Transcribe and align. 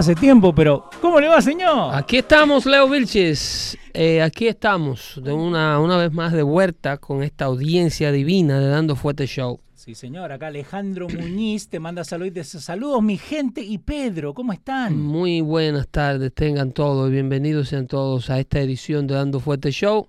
Hace 0.00 0.14
tiempo, 0.14 0.54
pero 0.54 0.88
¿cómo 1.02 1.20
le 1.20 1.28
va, 1.28 1.42
señor? 1.42 1.94
Aquí 1.94 2.16
estamos, 2.16 2.64
Leo 2.64 2.88
Vilches. 2.88 3.76
Eh, 3.92 4.22
aquí 4.22 4.48
estamos, 4.48 5.20
de 5.22 5.30
una, 5.30 5.78
una 5.78 5.98
vez 5.98 6.10
más 6.10 6.32
de 6.32 6.42
vuelta 6.42 6.96
con 6.96 7.22
esta 7.22 7.44
audiencia 7.44 8.10
divina 8.10 8.58
de 8.58 8.68
Dando 8.68 8.96
Fuerte 8.96 9.26
Show. 9.26 9.60
Sí, 9.74 9.94
señor. 9.94 10.32
Acá 10.32 10.46
Alejandro 10.46 11.06
Muñiz 11.06 11.68
te 11.68 11.78
manda 11.80 12.02
saludos. 12.02 12.46
Saludos, 12.46 13.02
mi 13.02 13.18
gente 13.18 13.60
y 13.60 13.76
Pedro. 13.76 14.32
¿Cómo 14.32 14.54
están? 14.54 14.98
Muy 14.98 15.42
buenas 15.42 15.86
tardes, 15.88 16.32
tengan 16.32 16.72
todos 16.72 17.10
y 17.10 17.12
bienvenidos 17.12 17.68
sean 17.68 17.86
todos 17.86 18.30
a 18.30 18.40
esta 18.40 18.58
edición 18.58 19.06
de 19.06 19.16
Dando 19.16 19.38
Fuerte 19.38 19.70
Show. 19.70 20.08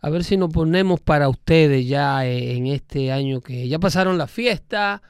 A 0.00 0.08
ver 0.08 0.24
si 0.24 0.38
nos 0.38 0.50
ponemos 0.50 1.00
para 1.00 1.28
ustedes 1.28 1.86
ya 1.86 2.24
eh, 2.24 2.56
en 2.56 2.66
este 2.66 3.12
año 3.12 3.42
que 3.42 3.68
ya 3.68 3.78
pasaron 3.78 4.16
la 4.16 4.26
fiesta 4.26 5.02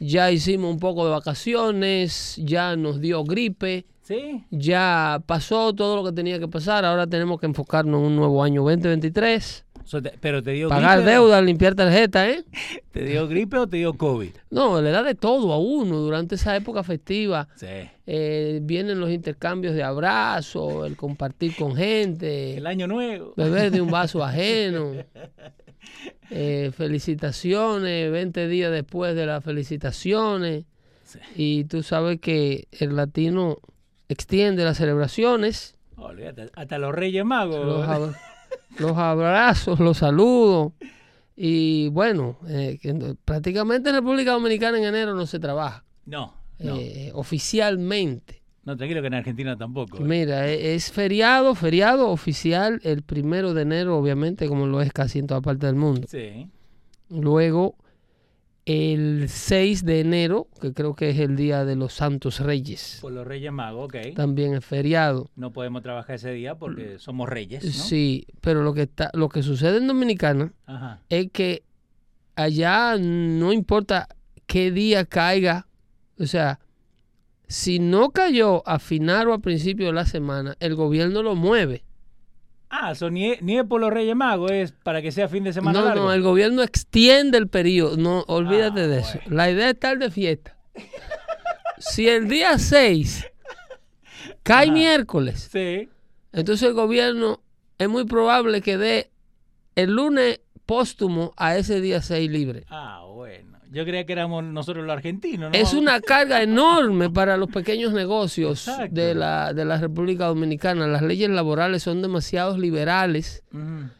ya 0.00 0.30
hicimos 0.30 0.70
un 0.72 0.78
poco 0.78 1.04
de 1.04 1.10
vacaciones, 1.10 2.36
ya 2.36 2.76
nos 2.76 3.00
dio 3.00 3.24
gripe, 3.24 3.86
¿Sí? 4.02 4.44
ya 4.50 5.22
pasó 5.26 5.74
todo 5.74 5.96
lo 5.96 6.04
que 6.04 6.12
tenía 6.12 6.38
que 6.38 6.48
pasar, 6.48 6.84
ahora 6.84 7.06
tenemos 7.06 7.38
que 7.40 7.46
enfocarnos 7.46 8.00
en 8.00 8.06
un 8.06 8.16
nuevo 8.16 8.42
año 8.42 8.62
2023. 8.62 9.64
pero 10.20 10.42
te 10.42 10.52
dio 10.52 10.68
Pagar 10.68 11.04
deuda, 11.04 11.40
limpiar 11.42 11.74
tarjeta, 11.74 12.28
¿eh? 12.28 12.44
¿Te 12.92 13.04
dio 13.04 13.28
gripe 13.28 13.58
o 13.58 13.66
te 13.66 13.78
dio 13.78 13.94
COVID? 13.94 14.30
No, 14.50 14.80
le 14.80 14.90
da 14.90 15.02
de 15.02 15.14
todo 15.14 15.52
a 15.52 15.58
uno 15.58 15.98
durante 15.98 16.36
esa 16.36 16.56
época 16.56 16.82
festiva. 16.82 17.48
Sí. 17.56 17.66
Eh, 18.06 18.60
vienen 18.62 18.98
los 19.00 19.10
intercambios 19.10 19.74
de 19.74 19.82
abrazos, 19.82 20.86
el 20.86 20.96
compartir 20.96 21.54
con 21.54 21.76
gente. 21.76 22.56
El 22.56 22.66
año 22.66 22.86
nuevo. 22.86 23.34
Beber 23.36 23.70
de 23.70 23.80
un 23.82 23.90
vaso 23.90 24.24
ajeno. 24.24 24.92
Eh, 26.30 26.72
felicitaciones, 26.76 28.12
20 28.12 28.48
días 28.48 28.70
después 28.70 29.14
de 29.14 29.26
las 29.26 29.42
felicitaciones. 29.42 30.64
Y 31.36 31.64
tú 31.64 31.82
sabes 31.82 32.20
que 32.20 32.68
el 32.72 32.96
latino 32.96 33.58
extiende 34.08 34.64
las 34.64 34.76
celebraciones. 34.76 35.76
hasta 36.54 36.78
los 36.78 36.94
Reyes 36.94 37.24
Magos. 37.24 37.66
Los, 38.78 38.96
abrazos, 38.96 39.80
los 39.80 39.98
saludos. 39.98 40.72
Y 41.34 41.88
bueno, 41.88 42.38
eh, 42.46 42.78
prácticamente 43.24 43.88
en 43.88 43.96
República 43.96 44.32
Dominicana 44.32 44.78
en 44.78 44.84
enero 44.84 45.14
no 45.14 45.26
se 45.26 45.38
trabaja. 45.38 45.84
No. 46.04 46.34
Eh, 46.58 47.10
oficialmente. 47.14 48.42
No, 48.68 48.76
tranquilo 48.76 49.00
que 49.00 49.06
en 49.06 49.14
Argentina 49.14 49.56
tampoco. 49.56 49.96
¿eh? 49.96 50.02
Mira, 50.02 50.46
e, 50.46 50.74
es 50.74 50.92
feriado, 50.92 51.54
feriado 51.54 52.10
oficial 52.10 52.80
el 52.84 53.00
primero 53.00 53.54
de 53.54 53.62
enero, 53.62 53.96
obviamente, 53.96 54.46
como 54.46 54.66
lo 54.66 54.82
es 54.82 54.92
casi 54.92 55.20
en 55.20 55.26
toda 55.26 55.40
parte 55.40 55.64
del 55.64 55.74
mundo. 55.74 56.06
Sí. 56.06 56.50
Luego, 57.08 57.76
el 58.66 59.30
6 59.30 59.86
de 59.86 60.00
enero, 60.00 60.48
que 60.60 60.74
creo 60.74 60.94
que 60.94 61.08
es 61.08 61.18
el 61.18 61.34
día 61.34 61.64
de 61.64 61.76
los 61.76 61.94
Santos 61.94 62.40
Reyes. 62.40 62.98
Por 63.00 63.12
los 63.12 63.26
Reyes 63.26 63.50
Magos, 63.52 63.86
ok. 63.86 64.14
También 64.14 64.52
es 64.52 64.66
feriado. 64.66 65.30
No 65.34 65.50
podemos 65.50 65.80
trabajar 65.80 66.16
ese 66.16 66.32
día 66.32 66.56
porque 66.56 66.98
somos 66.98 67.26
reyes. 67.26 67.64
¿no? 67.64 67.70
Sí, 67.70 68.26
pero 68.42 68.62
lo 68.62 68.74
que, 68.74 68.82
está, 68.82 69.10
lo 69.14 69.30
que 69.30 69.42
sucede 69.42 69.78
en 69.78 69.86
Dominicana 69.86 70.52
es 71.08 71.30
que 71.32 71.62
allá 72.36 72.98
no 72.98 73.50
importa 73.50 74.08
qué 74.46 74.70
día 74.70 75.06
caiga, 75.06 75.68
o 76.18 76.26
sea, 76.26 76.60
si 77.48 77.78
no 77.78 78.10
cayó 78.10 78.66
a 78.68 78.78
final 78.78 79.28
o 79.28 79.32
a 79.32 79.38
principio 79.38 79.86
de 79.86 79.92
la 79.94 80.06
semana, 80.06 80.56
el 80.60 80.74
gobierno 80.74 81.22
lo 81.22 81.34
mueve. 81.34 81.82
Ah, 82.70 82.92
eso 82.92 83.10
ni, 83.10 83.30
es, 83.32 83.38
por 83.66 83.80
los 83.80 83.90
Reyes 83.90 84.14
Magos, 84.14 84.50
es 84.50 84.72
para 84.72 85.00
que 85.00 85.10
sea 85.10 85.28
fin 85.28 85.44
de 85.44 85.54
semana. 85.54 85.80
No, 85.80 85.94
no, 85.94 86.12
el 86.12 86.20
gobierno 86.20 86.62
extiende 86.62 87.38
el 87.38 87.48
periodo. 87.48 87.96
No, 87.96 88.24
olvídate 88.28 88.86
de 88.86 89.00
eso. 89.00 89.18
La 89.26 89.50
idea 89.50 89.68
es 89.68 89.74
estar 89.74 89.98
de 89.98 90.10
fiesta. 90.10 90.56
si 91.78 92.06
el 92.08 92.28
día 92.28 92.58
6 92.58 93.26
cae 94.42 94.70
miércoles, 94.70 95.48
sí. 95.50 95.88
entonces 96.32 96.68
el 96.68 96.74
gobierno 96.74 97.40
es 97.78 97.88
muy 97.88 98.04
probable 98.04 98.60
que 98.60 98.76
dé 98.76 99.10
el 99.74 99.92
lunes 99.92 100.40
póstumo 100.66 101.32
a 101.38 101.56
ese 101.56 101.80
día 101.80 102.02
6 102.02 102.30
libre. 102.30 102.66
Ah, 102.68 103.02
bueno. 103.06 103.57
Yo 103.70 103.84
creía 103.84 104.04
que 104.04 104.12
éramos 104.12 104.44
nosotros 104.44 104.84
los 104.84 104.92
argentinos. 104.92 105.50
Es 105.52 105.74
una 105.74 106.00
carga 106.00 106.42
enorme 106.42 107.10
para 107.10 107.36
los 107.36 107.50
pequeños 107.50 107.92
negocios 107.92 108.70
de 108.90 109.14
la, 109.14 109.52
de 109.52 109.64
la 109.64 109.78
República 109.78 110.26
Dominicana. 110.26 110.86
Las 110.86 111.02
leyes 111.02 111.28
laborales 111.28 111.82
son 111.82 112.00
demasiado 112.00 112.56
liberales 112.56 113.44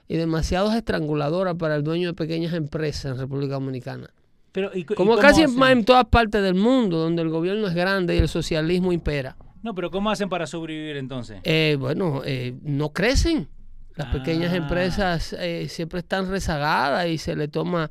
y 0.09 0.17
demasiado 0.17 0.73
estranguladoras 0.73 1.57
para 1.57 1.77
el 1.77 1.85
dueño 1.85 2.09
de 2.09 2.15
pequeñas 2.15 2.55
empresas 2.55 3.13
en 3.13 3.19
República 3.19 3.55
Dominicana. 3.55 4.11
Pero, 4.53 4.71
Como 4.97 5.17
casi 5.19 5.43
en, 5.43 5.85
todas 5.85 6.07
partes 6.07 6.43
del 6.43 6.55
mundo, 6.55 6.99
donde 6.99 7.23
el 7.23 7.29
gobierno 7.29 7.67
es 7.69 7.75
grande 7.75 8.17
y 8.17 8.19
el 8.19 8.29
socialismo 8.29 8.93
impera. 8.93 9.37
No, 9.63 9.75
pero 9.75 9.91
¿cómo 9.91 10.11
hhacen 10.11 10.29
para 10.29 10.47
sobrevivir 10.47 10.97
entonces? 10.97 11.41
Eh, 11.45 11.77
bueno, 11.79 12.23
eh, 12.25 12.55
no 12.63 12.91
crecen. 12.91 13.49
Las 13.97 14.15
pequeñas 14.15 14.53
ah. 14.53 14.57
empresas 14.57 15.33
eh, 15.33 15.67
siempre 15.69 15.99
están 15.99 16.31
rezagadas 16.31 17.09
y 17.09 17.19
se 17.19 17.35
le 17.35 17.49
toma 17.49 17.91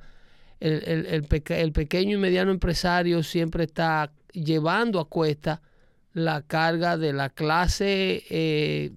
el, 0.59 1.27
el, 1.49 1.71
pequeño 1.71 2.17
y 2.17 2.19
mediano 2.19 2.51
empresario 2.51 3.21
siempre 3.23 3.65
está 3.65 4.11
llevando 4.31 4.99
a 4.99 5.07
cuesta 5.07 5.61
la 6.13 6.41
carga 6.41 6.97
de 6.97 7.13
la 7.13 7.29
clase 7.29 8.23
eh, 8.29 8.91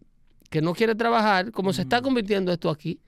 que 0.49 0.63
no 0.63 0.75
quiere 0.75 0.95
trabajar, 0.95 1.53
como 1.53 1.73
se 1.73 1.83
está 1.83 2.01
convirtiendo 2.01 2.53
esto 2.53 2.71
aquí. 2.71 2.99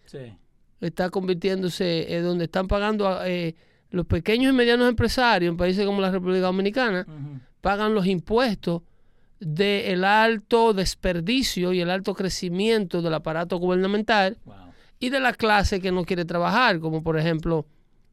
Está 0.81 1.11
convirtiéndose 1.11 2.15
en 2.15 2.25
donde 2.25 2.45
están 2.45 2.69
pagando 2.69 3.25
eh, 3.25 3.55
los 3.91 4.07
pequeños 4.07 4.53
y 4.53 4.57
medianos 4.57 4.89
empresarios 4.89 5.51
en 5.51 5.57
países 5.57 5.87
como 5.87 6.01
la 6.01 6.11
República 6.11 6.47
Dominicana, 6.47 7.07
pagan 7.61 7.95
los 7.95 8.07
impuestos 8.07 8.83
del 9.41 10.05
alto 10.05 10.73
desperdicio 10.73 11.73
y 11.73 11.81
el 11.81 11.91
alto 11.91 12.15
crecimiento 12.15 13.03
del 13.03 13.15
aparato 13.15 13.57
gubernamental 13.57 14.39
y 14.99 15.11
de 15.11 15.21
la 15.21 15.33
clase 15.33 15.81
que 15.81 15.91
no 15.91 16.05
quiere 16.05 16.25
trabajar, 16.25 16.81
como 16.81 17.03
por 17.03 17.19
ejemplo 17.19 17.67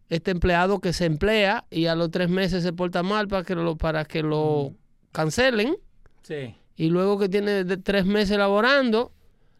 este 0.10 0.32
empleado 0.32 0.80
que 0.80 0.92
se 0.92 1.06
emplea 1.06 1.66
y 1.70 1.86
a 1.86 1.96
los 1.96 2.10
tres 2.12 2.30
meses 2.30 2.64
se 2.64 2.74
porta 2.74 3.04
mal 3.04 3.28
para 3.28 3.44
que 3.44 3.56
lo, 3.56 3.78
para 3.78 4.06
que 4.06 4.24
lo 4.24 4.74
cancelen. 5.12 5.78
Sí. 6.24 6.56
Y 6.76 6.90
luego 6.90 7.20
que 7.20 7.30
tiene 7.30 7.64
tres 7.66 8.06
meses 8.06 8.38
laborando, 8.38 9.12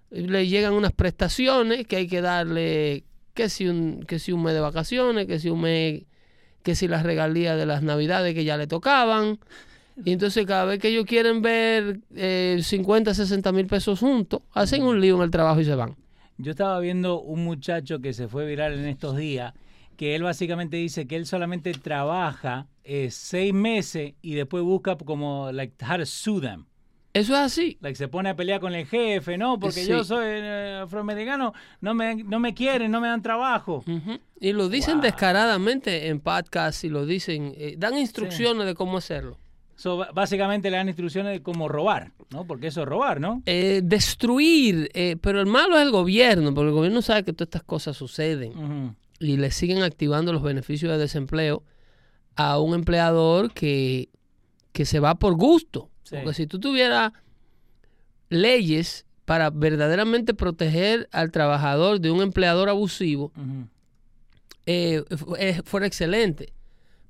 le 0.10 0.48
llegan 0.48 0.74
unas 0.74 0.92
prestaciones 0.92 1.86
que 1.86 1.98
hay 1.98 2.08
que 2.08 2.22
darle, 2.22 3.04
que 3.34 3.50
si 3.50 3.68
un, 3.68 4.04
que 4.08 4.18
si 4.18 4.32
un 4.32 4.44
mes 4.44 4.54
de 4.54 4.60
vacaciones, 4.60 5.28
que 5.28 5.40
si 5.40 5.50
un 5.50 5.62
mes, 5.62 6.04
que 6.64 6.76
si 6.76 6.88
las 6.88 7.04
regalías 7.04 7.58
de 7.58 7.66
las 7.66 7.84
navidades 7.84 8.34
que 8.34 8.44
ya 8.44 8.58
le 8.58 8.68
tocaban. 8.68 9.40
Y 10.04 10.14
entonces 10.14 10.46
cada 10.46 10.66
vez 10.66 10.80
que 10.80 10.88
ellos 10.88 11.06
quieren 11.06 11.42
ver 11.42 12.00
eh, 12.16 12.60
50, 12.64 13.14
60 13.14 13.52
mil 13.52 13.68
pesos 13.68 14.00
juntos, 14.00 14.42
hacen 14.54 14.84
un 14.84 15.00
lío 15.00 15.18
en 15.18 15.24
el 15.24 15.32
trabajo 15.32 15.60
y 15.60 15.66
se 15.66 15.76
van. 15.76 15.96
Yo 16.38 16.52
estaba 16.52 16.80
viendo 16.80 17.20
un 17.20 17.44
muchacho 17.44 18.00
que 18.00 18.14
se 18.14 18.30
fue 18.30 18.48
viral 18.48 18.74
en 18.80 18.86
estos 18.86 19.18
días 19.18 19.54
que 20.00 20.16
él 20.16 20.24
básicamente 20.24 20.78
dice 20.78 21.08
que 21.08 21.18
él 21.18 21.26
solamente 21.26 21.74
trabaja 21.74 22.68
eh, 22.86 23.10
seis 23.12 23.54
meses 23.54 24.14
y 24.22 24.34
después 24.34 24.64
busca 24.64 24.96
como 24.98 25.52
like 25.52 25.74
how 25.84 25.98
to 25.98 26.06
sue 26.06 26.40
them. 26.40 26.64
Eso 27.14 27.34
es 27.34 27.40
así. 27.40 27.78
Like 27.82 27.98
se 27.98 28.08
pone 28.08 28.30
a 28.30 28.36
pelear 28.38 28.62
con 28.62 28.74
el 28.74 28.86
jefe, 28.86 29.38
no, 29.38 29.60
porque 29.60 29.84
Sí. 29.84 29.90
yo 29.90 30.06
soy 30.06 30.24
eh, 30.26 30.80
afroamericano, 30.84 31.54
no 31.82 31.94
me, 31.94 32.16
no 32.24 32.40
me 32.40 32.54
quieren, 32.54 32.92
no 32.92 33.02
me 33.02 33.10
dan 33.10 33.22
trabajo. 33.22 33.84
Y 34.40 34.54
lo 34.54 34.70
dicen 34.70 34.96
Wow. 34.96 35.02
descaradamente 35.04 36.08
en 36.08 36.22
podcasts 36.22 36.86
y 36.86 36.90
lo 36.90 37.06
dicen, 37.06 37.54
eh, 37.58 37.76
dan 37.78 37.98
instrucciones 37.98 38.66
de 38.68 38.76
cómo 38.76 39.00
hacerlo. 39.00 39.38
So, 39.76 40.06
básicamente 40.14 40.72
le 40.72 40.78
dan 40.78 40.88
instrucciones 40.88 41.34
de 41.34 41.42
cómo 41.44 41.68
robar, 41.68 42.14
¿no? 42.30 42.46
Porque 42.48 42.68
eso 42.68 42.84
es 42.84 42.88
robar, 42.88 43.20
¿no? 43.20 43.42
Eh, 43.46 43.82
destruir, 43.84 44.90
pero 45.22 45.42
el 45.42 45.46
malo 45.46 45.76
es 45.78 45.84
el 45.84 45.92
gobierno, 45.92 46.54
porque 46.54 46.70
el 46.70 46.74
gobierno 46.76 47.02
sabe 47.02 47.24
que 47.26 47.34
todas 47.34 47.48
estas 47.48 47.64
cosas 47.64 47.98
suceden 47.98 48.52
Ujú. 48.58 48.96
Y 49.20 49.38
le 49.38 49.52
siguen 49.52 49.84
activando 49.84 50.34
los 50.34 50.42
beneficios 50.42 50.92
de 50.92 50.98
desempleo 50.98 51.64
a 52.36 52.60
un 52.60 52.74
empleador 52.74 53.54
que, 53.54 54.10
que 54.72 54.86
se 54.86 55.00
va 55.00 55.16
por 55.16 55.36
gusto. 55.36 55.90
Sí. 56.04 56.16
Porque 56.24 56.36
si 56.36 56.48
tú 56.48 56.60
tuvieras 56.60 57.12
leyes 58.30 59.06
para 59.26 59.50
verdaderamente 59.50 60.34
proteger 60.34 61.08
al 61.12 61.32
trabajador 61.32 62.00
de 62.00 62.12
un 62.12 62.22
empleador 62.22 62.70
abusivo, 62.70 63.32
eh, 64.66 65.04
fuera 65.66 65.86
excelente. 65.86 66.54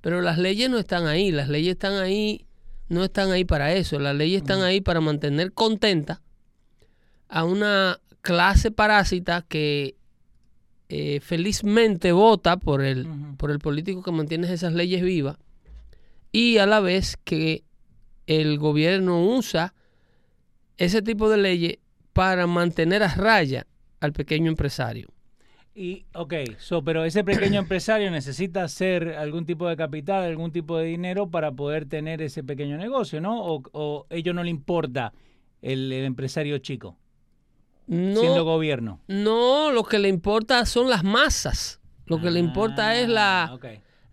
Pero 0.02 0.22
las 0.22 0.38
leyes 0.38 0.70
no 0.70 0.80
están 0.80 1.08
ahí, 1.08 1.32
las 1.32 1.50
leyes 1.50 1.74
están 1.74 1.94
ahí, 1.94 2.46
no 2.88 3.04
están 3.04 3.32
ahí 3.32 3.46
para 3.46 3.74
eso, 3.74 4.00
las 4.00 4.16
leyes 4.16 4.42
están 4.42 4.64
ahí 4.64 4.82
para 4.82 5.02
mantener 5.02 5.54
contenta 5.54 6.22
a 7.28 7.44
una 7.44 8.00
clase 8.22 8.72
parásita 8.72 9.46
que 9.48 9.96
eh, 10.90 11.20
felizmente 11.22 12.12
vota 12.12 12.58
por 12.58 12.82
el, 12.84 13.08
por 13.38 13.52
el 13.52 13.60
político 13.60 14.02
que 14.02 14.12
mantiene 14.12 14.52
esas 14.52 14.74
leyes 14.74 15.04
vivas 15.04 15.38
y 16.32 16.58
a 16.58 16.66
la 16.66 16.80
vez 16.80 17.18
que 17.24 17.64
el 18.28 18.58
gobierno 18.58 19.24
usa 19.24 19.74
ese 20.78 21.02
tipo 21.02 21.30
de 21.30 21.38
leyes 21.38 21.78
para 22.14 22.48
mantener 22.48 23.04
a 23.04 23.14
raya 23.14 23.68
al 24.00 24.14
pequeño 24.14 24.50
empresario. 24.50 25.10
Y, 25.76 26.06
ok, 26.14 26.34
so, 26.58 26.84
pero 26.84 27.06
ese 27.06 27.24
pequeño 27.24 27.60
empresario 27.62 28.12
necesita 28.12 28.64
hacer 28.64 29.10
algún 29.10 29.46
tipo 29.46 29.68
de 29.68 29.78
capital, 29.78 30.24
algún 30.24 30.52
tipo 30.52 30.78
de 30.78 30.86
dinero 30.86 31.30
para 31.30 31.52
poder 31.52 31.86
tener 31.86 32.22
ese 32.22 32.44
pequeño 32.44 32.78
negocio, 32.78 33.22
¿no? 33.22 33.44
O, 33.46 33.64
o 33.72 34.06
ellos 34.10 34.36
no 34.36 34.44
le 34.44 34.50
importa 34.50 35.14
el, 35.62 35.92
el 35.92 36.06
empresario 36.06 36.58
chico, 36.58 36.98
siendo 37.90 38.36
No, 38.38 38.44
gobierno. 38.46 39.00
no, 39.08 39.72
lo 39.72 39.84
que 39.84 39.98
le 40.00 40.08
importa 40.10 40.66
son 40.66 40.90
las 40.90 41.04
masas. 41.04 41.80
Lo 42.06 42.20
que 42.22 42.32
le 42.32 42.40
importa 42.40 42.96
es 43.00 43.08
la, 43.10 43.44
Ah, 43.46 43.60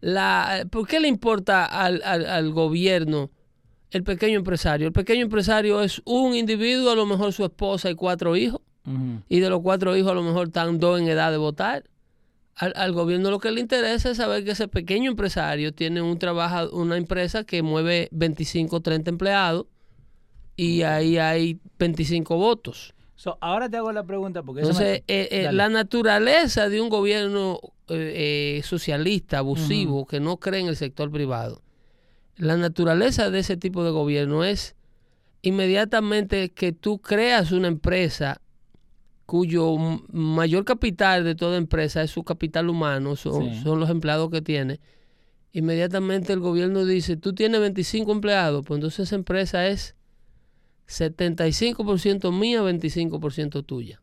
la... 0.01 0.67
¿Por 0.71 0.87
qué 0.87 1.01
le 1.01 1.09
importa 1.09 1.65
al, 1.65 2.03
al- 2.05 2.27
al 2.27 2.51
gobierno 2.53 3.31
el 3.91 4.03
pequeño 4.03 4.39
empresario? 4.39 4.87
El 4.87 4.93
pequeño 4.93 5.23
empresario 5.23 5.81
es 5.83 6.03
un 6.05 6.35
individuo, 6.35 6.91
a 6.91 6.95
lo 6.95 7.07
mejor 7.07 7.33
su 7.33 7.45
esposa 7.45 7.89
y 7.91 7.95
cuatro 7.95 8.37
hijos, 8.37 8.61
y 9.29 9.41
de 9.41 9.51
los 9.51 9.61
cuatro 9.63 9.97
hijos 9.97 10.13
a 10.13 10.15
lo 10.15 10.23
mejor 10.23 10.47
están 10.49 10.79
dos 10.79 11.01
en 11.01 11.09
edad 11.09 11.31
de 11.31 11.39
votar. 11.39 11.85
Al, 12.55 12.73
al 12.77 12.93
gobierno 12.93 13.31
lo 13.31 13.39
que 13.39 13.51
le 13.51 13.61
interesa 13.61 14.11
es 14.11 14.17
saber 14.17 14.45
que 14.45 14.53
ese 14.53 14.69
pequeño 14.69 15.11
empresario 15.11 15.73
tiene 15.75 16.01
un 16.01 16.19
trabajo, 16.19 16.71
una 16.75 16.97
empresa 16.97 17.45
que 17.45 17.63
mueve 17.63 18.09
25 18.13 18.81
30 18.81 19.11
empleados 19.11 19.67
y 20.57 20.83
ahí 20.83 21.19
hay 21.19 21.61
25 21.79 22.37
votos. 22.37 22.95
So, 23.17 23.39
ahora 23.41 23.69
te 23.69 23.79
hago 23.79 23.91
la 23.93 24.05
pregunta 24.05 24.43
porque 24.43 24.61
eso 24.63 24.71
Entonces, 24.71 25.03
me- 25.09 25.15
eh, 25.15 25.29
eh, 25.47 25.53
la 25.53 25.69
naturaleza 25.71 26.69
de 26.69 26.81
un 26.81 26.89
gobierno 26.91 27.59
eh, 27.89 28.61
socialista, 28.65 29.39
abusivo, 29.39 30.07
que 30.07 30.21
no 30.21 30.37
cree 30.39 30.61
en 30.61 30.67
el 30.69 30.77
sector 30.77 31.11
privado, 31.11 31.63
la 32.37 32.57
naturaleza 32.57 33.31
de 33.31 33.39
ese 33.39 33.57
tipo 33.57 33.83
de 33.85 33.91
gobierno 33.91 34.45
es 34.45 34.77
inmediatamente 35.43 36.51
que 36.51 36.73
tú 36.73 36.99
creas 36.99 37.53
una 37.53 37.69
empresa 37.69 38.41
cuyo 39.25 39.77
mayor 40.13 40.65
capital 40.65 41.25
de 41.25 41.35
toda 41.35 41.57
empresa 41.57 42.03
es 42.03 42.11
su 42.11 42.23
capital 42.23 42.69
humano, 42.69 43.17
son, 43.17 43.51
Sí. 43.55 43.63
son 43.63 43.81
los 43.81 43.91
empleados 43.91 44.31
que 44.31 44.43
tiene. 44.43 44.79
Inmediatamente 45.53 46.33
el 46.33 46.41
gobierno 46.41 46.85
dice, 46.85 47.17
tú 47.17 47.33
tienes 47.33 47.61
25 47.61 48.13
empleados, 48.13 48.65
pues 48.67 48.77
entonces 48.79 49.01
esa 49.09 49.17
empresa 49.17 49.67
es 49.67 49.96
75% 50.89 52.33
mía, 52.33 52.63
25% 52.63 53.65
tuya. 53.65 54.01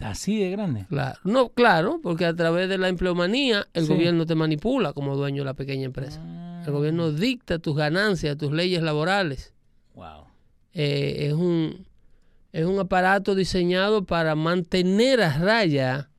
así 0.00 0.38
de 0.38 0.50
grande. 0.50 0.84
Claro. 0.90 1.18
No, 1.24 1.48
claro, 1.48 1.98
porque 2.02 2.26
a 2.26 2.34
través 2.34 2.68
de 2.68 2.76
la 2.78 2.88
empleomanía 2.88 3.66
el 3.72 3.86
Sí. 3.86 3.94
gobierno 3.94 4.26
te 4.26 4.34
manipula 4.34 4.92
como 4.92 5.16
dueño 5.16 5.42
de 5.42 5.46
la 5.46 5.54
pequeña 5.54 5.84
empresa. 5.86 6.20
El 6.66 6.72
gobierno 6.72 7.12
dicta 7.12 7.58
tus 7.58 7.74
ganancias, 7.76 8.36
tus 8.36 8.52
leyes 8.52 8.82
laborales. 8.82 9.54
Wow. 9.94 10.24
Eh, 10.74 11.26
es, 11.28 11.32
un, 11.32 11.86
es 12.52 12.66
un 12.66 12.78
aparato 12.78 13.34
diseñado 13.34 14.04
para 14.04 14.34
mantener 14.34 15.22
a 15.22 15.38
raya 15.38 16.10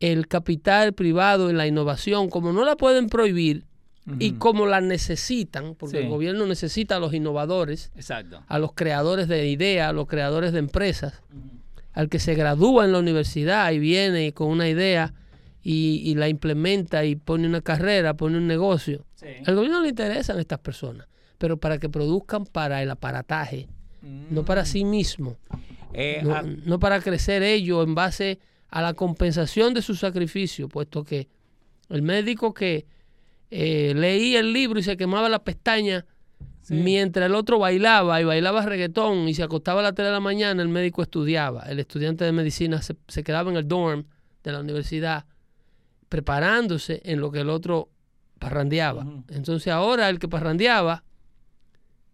el 0.00 0.28
capital 0.28 0.92
privado 0.92 1.50
en 1.50 1.56
la 1.56 1.66
innovación, 1.66 2.28
como 2.30 2.52
no 2.52 2.64
la 2.64 2.76
pueden 2.76 3.08
prohibir 3.08 3.64
y 4.18 4.32
como 4.32 4.66
la 4.66 4.80
necesitan, 4.80 5.74
porque 5.74 5.98
Sí. 5.98 6.02
el 6.04 6.08
gobierno 6.08 6.46
necesita 6.46 6.96
a 6.96 6.98
los 7.00 7.12
innovadores, 7.14 7.90
Exacto. 7.96 8.42
a 8.46 8.58
los 8.58 8.72
creadores 8.72 9.28
de 9.28 9.48
ideas, 9.48 9.88
a 9.88 9.92
los 9.92 10.06
creadores 10.06 10.52
de 10.52 10.58
empresas, 10.60 11.20
al 11.92 12.08
que 12.08 12.18
se 12.18 12.34
gradúa 12.34 12.84
en 12.84 12.92
la 12.92 12.98
universidad 13.00 13.70
y 13.72 13.78
viene 13.78 14.32
con 14.32 14.48
una 14.48 14.68
idea 14.68 15.14
y, 15.62 16.00
y 16.04 16.14
la 16.14 16.28
implementa 16.28 17.04
y 17.04 17.16
pone 17.16 17.46
una 17.46 17.60
carrera, 17.60 18.14
pone 18.14 18.38
un 18.38 18.46
negocio. 18.46 19.04
Sí. 19.16 19.26
Al 19.44 19.56
gobierno 19.56 19.82
le 19.82 19.88
interesan 19.88 20.38
estas 20.38 20.60
personas, 20.60 21.06
pero 21.36 21.56
para 21.58 21.78
que 21.78 21.88
produzcan 21.88 22.46
para 22.46 22.82
el 22.82 22.90
aparataje, 22.90 23.68
no 24.30 24.44
para 24.44 24.64
sí 24.64 24.84
mismo, 24.84 25.36
Eh, 25.94 26.20
no, 26.22 26.34
ah, 26.34 26.42
no 26.42 26.78
para 26.78 27.00
crecer 27.00 27.42
ellos 27.42 27.82
en 27.86 27.94
base 27.94 28.38
a 28.70 28.82
la 28.82 28.92
compensación 28.94 29.72
de 29.74 29.80
su 29.82 29.94
sacrificio, 29.96 30.68
puesto 30.68 31.02
que 31.02 31.28
el 31.88 32.02
médico 32.02 32.52
que 32.52 32.86
eh, 33.50 33.92
leía 33.96 34.40
el 34.40 34.52
libro 34.52 34.78
y 34.78 34.82
se 34.82 34.96
quemaba 34.96 35.28
la 35.28 35.42
pestaña 35.42 36.04
Sí. 36.60 36.74
mientras 36.74 37.24
el 37.26 37.34
otro 37.34 37.58
bailaba 37.58 38.20
y 38.20 38.24
bailaba 38.24 38.60
reggaetón 38.66 39.26
y 39.26 39.32
se 39.34 39.42
acostaba 39.42 39.80
a 39.80 39.84
las 39.84 39.94
3 39.94 40.08
de 40.08 40.12
la 40.12 40.20
mañana, 40.20 40.60
el 40.62 40.68
médico 40.68 41.00
estudiaba. 41.00 41.62
El 41.62 41.78
estudiante 41.80 42.26
de 42.26 42.32
medicina 42.32 42.82
se, 42.82 42.94
se 43.08 43.22
quedaba 43.24 43.50
en 43.50 43.56
el 43.56 43.66
dorm 43.66 44.04
de 44.44 44.52
la 44.52 44.60
universidad 44.60 45.24
preparándose 46.10 47.00
en 47.04 47.20
lo 47.20 47.30
que 47.32 47.40
el 47.40 47.48
otro 47.50 47.88
parrandeaba. 48.38 49.06
Entonces 49.30 49.72
ahora 49.72 50.08
el 50.10 50.18
que 50.18 50.28
parrandeaba 50.28 51.04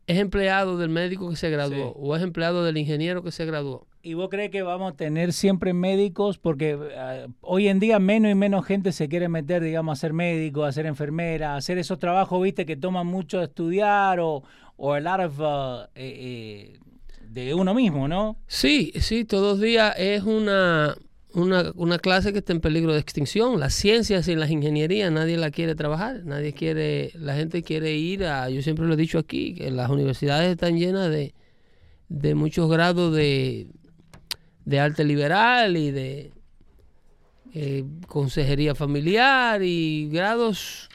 es 0.07 0.19
empleado 0.19 0.79
del 0.79 0.89
médico 0.91 1.29
que 1.31 1.37
se 1.37 1.51
graduó 1.51 1.89
Sí. 1.89 1.93
o 1.97 2.15
es 2.17 2.23
empleado 2.23 2.65
del 2.65 2.77
ingeniero 2.77 3.23
que 3.23 3.33
se 3.33 3.45
graduó. 3.47 3.87
¿Y 4.07 4.13
vos 4.13 4.29
crees 4.29 4.51
que 4.51 4.61
vamos 4.61 4.93
a 4.93 4.97
tener 4.97 5.33
siempre 5.33 5.73
médicos? 5.73 6.37
Porque 6.37 6.79
ah, 6.95 7.27
hoy 7.41 7.69
en 7.69 7.81
día 7.81 7.99
menos 7.99 8.31
y 8.31 8.35
menos 8.35 8.67
gente 8.67 8.93
se 8.93 9.09
quiere 9.09 9.31
meter, 9.31 9.63
digamos, 9.63 9.99
a 9.99 10.01
ser 10.01 10.13
médico, 10.13 10.65
a 10.65 10.73
ser 10.73 10.85
enfermera, 10.85 11.55
a 11.55 11.57
hacer 11.57 11.79
esos 11.79 11.99
trabajos, 11.99 12.43
viste, 12.43 12.67
que 12.67 12.77
toman 12.77 13.07
mucho 13.07 13.41
estudiar 13.41 14.21
o, 14.21 14.43
o 14.77 14.93
a 14.93 15.01
lot 15.01 15.21
of, 15.21 15.41
uh, 15.41 15.89
eh, 15.95 16.75
eh, 16.75 16.79
de 17.31 17.55
uno 17.55 17.73
mismo, 17.73 18.07
¿no? 18.07 18.37
Sí, 18.47 18.93
sí, 19.01 19.25
todos 19.25 19.53
los 19.57 19.61
días 19.63 19.95
es 19.97 20.23
una, 20.25 20.95
una, 21.33 21.73
una 21.75 21.99
clase 21.99 22.35
que 22.35 22.41
está 22.41 22.53
en 22.53 22.61
peligro 22.61 22.93
de 22.93 23.01
extinción. 23.01 23.59
Las 23.59 23.73
ciencias 23.73 24.29
y 24.29 24.37
las 24.37 24.51
ingenierías 24.51 25.11
nadie 25.11 25.39
la 25.39 25.51
quiere 25.51 25.75
trabajar, 25.75 26.27
nadie 26.27 26.53
quiere, 26.53 27.11
la 27.15 27.37
gente 27.37 27.63
quiere 27.63 27.97
ir 27.97 28.27
a, 28.27 28.51
yo 28.51 28.61
siempre 28.61 28.85
lo 28.85 28.93
he 28.93 28.99
dicho 28.99 29.19
aquí, 29.19 29.55
que 29.55 29.71
las 29.71 29.89
universidades 29.89 30.51
están 30.51 30.77
llenas 30.77 31.11
de, 31.11 31.33
de 32.11 32.35
muchos 32.35 32.71
grados 32.71 33.17
de, 33.17 33.67
de 34.65 34.81
arte 34.81 35.05
liberal 35.05 35.77
y 35.77 35.91
de 35.91 36.33
eh, 37.53 37.85
consejería 38.09 38.75
familiar 38.75 39.63
y 39.63 40.09
grados 40.11 40.89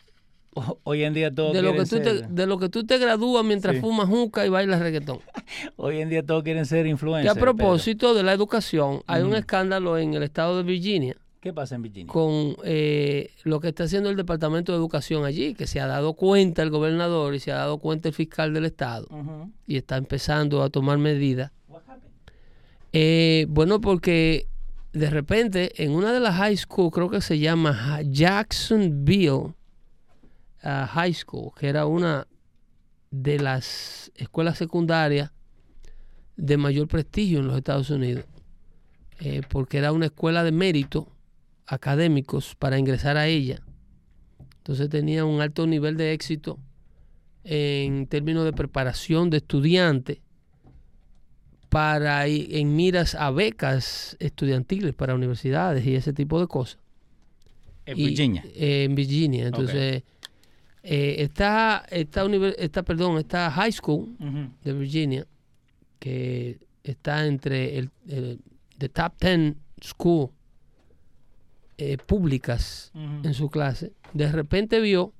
Hoy 0.83 1.03
en 1.03 1.13
día 1.13 1.33
todos 1.33 1.53
de 1.53 1.61
lo, 1.61 1.73
que 1.73 1.85
tú 1.85 1.97
te, 1.97 2.03
ser, 2.03 2.27
de 2.27 2.45
lo 2.47 2.57
que 2.57 2.69
tú 2.69 2.85
te 2.85 2.97
gradúas 2.97 3.45
mientras 3.45 3.75
Sí. 3.75 3.81
fumas 3.81 4.07
juca 4.09 4.45
y 4.45 4.49
bailas 4.49 4.79
reggaetón. 4.81 5.19
hoy 5.77 6.01
en 6.01 6.09
día 6.09 6.25
todos 6.25 6.43
quieren 6.43 6.65
ser 6.65 6.83
Que 6.83 6.89
influencers. 6.89 7.37
a 7.37 7.39
propósito 7.39 8.13
de 8.13 8.23
la 8.23 8.33
educación, 8.33 9.01
hay 9.07 9.23
un 9.23 9.35
escándalo 9.35 9.97
en 9.97 10.15
el 10.15 10.23
estado 10.23 10.57
de 10.57 10.63
Virginia. 10.63 11.15
¿Qué 11.39 11.53
pasa 11.53 11.75
en 11.75 11.83
Virginia? 11.83 12.11
con 12.11 12.57
eh, 12.65 13.31
lo 13.43 13.61
que 13.61 13.69
está 13.69 13.85
haciendo 13.85 14.09
el 14.09 14.17
Departamento 14.17 14.73
de 14.73 14.77
Educación 14.77 15.23
allí, 15.23 15.53
que 15.53 15.67
se 15.67 15.79
ha 15.79 15.87
dado 15.87 16.13
cuenta 16.15 16.61
el 16.63 16.69
gobernador 16.71 17.33
y 17.35 17.39
se 17.39 17.53
ha 17.53 17.55
dado 17.55 17.77
cuenta 17.77 18.09
el 18.09 18.13
fiscal 18.13 18.53
del 18.53 18.65
estado 18.65 19.07
y 19.65 19.77
está 19.77 19.95
empezando 19.95 20.61
a 20.63 20.69
tomar 20.69 20.97
medidas. 20.97 21.51
Eh, 22.93 23.45
bueno, 23.49 23.79
porque 23.81 24.47
de 24.93 25.09
repente 25.09 25.83
en 25.83 25.91
una 25.91 26.11
de 26.11 26.19
las 26.19 26.35
high 26.35 26.57
school, 26.57 26.91
creo 26.91 27.09
que 27.09 27.21
se 27.21 27.37
llama 27.39 27.73
Ja- 27.73 28.01
Jacksonville 28.01 29.53
ah, 30.63 30.87
High 30.87 31.13
School, 31.13 31.51
que 31.57 31.67
era 31.67 31.85
una 31.85 32.27
de 33.11 33.39
las 33.39 34.11
escuelas 34.15 34.57
secundarias 34.57 35.31
de 36.37 36.57
mayor 36.57 36.87
prestigio 36.87 37.39
en 37.39 37.47
los 37.47 37.57
Estados 37.57 37.89
Unidos, 37.89 38.25
eh, 39.19 39.41
porque 39.49 39.77
era 39.77 39.91
una 39.91 40.05
escuela 40.05 40.43
de 40.43 40.51
mérito 40.51 41.07
académicos 41.67 42.55
para 42.55 42.79
ingresar 42.79 43.17
a 43.17 43.27
ella. 43.27 43.61
Entonces 44.57 44.89
tenía 44.89 45.25
un 45.25 45.41
alto 45.41 45.67
nivel 45.67 45.97
de 45.97 46.13
éxito 46.13 46.57
en 47.43 48.07
términos 48.07 48.45
de 48.45 48.53
preparación 48.53 49.29
de 49.29 49.37
estudiantes 49.37 50.19
para 51.69 52.27
ir 52.27 52.55
en 52.57 52.75
miras 52.75 53.13
a 53.15 53.29
becas 53.31 54.17
estudiantiles 54.19 54.93
para 54.95 55.13
universidades 55.15 55.85
y 55.85 55.95
ese 55.95 56.13
tipo 56.13 56.39
de 56.41 56.47
cosas. 56.47 56.79
En 57.85 57.97
Y, 57.99 58.05
Virginia. 58.07 58.43
eh, 58.55 58.83
en 58.85 58.95
Virginia. 58.95 59.47
Entonces, 59.47 60.03
eh, 60.83 61.15
está, 61.19 61.85
esta, 61.91 62.25
univer- 62.25 62.55
esta, 62.57 62.83
perdón, 62.83 63.17
esta 63.19 63.51
high 63.51 63.71
school 63.71 64.15
de 64.63 64.73
Virginia, 64.73 65.27
que 65.99 66.57
está 66.83 67.25
entre 67.27 67.77
el, 67.77 67.89
el- 68.07 68.39
the 68.77 68.89
top 68.89 69.13
10 69.19 69.55
school 69.83 70.29
eh, 71.77 71.97
públicas 71.97 72.91
en 73.23 73.33
su 73.33 73.49
clase, 73.49 73.93
de 74.13 74.31
repente 74.31 74.79
vio 74.81 75.13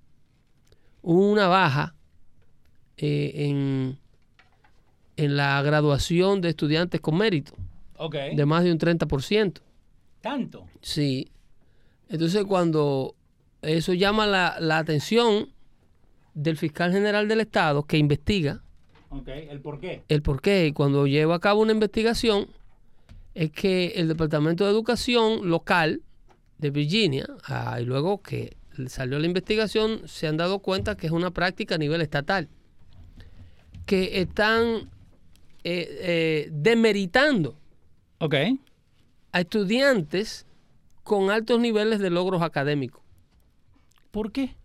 una 1.02 1.48
baja 1.48 1.96
eh, 2.98 3.32
en, 3.48 3.98
en 5.24 5.36
la 5.36 5.62
graduación 5.62 6.42
de 6.42 6.50
estudiantes 6.50 7.02
con 7.02 7.18
mérito, 7.18 7.54
Ok. 7.98 8.16
de 8.36 8.46
más 8.46 8.64
de 8.64 8.72
un 8.72 8.78
30%. 8.80 9.62
Tanto. 10.22 10.66
Sí. 10.82 11.30
Entonces 12.08 12.44
cuando 12.46 13.16
eso 13.62 13.94
llama 13.94 14.26
la, 14.26 14.56
la 14.60 14.78
atención 14.78 15.50
del 16.34 16.58
fiscal 16.58 16.92
general 16.92 17.28
del 17.28 17.42
Estado 17.42 17.84
que 17.84 17.98
investiga 17.98 18.62
Ok. 19.10 19.28
¿El 19.28 19.60
por 19.60 19.80
qué? 19.80 20.04
el 20.08 20.22
por 20.22 20.42
qué 20.42 20.68
y 20.68 20.72
cuando 20.72 21.08
lleva 21.08 21.36
a 21.36 21.40
cabo 21.40 21.62
una 21.62 21.72
investigación 21.74 22.48
es 23.34 23.52
que 23.52 23.88
el 23.96 24.08
Departamento 24.08 24.64
de 24.66 24.72
Educación 24.72 25.50
local 25.50 26.02
de 26.60 26.70
Virginia, 26.72 27.28
ah, 27.46 27.80
y 27.82 27.86
luego 27.86 28.22
que 28.22 28.56
salió 28.88 29.18
la 29.20 29.26
investigación, 29.26 30.02
se 30.08 30.28
han 30.28 30.38
dado 30.38 30.60
cuenta 30.60 30.96
que 30.96 31.08
es 31.08 31.12
una 31.14 31.32
práctica 31.32 31.76
a 31.76 31.78
nivel 31.78 32.02
estatal, 32.02 32.50
que 33.86 34.22
están 34.22 34.90
eh, 35.64 35.88
eh, 36.02 36.50
demeritando 36.52 37.58
Ok. 38.20 38.36
a 39.32 39.40
estudiantes 39.42 40.46
con 41.04 41.30
altos 41.32 41.60
niveles 41.60 42.00
de 42.00 42.10
logros 42.10 42.42
académicos 42.42 43.02
¿Por 44.12 44.32
qué? 44.32 44.56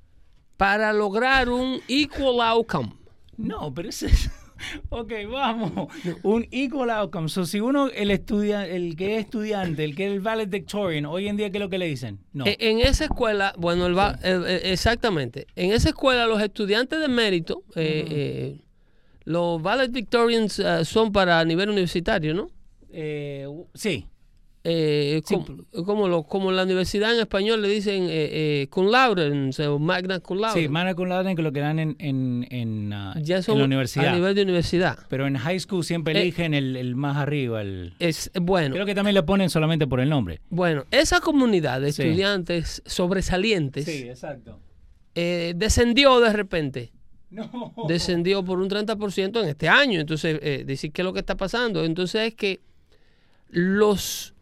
para 0.57 0.93
lograr 0.93 1.49
un 1.49 1.81
equal 1.89 2.41
outcome. 2.41 2.93
No, 3.37 3.73
pero 3.75 3.89
ese 3.89 4.07
es... 4.07 4.31
Ok, 4.89 5.13
vamos. 5.31 5.89
Un 6.23 6.47
equal 6.51 6.89
outcome. 6.91 7.29
So, 7.29 7.45
si 7.45 7.61
uno, 7.61 7.89
el 7.89 8.11
estudia, 8.13 8.67
el 8.67 8.95
que 8.97 9.17
es 9.17 9.25
estudiante, 9.25 9.85
el 9.85 9.95
que 9.97 10.07
es 10.07 10.13
el 10.13 10.21
valedictorian, 10.21 11.05
hoy 11.07 11.27
en 11.29 11.37
día, 11.37 11.51
¿qué 11.51 11.59
es 11.59 11.61
lo 11.61 11.69
que 11.69 11.77
le 11.77 11.87
dicen? 11.87 12.21
No. 12.33 12.47
E- 12.47 12.57
En 12.61 12.79
esa 12.79 13.05
escuela, 13.05 13.53
bueno, 13.59 13.85
el 13.87 13.99
va- 13.99 14.19
eh, 14.23 14.41
eh, 14.47 14.61
exactamente. 14.73 15.49
En 15.57 15.73
esa 15.73 15.89
escuela 15.91 16.27
los 16.27 16.41
estudiantes 16.41 16.99
de 17.01 17.09
mérito, 17.09 17.63
eh, 17.75 18.07
eh, 18.09 18.61
los 19.25 19.61
valedictorians 19.62 20.59
eh, 20.59 20.85
son 20.85 21.12
para 21.12 21.45
nivel 21.45 21.71
universitario, 21.71 22.35
¿no? 22.35 22.49
Eh, 22.90 23.47
sí. 23.75 24.07
Eh, 24.66 25.21
Sí, 25.26 25.35
como, 25.35 25.85
como, 25.85 26.09
lo- 26.09 26.23
como 26.23 26.50
la 26.50 26.62
universidad 26.62 27.12
en 27.14 27.21
español 27.21 27.61
le 27.61 27.69
dicen 27.69 28.04
eh, 28.04 28.62
eh, 28.62 28.66
cum 28.71 28.87
laude 28.90 29.50
o 29.69 29.78
magna 29.78 30.21
cum 30.21 30.38
laude. 30.40 30.59
Sí, 30.62 30.69
mana 30.69 30.95
cum 30.95 31.07
laude 31.09 31.35
que 31.37 31.43
lo 31.43 31.52
que 31.52 31.61
dan 31.61 31.78
en, 31.78 31.97
en, 31.99 32.47
en, 32.50 32.95
ya 33.23 33.43
son 33.43 33.57
en 33.57 33.59
la 33.59 33.64
universidad. 33.66 34.07
a 34.09 34.14
nivel 34.14 34.35
de 34.35 34.40
universidad. 34.43 34.99
Pero 35.11 35.26
en 35.26 35.37
high 35.37 35.61
school 35.61 35.85
siempre 35.85 36.14
Eh, 36.16 36.23
eligen 36.23 36.54
el, 36.54 36.76
el 36.76 36.97
más 36.97 37.19
arriba. 37.19 37.61
El... 37.61 37.93
Es 37.99 38.31
bueno. 38.40 38.75
Creo 38.75 38.87
que 38.87 38.95
también 38.95 39.14
le 39.14 39.23
ponen 39.23 39.50
solamente 39.50 39.87
por 39.87 40.00
el 40.00 40.09
nombre. 40.09 40.40
Bueno, 40.49 40.85
esa 40.90 41.21
comunidad 41.21 41.83
de 41.83 41.93
Sí. 41.93 42.00
estudiantes 42.00 42.83
sobresalientes 42.87 43.87
exacto. 43.87 44.61
eh, 45.14 45.52
descendió 45.57 46.21
de 46.21 46.33
repente. 46.33 46.93
No. 47.31 47.50
descendió 47.88 48.45
por 48.45 48.61
un 48.61 48.69
30% 48.69 49.43
en 49.43 49.49
este 49.49 49.69
año. 49.69 50.00
Entonces, 50.00 50.38
eh, 50.43 50.64
decir 50.66 50.93
qué 50.93 51.02
es 51.02 51.04
lo 51.04 51.12
que 51.12 51.21
está 51.21 51.37
pasando. 51.37 51.85
Entonces 51.85 52.28
es 52.28 52.35
que 52.35 52.61
los 53.49 54.35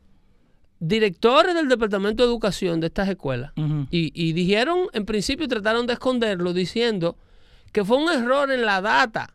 directores 0.79 1.55
del 1.55 1.69
Departamento 1.69 2.23
de 2.23 2.29
Educación 2.29 2.81
de 2.81 2.89
estas 2.89 3.09
escuelas 3.09 3.53
y, 3.91 4.11
y 4.15 4.33
dijeron, 4.33 4.87
en 4.93 5.05
principio 5.05 5.47
trataron 5.49 5.87
de 5.87 5.93
esconderlo 5.95 6.53
diciendo 6.53 7.17
que 7.73 7.85
fue 7.85 7.97
un 7.99 8.11
error 8.11 8.51
en 8.51 8.67
la 8.67 8.81
data 8.81 9.35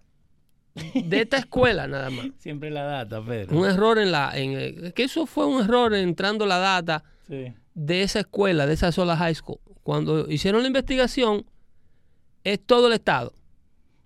de 0.94 1.22
esta 1.22 1.38
escuela 1.38 1.88
nada 1.88 2.10
más. 2.10 2.28
Siempre 2.38 2.70
la 2.70 2.84
data, 2.84 3.24
Pedro. 3.26 3.58
Un 3.58 3.66
error 3.66 3.98
en 3.98 4.12
la... 4.12 4.32
En, 4.38 4.52
eh, 4.60 4.92
que 4.94 5.04
eso 5.04 5.26
fue 5.26 5.46
un 5.46 5.64
error 5.64 5.94
entrando 5.96 6.46
la 6.46 6.58
data 6.60 7.04
Sí. 7.28 7.54
de 7.74 8.04
esa 8.04 8.20
escuela, 8.20 8.66
de 8.68 8.74
esa 8.74 8.92
sola 8.92 9.18
high 9.18 9.36
school. 9.36 9.60
Cuando 9.84 10.30
hicieron 10.30 10.62
la 10.62 10.68
investigación, 10.68 11.46
es 12.54 12.60
todo 12.66 12.88
el 12.88 12.94
estado, 12.94 13.34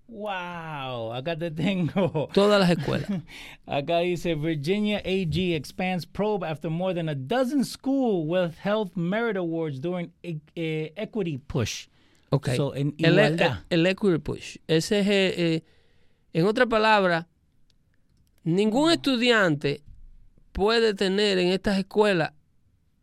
Wow, 0.07 1.13
acá 1.13 1.37
te 1.37 1.49
tengo. 1.51 2.27
todas 2.33 2.59
las 2.59 2.69
escuelas. 2.77 3.09
Acá 3.65 3.99
dice 3.99 4.35
Virginia 4.35 4.97
AG 5.05 5.53
expands 5.55 6.05
probe 6.05 6.45
after 6.45 6.69
more 6.69 6.93
than 6.93 7.07
a 7.07 7.15
dozen 7.15 7.63
school 7.63 8.27
with 8.27 8.53
health 8.61 8.91
merit 8.97 9.37
awards 9.37 9.79
during 9.79 10.11
e- 10.21 10.41
eh, 10.55 10.91
equity 10.97 11.37
push. 11.37 11.87
Ok. 12.29 12.49
So, 12.57 12.75
en 12.75 12.93
el, 12.97 13.19
e- 13.19 13.37
el 13.69 13.85
equity 13.87 14.17
push. 14.17 14.57
Ese 14.67 14.99
es, 14.99 15.07
eh, 15.07 15.33
eh, 15.37 15.63
en 16.33 16.45
otra 16.45 16.65
palabra, 16.65 17.29
ningún 18.43 18.91
estudiante 18.91 19.81
puede 20.51 20.93
tener 20.93 21.37
en 21.37 21.47
estas 21.53 21.77
escuelas 21.79 22.33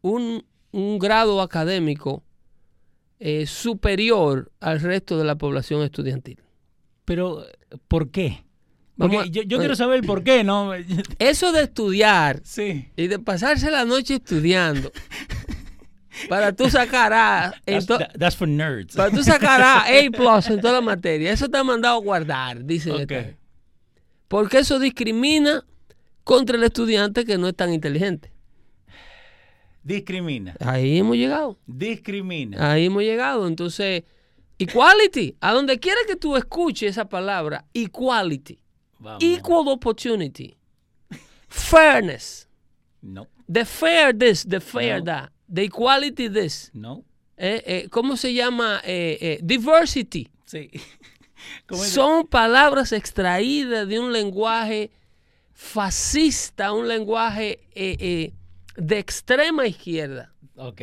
un, 0.03 0.45
un 0.73 0.99
grado 0.99 1.41
académico 1.41 2.23
eh, 3.21 3.47
superior 3.47 4.51
al 4.61 4.81
resto 4.81 5.19
de 5.19 5.25
la 5.25 5.37
población 5.37 5.83
estudiantil. 5.83 6.41
Pero, 7.05 7.45
¿por 7.89 8.11
qué? 8.11 8.45
Vamos 8.97 9.17
Porque 9.17 9.29
a- 9.29 9.33
yo, 9.33 9.43
yo 9.43 9.57
eh. 9.57 9.61
quiero 9.61 9.77
saber 9.77 10.01
el 10.01 10.05
por 10.07 10.23
qué, 10.25 10.45
¿no? 10.45 10.73
Eso 11.19 11.53
de 11.53 11.63
estudiar 11.63 12.41
Sí. 12.45 12.89
y 12.97 13.07
de 13.07 13.19
pasarse 13.19 13.71
la 13.71 13.85
noche 13.85 14.15
estudiando 14.17 14.91
para 16.29 16.53
tú 16.53 16.69
sacar 16.69 17.13
A, 17.13 17.55
That's, 17.65 17.87
to- 17.87 17.99
that- 17.99 18.19
that's 18.19 18.37
for 18.37 18.49
nerds. 18.49 18.97
para 18.97 19.11
tú 19.11 19.23
sacar 19.23 19.61
A, 19.63 19.83
A 19.83 20.11
plus 20.17 20.49
en 20.49 20.61
toda 20.61 20.75
la 20.75 20.81
materia, 20.81 21.33
eso 21.33 21.49
te 21.49 21.57
ha 21.59 21.65
mandado 21.65 21.97
a 21.97 22.01
guardar, 22.01 22.65
dice 22.65 22.91
Ok. 22.91 23.01
esta 23.01 23.15
gente. 23.15 23.39
Porque 24.27 24.59
eso 24.59 24.79
discrimina 24.79 25.65
contra 26.25 26.57
el 26.57 26.65
estudiante 26.65 27.25
que 27.25 27.39
no 27.39 27.49
es 27.49 27.55
tan 27.57 27.73
inteligente. 27.73 28.31
Discrimina. 29.89 30.55
Ahí 30.61 30.99
hemos 30.99 31.17
llegado. 31.17 31.59
Discrimina. 31.67 32.73
Ahí 32.73 32.87
hemos 32.87 33.03
llegado. 33.03 33.47
Entonces, 33.47 34.05
equality. 34.59 35.35
A 35.41 35.53
donde 35.55 35.79
quiera 35.81 35.99
que 36.07 36.15
tú 36.15 36.37
escuches 36.37 36.91
esa 36.91 37.09
palabra, 37.09 37.65
equality. 37.73 38.59
Vamos. 38.99 39.23
Equal 39.25 39.69
opportunity. 39.69 40.57
Fairness. 41.49 42.47
No, 43.01 43.27
The 43.51 43.65
fair 43.65 44.13
this, 44.13 44.45
the 44.47 44.61
fair 44.61 44.99
No. 44.99 45.05
that. 45.05 45.31
The 45.53 45.63
equality 45.65 46.29
this. 46.29 46.71
no. 46.75 47.05
Eh, 47.41 47.63
eh, 47.67 47.89
¿Cómo 47.91 48.17
se 48.17 48.35
llama? 48.35 48.81
Eh, 48.85 49.39
diversity. 49.43 50.29
Sí. 50.45 50.71
Son 51.71 52.27
palabras 52.27 52.93
extraídas 52.93 53.87
de 53.89 54.01
un 54.01 54.13
lenguaje 54.13 54.91
fascista, 55.55 56.73
un 56.73 56.89
lenguaje 56.89 57.61
eh, 57.75 57.97
eh, 58.01 58.33
de 58.79 58.99
extrema 58.99 59.67
izquierda, 59.67 60.33
Ok. 60.57 60.81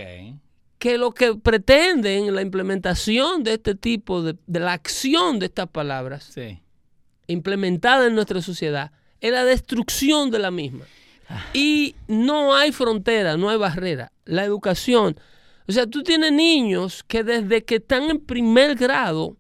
que 0.77 0.97
lo 0.97 1.11
que 1.11 1.33
pretenden 1.35 2.33
la 2.35 2.41
implementación 2.41 3.43
de 3.43 3.53
este 3.53 3.73
tipo 3.75 4.21
de, 4.21 4.35
de 4.45 4.59
la 4.59 4.73
acción 4.73 5.39
de 5.39 5.47
estas 5.47 5.67
palabras 5.69 6.25
Sí. 6.33 6.59
implementada 7.27 8.07
en 8.07 8.15
nuestra 8.15 8.41
sociedad 8.41 8.91
es 9.21 9.31
la 9.31 9.43
destrucción 9.45 10.29
de 10.31 10.39
la 10.39 10.51
misma. 10.51 10.85
Y 11.53 11.95
no 12.07 12.55
hay 12.55 12.71
frontera, 12.71 13.35
no 13.35 13.49
hay 13.49 13.57
barrera. 13.57 14.11
La 14.25 14.43
educación, 14.43 15.19
o 15.67 15.71
sea, 15.71 15.87
tú 15.87 16.03
tienes 16.03 16.31
niños 16.31 17.03
que 17.07 17.23
desde 17.23 17.63
que 17.63 17.75
están 17.77 18.03
en 18.11 18.19
primer 18.19 18.75
grado 18.75 19.35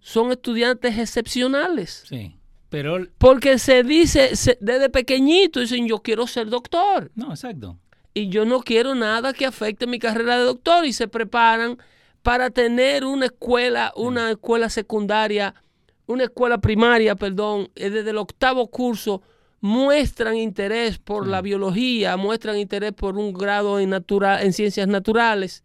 son 0.00 0.30
estudiantes 0.32 0.96
excepcionales. 0.96 2.04
Sí. 2.08 2.32
Pero, 2.70 3.06
Porque 3.18 3.58
se 3.58 3.82
dice, 3.82 4.34
se- 4.34 4.56
desde 4.60 4.88
pequeñito 4.88 5.60
dicen, 5.60 5.86
yo 5.86 5.98
quiero 5.98 6.26
ser 6.26 6.48
doctor 6.48 7.10
no, 7.14 7.30
exacto. 7.30 7.78
Y 8.16 8.30
yo 8.30 8.46
no 8.46 8.62
quiero 8.62 8.94
nada 8.94 9.34
que 9.34 9.44
afecte 9.44 9.86
mi 9.86 9.98
carrera 9.98 10.38
de 10.38 10.44
doctor 10.44 10.86
y 10.86 10.94
se 10.94 11.06
preparan 11.06 11.76
para 12.22 12.48
tener 12.48 13.04
una 13.04 13.26
escuela, 13.26 13.92
una 13.94 14.30
escuela 14.30 14.70
secundaria, 14.70 15.54
una 16.06 16.24
escuela 16.24 16.56
primaria, 16.56 17.14
perdón, 17.14 17.68
eh, 17.74 17.90
desde 17.90 18.10
el 18.10 18.16
octavo 18.16 18.68
curso 18.68 19.20
muestran 19.60 20.34
interés 20.34 20.96
por 20.96 21.26
la 21.26 21.42
biología, 21.42 22.16
muestran 22.16 22.56
interés 22.56 22.94
por 22.94 23.18
un 23.18 23.34
grado 23.34 23.78
en, 23.78 23.90
natural, 23.90 24.42
en 24.42 24.54
ciencias 24.54 24.88
naturales 24.88 25.62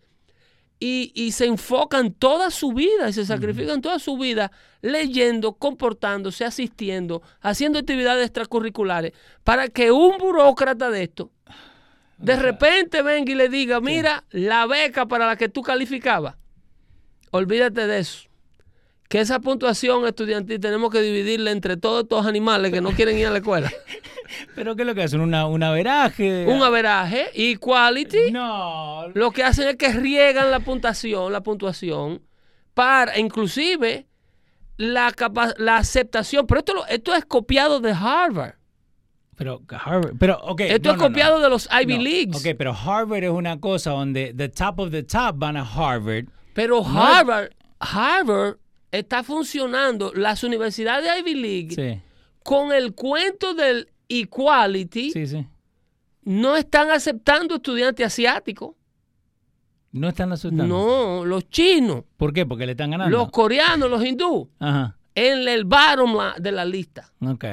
y, 0.78 1.14
y 1.16 1.32
se 1.32 1.46
enfocan 1.46 2.12
toda 2.12 2.52
su 2.52 2.74
vida 2.74 3.08
y 3.08 3.14
se 3.14 3.26
sacrifican 3.26 3.80
toda 3.82 3.98
su 3.98 4.18
vida 4.18 4.52
leyendo, 4.82 5.54
comportándose, 5.54 6.44
asistiendo, 6.44 7.22
haciendo 7.40 7.80
actividades 7.80 8.26
extracurriculares 8.26 9.14
para 9.46 9.70
que 9.70 9.94
un 9.94 10.18
burócrata 10.18 10.90
de 10.90 11.04
esto 11.04 11.32
de 12.22 12.36
repente 12.36 13.02
venga 13.02 13.32
y 13.32 13.36
le 13.36 13.50
diga, 13.50 13.80
mira, 13.82 14.24
la 14.32 14.66
beca 14.68 15.08
para 15.08 15.26
la 15.28 15.36
que 15.36 15.50
tú 15.50 15.62
calificabas, 15.62 16.36
olvídate 17.32 17.88
de 17.88 18.00
eso. 18.00 18.28
Que 19.10 19.20
esa 19.20 19.40
puntuación 19.40 20.08
estudiantil 20.08 20.60
tenemos 20.62 20.90
que 20.90 21.02
dividirla 21.02 21.52
entre 21.52 21.76
todos 21.76 22.04
estos 22.04 22.26
animales 22.26 22.72
que 22.72 22.80
no 22.80 22.92
quieren 22.92 23.18
ir 23.18 23.28
a 23.28 23.32
la 23.32 23.40
escuela. 23.40 23.70
¿Pero 24.56 24.76
qué 24.78 24.84
es 24.84 24.88
lo 24.88 24.96
que 24.96 25.04
hacen? 25.04 25.20
¿Una, 25.20 25.46
un 25.48 25.62
averaje? 25.64 26.46
Un 26.48 26.64
averaje, 26.64 27.28
equality. 27.34 28.32
No. 28.32 29.10
Lo 29.14 29.32
que 29.32 29.44
hacen 29.44 29.68
es 29.68 29.76
que 29.76 29.90
riegan 29.92 30.50
la 30.50 30.62
puntuación, 30.62 31.34
la 31.34 31.42
puntuación, 31.44 32.22
para, 32.74 33.20
inclusive, 33.20 34.08
la, 34.78 35.12
capa- 35.12 35.56
la 35.58 35.76
aceptación. 35.76 36.48
Pero 36.48 36.60
esto, 36.60 36.74
lo- 36.74 36.88
esto 36.88 37.14
es 37.14 37.26
copiado 37.26 37.82
de 37.82 37.92
Harvard. 37.92 38.54
Pero 39.36 39.62
Harvard, 39.70 40.14
pero 40.20 40.40
ok. 40.42 40.62
Esto 40.62 40.90
no, 40.90 40.92
es 40.92 40.98
no, 40.98 41.04
no. 41.04 41.10
copiado 41.10 41.40
de 41.40 41.50
los 41.50 41.68
Ivy 41.72 41.98
Leagues. 41.98 42.36
Ok, 42.46 42.56
pero 42.58 42.74
Harvard 42.74 43.24
es 43.24 43.32
una 43.32 43.60
cosa 43.60 43.92
donde 43.92 44.34
the 44.36 44.50
top 44.50 44.80
of 44.80 44.92
the 44.92 45.04
top 45.04 45.36
van 45.38 45.58
a 45.58 45.62
Harvard. 45.64 46.26
Pero 46.54 46.86
Harvard, 46.86 47.52
Harvard 47.80 48.58
está 48.92 49.24
funcionando, 49.24 50.12
las 50.14 50.44
universidades 50.44 51.06
de 51.12 51.20
Ivy 51.22 51.36
League, 51.42 51.72
Sí, 51.76 52.02
con 52.44 52.74
el 52.74 52.94
cuento 52.94 53.54
del 53.54 53.88
equality, 54.10 55.12
sí, 55.12 55.26
sí. 55.28 55.48
no 56.24 56.58
están 56.58 56.92
aceptando 56.92 57.56
estudiantes 57.56 58.06
asiáticos. 58.06 58.76
No 59.94 60.10
están 60.10 60.32
asustando. 60.34 60.68
No, 60.68 61.26
los 61.26 61.50
chinos, 61.50 62.04
¿Por 62.18 62.32
qué? 62.34 62.46
Porque 62.46 62.66
le 62.66 62.74
están 62.74 62.92
ganando. 62.92 63.18
los 63.18 63.32
coreanos, 63.32 63.90
los 63.90 64.04
hindúes, 64.06 64.48
Ajá. 64.60 64.98
en 65.16 65.48
el 65.48 65.64
bottom 65.66 66.18
de 66.38 66.52
la 66.52 66.66
lista. 66.66 67.12
Ok. 67.22 67.46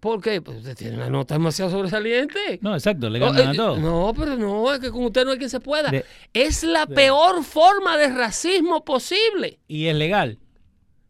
¿Por 0.00 0.20
qué? 0.20 0.40
Pues 0.42 0.58
usted 0.58 0.76
tiene 0.76 0.96
una 0.96 1.08
nota 1.10 1.34
demasiado 1.34 1.70
sobresaliente. 1.70 2.58
No, 2.60 2.74
exacto, 2.74 3.08
le 3.08 3.18
Oh, 3.22 3.32
ganan 3.32 3.48
eh, 3.48 3.50
a 3.50 3.54
todos. 3.54 3.78
No, 3.80 4.12
pero 4.16 4.36
no, 4.36 4.72
es 4.72 4.78
que 4.80 4.90
con 4.90 5.04
usted 5.04 5.24
no 5.24 5.32
hay 5.32 5.38
quien 5.38 5.50
se 5.50 5.60
pueda. 5.60 5.90
De- 5.90 6.04
es 6.34 6.62
la 6.62 6.86
peor 6.86 7.42
forma 7.42 7.96
de 7.96 8.08
racismo 8.08 8.84
posible. 8.84 9.58
Y 9.66 9.86
es 9.86 9.96
legal. 9.96 10.38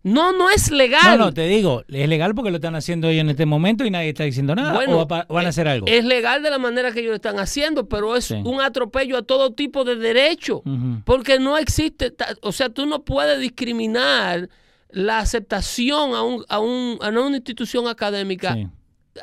No, 0.05 0.31
no 0.31 0.51
es 0.51 0.71
legal. 0.71 1.19
No, 1.19 1.27
no, 1.27 1.35
te 1.35 1.49
digo, 1.49 1.83
es 1.89 2.09
legal 2.09 2.33
porque 2.37 2.51
lo 2.53 2.59
están 2.59 2.77
haciendo 2.77 3.09
ellos 3.09 3.23
en 3.23 3.31
este 3.31 3.45
momento 3.45 3.85
y 3.85 3.91
nadie 3.91 4.11
está 4.11 4.23
diciendo 4.23 4.55
nada. 4.55 4.73
Bueno, 4.73 5.01
o 5.01 5.07
va 5.09 5.27
van 5.29 5.47
a 5.47 5.49
hacer 5.49 5.67
algo. 5.67 5.89
Es 5.89 6.05
legal 6.05 6.45
de 6.45 6.51
la 6.51 6.59
manera 6.59 6.93
que 6.93 7.01
ellos 7.01 7.11
lo 7.11 7.17
están 7.17 7.41
haciendo, 7.41 7.89
pero 7.89 8.15
es 8.15 8.27
Sí. 8.27 8.35
un 8.45 8.61
atropello 8.61 9.17
a 9.19 9.23
todo 9.23 9.53
tipo 9.53 9.83
de 9.85 9.97
derecho. 9.97 10.63
Porque 11.05 11.41
no 11.41 11.59
existe, 11.59 12.15
o 12.41 12.53
sea, 12.53 12.69
tú 12.69 12.87
no 12.87 13.05
puedes 13.05 13.41
discriminar 13.41 14.49
la 14.97 15.19
aceptación 15.19 16.15
a, 16.15 16.23
un, 16.23 16.43
a, 16.49 16.59
un- 16.59 16.99
a 17.03 17.09
una 17.11 17.37
institución 17.37 17.87
académica 17.87 18.55
Sí. 18.55 18.67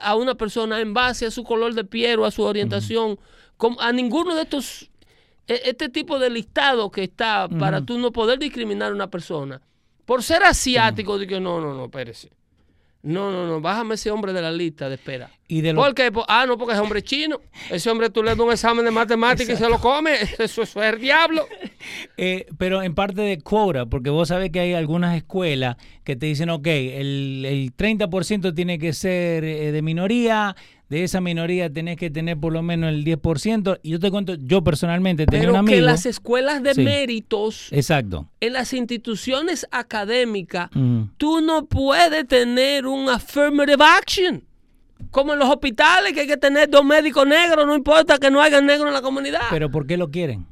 a 0.02 0.16
una 0.16 0.36
persona 0.36 0.80
en 0.80 0.94
base 0.94 1.26
a 1.26 1.32
su 1.32 1.44
color 1.44 1.74
de 1.74 1.84
piel 1.84 2.20
o 2.20 2.26
a 2.26 2.32
su 2.32 2.44
orientación, 2.44 3.18
a 3.80 3.92
ninguno 3.92 4.36
de 4.36 4.44
estos, 4.44 4.90
e- 5.48 5.62
este 5.66 5.90
tipo 5.90 6.20
de 6.20 6.30
listado 6.30 6.92
que 6.92 7.04
está 7.04 7.48
para 7.50 7.82
tú 7.82 7.98
no 7.98 8.12
poder 8.12 8.38
discriminar 8.38 8.92
a 8.92 8.96
una 8.96 9.10
persona. 9.10 9.62
Por 10.06 10.22
ser 10.22 10.44
asiático, 10.44 11.18
digo, 11.18 11.40
no, 11.40 11.60
no, 11.60 11.74
no, 11.74 11.86
espérese. 11.86 12.30
No, 13.02 13.32
no, 13.32 13.46
no, 13.48 13.60
bájame 13.60 13.96
ese 13.96 14.12
hombre 14.12 14.32
de 14.32 14.42
la 14.42 14.52
lista 14.52 14.88
de 14.90 14.96
espera. 14.96 15.30
Y 15.48 15.62
de 15.62 15.74
los- 15.74 15.84
¿Por 15.84 15.94
qué? 15.96 16.12
Po- 16.12 16.26
Ah, 16.28 16.46
no, 16.46 16.58
porque 16.58 16.74
es 16.74 16.80
hombre 16.80 17.02
chino. 17.02 17.42
Ese 17.70 17.90
hombre 17.90 18.10
tú 18.10 18.22
le 18.24 18.30
das 18.32 18.40
un 18.40 18.52
examen 18.52 18.86
de 18.86 18.92
matemáticas 18.92 19.56
y 19.60 19.62
se 19.62 19.68
lo 19.70 19.80
come. 19.80 20.14
Eso, 20.40 20.62
eso 20.62 20.82
es 20.84 20.94
el 20.94 21.00
diablo. 21.02 21.46
Eh, 22.18 22.46
pero 22.58 22.82
en 22.84 22.96
parte 22.96 23.22
de 23.22 23.40
quota, 23.40 23.86
porque 23.86 24.10
vos 24.10 24.28
sabés 24.30 24.52
que 24.52 24.60
hay 24.60 24.74
algunas 24.74 25.16
escuelas 25.16 25.78
que 26.04 26.16
te 26.16 26.26
dicen, 26.26 26.50
ok, 26.50 26.68
el, 26.68 27.46
el 27.46 27.76
30% 27.76 28.54
tiene 28.54 28.80
que 28.80 28.94
ser 28.94 29.44
eh, 29.44 29.72
de 29.72 29.82
minoría, 29.82 30.56
de 30.90 31.04
esa 31.04 31.22
minoría 31.22 31.72
tenés 31.74 31.98
que 31.98 32.12
tener 32.12 32.38
por 32.38 32.54
lo 32.54 32.62
menos 32.62 32.90
el 32.94 33.04
10%. 33.04 33.80
Y 33.82 33.92
yo 33.92 34.00
te 34.00 34.12
cuento, 34.12 34.36
yo 34.36 34.64
personalmente 34.64 35.26
tenía 35.26 35.48
un 35.48 35.54
Pero 35.54 35.60
amigo. 35.60 35.76
que 35.76 35.82
las 35.82 36.06
escuelas 36.06 36.62
de 36.62 36.76
Sí. 36.76 36.82
méritos, 36.84 37.70
Exacto. 37.72 38.30
en 38.40 38.54
las 38.54 38.74
instituciones 38.74 39.66
académicas, 39.72 40.70
Ujú. 40.76 41.10
tú 41.18 41.42
no 41.42 41.66
puedes 41.66 42.28
tener 42.28 42.86
un 42.86 43.10
affirmative 43.10 43.84
action. 43.84 44.44
Como 45.12 45.34
en 45.34 45.40
los 45.40 45.50
hospitales, 45.50 46.14
que 46.14 46.22
hay 46.22 46.28
que 46.28 46.38
tener 46.38 46.70
dos 46.70 46.84
médicos 46.86 47.28
negros, 47.28 47.66
no 47.68 47.76
importa 47.76 48.18
que 48.18 48.32
no 48.32 48.42
haya 48.42 48.62
negros 48.62 48.88
en 48.88 48.94
la 48.94 49.02
comunidad. 49.02 49.42
Pero 49.50 49.70
¿por 49.70 49.86
qué 49.86 49.98
lo 49.98 50.10
quieren? 50.10 50.46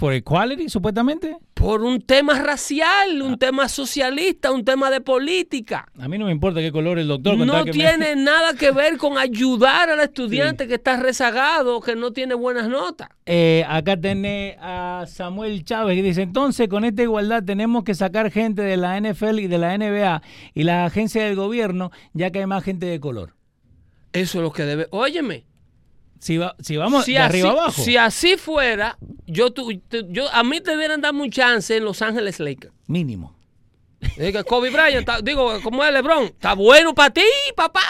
¿Por 0.00 0.14
equality, 0.14 0.68
supuestamente? 0.68 1.36
por 1.60 1.82
un 1.82 2.00
tema 2.00 2.38
racial, 2.38 3.20
un 3.20 3.38
tema 3.38 3.68
socialista, 3.68 4.50
un 4.50 4.64
tema 4.64 4.90
de 4.90 5.02
política. 5.02 5.86
A 5.98 6.08
mí 6.08 6.16
no 6.16 6.24
me 6.24 6.32
importa 6.32 6.60
qué 6.60 6.72
color 6.72 6.98
el 6.98 7.06
doctor. 7.06 7.36
No 7.36 7.64
me- 7.66 7.70
tiene 7.70 8.16
nada 8.16 8.54
que 8.54 8.70
ver 8.70 8.96
con 8.96 9.18
ayudar 9.18 9.90
al 9.90 10.00
estudiante 10.00 10.66
que 10.66 10.76
está 10.76 10.96
rezagado, 10.96 11.82
que 11.82 11.96
no 11.96 12.12
tiene 12.14 12.32
buenas 12.32 12.66
notas. 12.66 13.10
Eh, 13.26 13.62
acá 13.68 14.00
tenés 14.00 14.56
a 14.58 15.04
Samuel 15.06 15.62
Chávez 15.66 15.96
que 15.96 16.02
dice, 16.02 16.22
entonces 16.22 16.66
con 16.66 16.86
esta 16.86 17.02
igualdad 17.02 17.42
tenemos 17.44 17.84
que 17.84 17.94
sacar 17.94 18.30
gente 18.30 18.62
de 18.62 18.78
la 18.78 18.98
NFL 18.98 19.40
y 19.40 19.46
de 19.46 19.58
la 19.58 19.76
NBA 19.76 20.22
y 20.54 20.62
las 20.62 20.90
agencias 20.90 21.26
del 21.26 21.36
gobierno, 21.36 21.90
ya 22.14 22.30
que 22.30 22.38
hay 22.38 22.46
más 22.46 22.64
gente 22.64 22.86
de 22.86 23.00
color. 23.00 23.34
Eso 24.14 24.38
es 24.38 24.42
lo 24.42 24.50
que 24.50 24.62
debe. 24.64 24.86
Óyeme, 24.92 25.44
Si, 26.20 26.36
va- 26.38 26.54
si 26.60 26.76
vamos 26.76 27.04
si 27.06 27.12
de 27.14 27.18
así, 27.18 27.38
arriba 27.40 27.50
abajo, 27.50 27.82
si 27.82 27.96
así 27.96 28.36
fuera, 28.36 28.96
yo, 29.26 29.50
tu- 29.52 29.76
te- 29.88 30.04
yo 30.10 30.28
a 30.32 30.44
mí 30.44 30.60
te 30.60 30.70
debieran 30.72 31.00
dar 31.00 31.12
un 31.14 31.30
chance 31.30 31.76
en 31.76 31.84
Los 31.84 32.00
Ángeles 32.02 32.38
Lakers. 32.38 32.72
mínimo. 32.86 33.34
Diga, 34.16 34.44
Kobe 34.44 34.70
Bryant, 34.70 35.08
digo, 35.22 35.60
como 35.62 35.82
es 35.84 35.92
LeBron, 35.92 36.24
está 36.24 36.54
bueno 36.54 36.94
para 36.94 37.10
ti, 37.10 37.22
papá. 37.56 37.80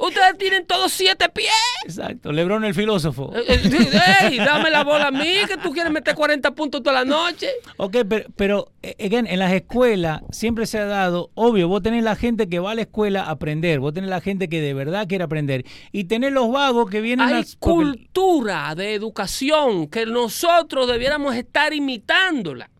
Ustedes 0.00 0.38
tienen 0.38 0.64
todos 0.64 0.92
siete 0.92 1.28
pies. 1.28 1.50
Exacto, 1.84 2.30
Lebron 2.30 2.64
el 2.64 2.72
filósofo. 2.72 3.32
Eh, 3.34 3.42
eh, 3.48 4.00
ey, 4.30 4.38
dame 4.38 4.70
la 4.70 4.84
bola 4.84 5.08
a 5.08 5.10
mí, 5.10 5.32
que 5.48 5.56
tú 5.56 5.72
quieres 5.72 5.92
meter 5.92 6.14
40 6.14 6.52
puntos 6.54 6.82
toda 6.84 7.02
la 7.02 7.04
noche. 7.04 7.48
Ok, 7.78 7.96
pero, 8.08 8.26
pero 8.36 8.72
eh, 8.82 8.94
again, 9.04 9.26
en 9.26 9.40
las 9.40 9.52
escuelas 9.52 10.20
siempre 10.30 10.66
se 10.66 10.78
ha 10.78 10.84
dado, 10.84 11.30
obvio, 11.34 11.66
vos 11.66 11.82
tenés 11.82 12.04
la 12.04 12.14
gente 12.14 12.48
que 12.48 12.60
va 12.60 12.70
a 12.70 12.74
la 12.76 12.82
escuela 12.82 13.24
a 13.24 13.30
aprender, 13.30 13.80
vos 13.80 13.92
tenés 13.92 14.08
la 14.08 14.20
gente 14.20 14.48
que 14.48 14.60
de 14.60 14.72
verdad 14.72 15.08
quiere 15.08 15.24
aprender 15.24 15.64
y 15.90 16.04
tenés 16.04 16.32
los 16.32 16.50
vagos 16.52 16.88
que 16.88 17.00
vienen 17.00 17.26
Hay 17.26 17.34
a... 17.34 17.44
porque- 17.58 17.58
cultura 17.58 18.74
de 18.76 18.94
educación 18.94 19.88
que 19.88 20.06
nosotros 20.06 20.86
debiéramos 20.86 21.34
estar 21.34 21.72
imitándola. 21.74 22.70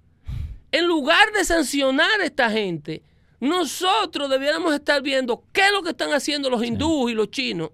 En 0.70 0.86
lugar 0.86 1.32
de 1.36 1.44
sancionar 1.44 2.20
a 2.20 2.24
esta 2.24 2.50
gente, 2.50 3.02
nosotros 3.40 4.28
debiéramos 4.30 4.74
estar 4.74 5.02
viendo 5.02 5.42
qué 5.52 5.62
es 5.66 5.72
lo 5.72 5.82
que 5.82 5.90
están 5.90 6.12
haciendo 6.12 6.50
los 6.50 6.64
hindúes 6.64 7.12
y 7.12 7.16
los 7.16 7.30
chinos 7.30 7.70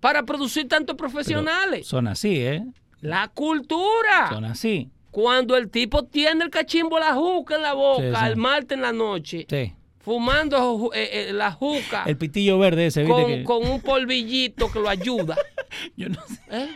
para 0.00 0.22
producir 0.24 0.68
tantos 0.68 0.96
pero 0.96 1.10
profesionales. 1.10 1.86
Son 1.86 2.06
así, 2.06 2.40
¿eh? 2.40 2.64
La 3.00 3.28
cultura. 3.28 4.28
Son 4.30 4.44
así. 4.44 4.90
Cuando 5.10 5.56
el 5.56 5.70
tipo 5.70 6.04
tiene 6.04 6.44
el 6.44 6.50
cachimbo 6.50 6.98
la 6.98 7.14
juca 7.14 7.56
en 7.56 7.62
la 7.62 7.72
boca 7.72 8.02
Sí, 8.02 8.08
sí. 8.10 8.14
al 8.16 8.36
martes 8.36 8.76
en 8.76 8.82
la 8.82 8.92
noche, 8.92 9.46
Sí. 9.48 9.72
fumando 9.98 10.90
eh, 10.94 11.28
eh, 11.30 11.32
la 11.32 11.50
juca 11.50 12.04
El 12.06 12.16
pitillo 12.16 12.58
verde 12.58 12.86
ese, 12.86 13.02
¿viste? 13.02 13.14
con, 13.22 13.26
que- 13.26 13.44
con 13.44 13.66
un 13.66 13.80
polvillito 13.80 14.70
que 14.70 14.78
lo 14.78 14.88
ayuda. 14.88 15.36
Yo 15.96 16.08
no 16.10 16.20
sé. 16.26 16.40
¿eh? 16.50 16.68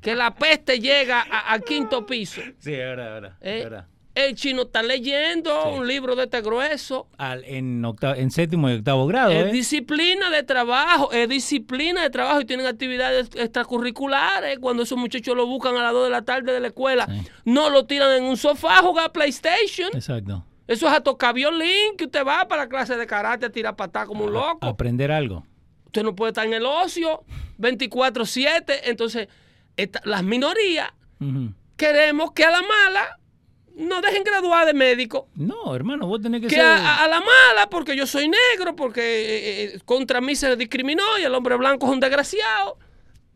Que 0.00 0.14
la 0.14 0.34
peste 0.34 0.80
llega 0.80 1.20
al 1.20 1.62
quinto 1.62 2.04
piso. 2.06 2.40
Sí, 2.58 2.72
es 2.72 2.78
verdad, 2.78 3.06
es 3.06 3.12
verdad. 3.12 3.36
es 3.40 3.62
verdad. 3.64 3.86
El 4.14 4.34
chino 4.34 4.62
está 4.62 4.82
leyendo 4.82 5.50
Sí. 5.62 5.68
un 5.78 5.88
libro 5.88 6.14
de 6.14 6.24
este 6.24 6.42
grueso. 6.42 7.06
Al- 7.16 7.44
en, 7.44 7.82
octavo- 7.84 8.14
en 8.14 8.30
séptimo 8.30 8.68
y 8.68 8.74
octavo 8.74 9.06
grado, 9.06 9.30
Es 9.32 9.46
¿eh? 9.46 9.52
disciplina 9.52 10.28
de 10.28 10.42
trabajo, 10.42 11.10
es 11.12 11.26
disciplina 11.30 12.02
de 12.02 12.10
trabajo 12.10 12.40
y 12.42 12.44
tienen 12.44 12.66
actividades 12.66 13.30
extracurriculares. 13.34 14.58
Cuando 14.58 14.82
esos 14.82 14.98
muchachos 14.98 15.34
lo 15.34 15.46
buscan 15.46 15.76
a 15.76 15.82
las 15.82 15.92
2 15.92 16.04
de 16.04 16.10
la 16.10 16.22
tarde 16.22 16.52
de 16.52 16.60
la 16.60 16.66
escuela, 16.68 17.06
Sí. 17.06 17.26
no 17.46 17.70
lo 17.70 17.86
tiran 17.86 18.12
en 18.12 18.24
un 18.24 18.36
sofá 18.36 18.78
a 18.78 18.82
jugar 18.82 19.12
PlayStation. 19.12 19.88
Exacto. 19.94 20.44
Eso 20.68 20.86
es 20.88 20.92
a 20.92 21.00
tocar 21.00 21.34
violín, 21.34 21.96
que 21.96 22.04
usted 22.04 22.24
va 22.26 22.46
para 22.48 22.64
la 22.64 22.68
clase 22.68 22.96
de 22.96 23.06
karate 23.06 23.46
a 23.46 23.50
tirar 23.50 23.76
patada 23.76 24.06
como 24.06 24.24
un 24.24 24.32
loco. 24.34 24.66
Aprender 24.66 25.10
algo. 25.10 25.44
Usted 25.86 26.02
no 26.02 26.14
puede 26.14 26.30
estar 26.30 26.46
en 26.46 26.52
el 26.54 26.64
ocio 26.66 27.24
24-7. 27.58 28.80
Entonces, 28.84 29.28
esta- 29.76 30.00
las 30.04 30.22
minorías 30.22 30.90
queremos 31.76 32.32
que 32.32 32.44
a 32.44 32.50
la 32.50 32.60
mala 32.62 33.18
no 33.76 34.00
dejen 34.00 34.22
graduar 34.24 34.66
de 34.66 34.74
médico. 34.74 35.28
No, 35.34 35.74
hermano, 35.74 36.06
vos 36.06 36.20
tenés 36.20 36.40
que, 36.40 36.46
Que 36.48 36.56
ser... 36.56 36.64
a, 36.64 37.04
a- 37.04 37.08
la 37.08 37.20
mala, 37.20 37.68
porque 37.70 37.96
yo 37.96 38.06
soy 38.06 38.28
negro, 38.28 38.76
porque 38.76 39.00
eh, 39.02 39.64
eh, 39.74 39.80
contra 39.84 40.20
mí 40.20 40.34
se 40.36 40.54
discriminó 40.56 41.02
y 41.18 41.22
el 41.22 41.34
hombre 41.34 41.56
blanco 41.56 41.86
es 41.86 41.92
un 41.92 42.00
desgraciado. 42.00 42.78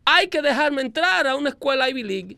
Hay 0.05 0.27
que 0.29 0.41
dejarme 0.41 0.81
entrar 0.81 1.27
a 1.27 1.35
una 1.35 1.49
escuela 1.49 1.89
Ivy 1.89 2.03
League. 2.03 2.37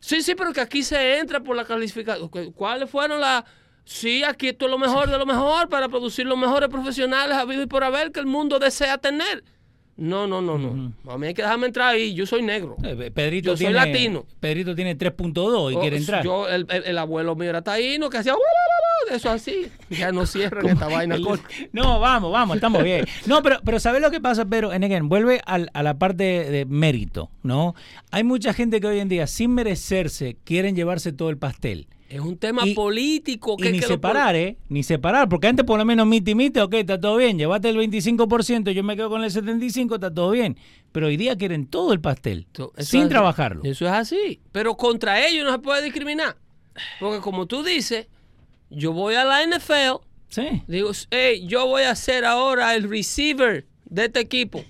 Sí, 0.00 0.22
sí, 0.22 0.34
pero 0.34 0.52
que 0.52 0.60
aquí 0.60 0.82
se 0.82 1.18
entra 1.18 1.40
por 1.40 1.56
la 1.56 1.64
calificación. 1.64 2.28
¿Cu- 2.28 2.52
¿Cuáles 2.54 2.88
fueron 2.88 3.20
las...? 3.20 3.44
Sí, 3.84 4.24
aquí 4.24 4.48
esto 4.48 4.64
es 4.64 4.70
lo 4.70 4.78
mejor 4.78 5.08
de 5.08 5.16
lo 5.16 5.26
mejor 5.26 5.68
para 5.68 5.88
producir 5.88 6.26
los 6.26 6.36
mejores 6.38 6.68
profesionales 6.68 7.36
habido 7.36 7.62
y 7.62 7.66
por 7.66 7.84
haber 7.84 8.10
que 8.10 8.18
el 8.20 8.26
mundo 8.26 8.58
desea 8.58 8.98
tener. 8.98 9.44
No, 9.98 10.26
no, 10.26 10.42
no, 10.42 10.58
no. 10.58 10.92
A 11.10 11.16
mí 11.16 11.26
hay 11.28 11.32
que 11.34 11.40
dejarme 11.42 11.66
entrar 11.68 11.88
ahí. 11.94 12.12
Yo 12.14 12.26
soy 12.26 12.42
negro. 12.42 12.76
Eh, 12.84 13.10
Pedrito 13.14 13.52
Yo 13.52 13.56
soy 13.56 13.66
tiene, 13.66 13.72
latino. 13.72 14.26
Pedrito 14.40 14.74
tiene 14.74 14.96
3.2 14.96 15.72
y 15.72 15.76
Oh, 15.76 15.80
quiere 15.80 15.96
entrar. 15.96 16.22
Yo, 16.22 16.46
el, 16.48 16.66
el- 16.68 16.84
el 16.84 16.98
abuelo 16.98 17.34
mío 17.34 17.48
era 17.48 17.62
taíno 17.62 18.10
que 18.10 18.18
hacía... 18.18 18.34
Eso 19.10 19.30
así. 19.30 19.68
Ya 19.88 20.10
no 20.12 20.26
cierran 20.26 20.66
esta 20.68 20.88
vaina. 20.88 21.16
No, 21.72 22.00
vamos, 22.00 22.32
vamos, 22.32 22.56
estamos 22.56 22.82
bien. 22.82 23.04
No, 23.26 23.42
pero, 23.42 23.58
pero 23.64 23.78
¿sabes 23.80 24.02
lo 24.02 24.10
que 24.10 24.20
pasa, 24.20 24.44
Pero 24.44 24.72
En 24.72 24.84
again, 24.84 25.08
vuelve 25.08 25.40
al- 25.46 25.70
a 25.74 25.82
la 25.82 25.98
parte 25.98 26.24
de 26.50 26.64
mérito, 26.66 27.30
¿no? 27.42 27.74
Hay 28.10 28.24
mucha 28.24 28.52
gente 28.52 28.80
que 28.80 28.86
hoy 28.88 28.98
en 28.98 29.08
día, 29.08 29.26
sin 29.26 29.52
merecerse, 29.54 30.36
quieren 30.44 30.74
llevarse 30.76 31.12
todo 31.12 31.30
el 31.30 31.38
pastel. 31.38 31.86
Es 32.08 32.20
un 32.20 32.38
tema 32.38 32.64
Y- 32.66 32.74
político 32.74 33.56
que 33.56 33.68
y 33.68 33.72
ni 33.72 33.78
que 33.80 33.86
lo 33.86 33.88
separar, 33.94 34.36
¿eh? 34.36 34.56
Ni 34.68 34.82
separar, 34.84 35.28
porque 35.28 35.48
antes 35.48 35.66
por 35.66 35.76
lo 35.78 35.84
menos 35.84 36.06
miti 36.06 36.34
miti, 36.36 36.60
ok, 36.60 36.74
está 36.74 37.00
todo 37.00 37.16
bien, 37.16 37.36
llévate 37.36 37.68
el 37.68 37.76
25%, 37.76 38.70
yo 38.70 38.84
me 38.84 38.94
quedo 38.94 39.10
con 39.10 39.24
el 39.24 39.30
75%, 39.30 39.96
está 39.96 40.14
todo 40.14 40.30
bien. 40.30 40.56
Pero 40.92 41.08
hoy 41.08 41.16
día 41.16 41.36
quieren 41.36 41.66
todo 41.66 41.92
el 41.92 42.00
pastel, 42.00 42.46
Eso 42.52 42.72
sin 42.78 43.02
es- 43.02 43.08
trabajarlo. 43.08 43.62
Eso 43.64 43.86
es 43.86 43.92
así. 43.92 44.40
Pero 44.52 44.76
contra 44.76 45.26
ellos 45.26 45.44
no 45.44 45.52
se 45.52 45.58
puede 45.58 45.82
discriminar. 45.82 46.36
Porque 47.00 47.20
como 47.20 47.46
tú 47.46 47.62
dices, 47.64 48.06
yo 48.70 48.92
voy 48.92 49.14
a 49.16 49.24
la 49.24 49.42
NFL, 49.42 50.00
Sí. 50.28 50.62
digo, 50.68 50.90
hey, 51.10 51.44
yo 51.48 51.66
voy 51.66 51.82
a 51.82 51.94
ser 51.96 52.24
ahora 52.24 52.74
el 52.76 52.88
receiver 52.88 53.66
de 53.86 54.04
este 54.04 54.20
equipo. 54.20 54.64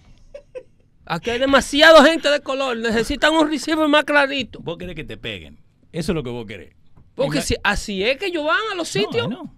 Aquí 1.05 1.31
hay 1.31 1.39
demasiada 1.39 2.05
gente 2.05 2.29
de 2.31 2.41
color, 2.41 2.77
necesitan 2.79 3.33
un 3.35 3.49
receiver 3.49 3.87
más 3.89 4.05
clarito. 4.05 4.59
Vos 4.61 4.77
querés 4.77 4.95
que 4.97 5.05
te 5.05 5.17
peguen. 5.17 5.59
Eso 5.93 6.13
es 6.13 6.17
lo 6.17 6.23
que 6.23 6.31
vos 6.31 6.47
querés. 6.47 6.75
Porque 7.17 7.41
si, 7.43 7.57
así 7.65 8.05
es 8.05 8.17
que 8.19 8.27
ellos 8.27 8.45
van 8.45 8.59
a 8.73 8.75
los 8.77 8.89
sitios. 8.89 9.29
no. 9.29 9.53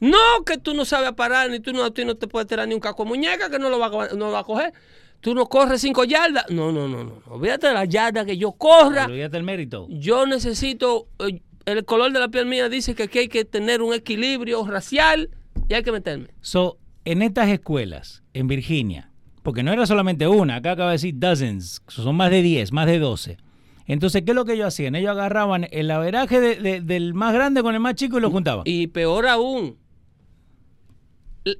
No, 0.00 0.44
que 0.44 0.58
tú 0.58 0.74
no 0.74 0.84
sabes 0.84 1.12
parar, 1.12 1.48
ni 1.48 1.60
tú 1.60 1.72
no, 1.72 1.90
tú 1.92 2.04
no 2.04 2.14
te 2.16 2.26
puedes 2.26 2.46
tirar 2.46 2.68
ni 2.68 2.74
un 2.74 2.80
caco 2.80 3.04
de 3.04 3.08
muñeca 3.08 3.48
que 3.48 3.58
no 3.58 3.70
lo 3.70 3.78
va, 3.78 3.86
a- 3.86 4.08
no 4.08 4.26
lo 4.26 4.32
va 4.32 4.40
a 4.40 4.44
coger. 4.44 4.72
Tú 5.20 5.34
no 5.34 5.46
corres 5.46 5.80
cinco 5.80 6.04
yardas. 6.04 6.44
No, 6.50 6.72
no, 6.72 6.86
no, 6.88 7.04
no. 7.04 7.22
Olvídate 7.30 7.68
de 7.68 7.72
las 7.74 7.88
yardas 7.88 8.26
que 8.26 8.36
yo 8.36 8.52
corra. 8.52 9.06
Olvídate 9.06 9.38
el 9.38 9.44
mérito. 9.44 9.86
Yo 9.88 10.26
necesito, 10.26 11.06
eh, 11.20 11.40
el 11.64 11.84
color 11.86 12.12
de 12.12 12.18
la 12.20 12.28
piel 12.28 12.44
mía 12.44 12.68
dice 12.68 12.94
que 12.94 13.04
aquí 13.04 13.20
hay 13.20 13.28
que 13.28 13.46
tener 13.46 13.80
un 13.80 13.94
equilibrio 13.94 14.66
racial 14.66 15.30
y 15.70 15.74
hay 15.74 15.82
que 15.82 15.92
meterme. 15.92 16.28
So, 16.42 16.76
en 17.06 17.22
estas 17.22 17.48
escuelas, 17.48 18.22
en 18.34 18.46
Virginia, 18.48 19.10
porque 19.42 19.62
no 19.62 19.72
era 19.72 19.86
solamente 19.86 20.26
una, 20.28 20.56
acá 20.56 20.72
acaba 20.72 20.90
de 20.90 20.94
decir 20.96 21.14
dozens, 21.16 21.80
son 21.88 22.16
más 22.16 22.30
de 22.30 22.42
10, 22.42 22.72
más 22.72 22.86
de 22.86 22.98
12. 22.98 23.38
Entonces, 23.86 24.22
¿qué 24.24 24.30
es 24.32 24.34
lo 24.34 24.44
que 24.44 24.54
ellos 24.54 24.68
hacían? 24.68 24.94
Ellos 24.94 25.10
agarraban 25.10 25.66
el 25.70 25.90
averaje 25.90 26.40
de- 26.40 26.56
de- 26.56 26.80
del 26.80 27.12
más 27.14 27.34
grande 27.34 27.62
con 27.62 27.74
el 27.74 27.80
más 27.80 27.94
chico 27.94 28.16
y 28.18 28.20
lo 28.20 28.30
juntaban. 28.30 28.62
Y 28.66 28.86
peor 28.88 29.26
aún, 29.26 29.78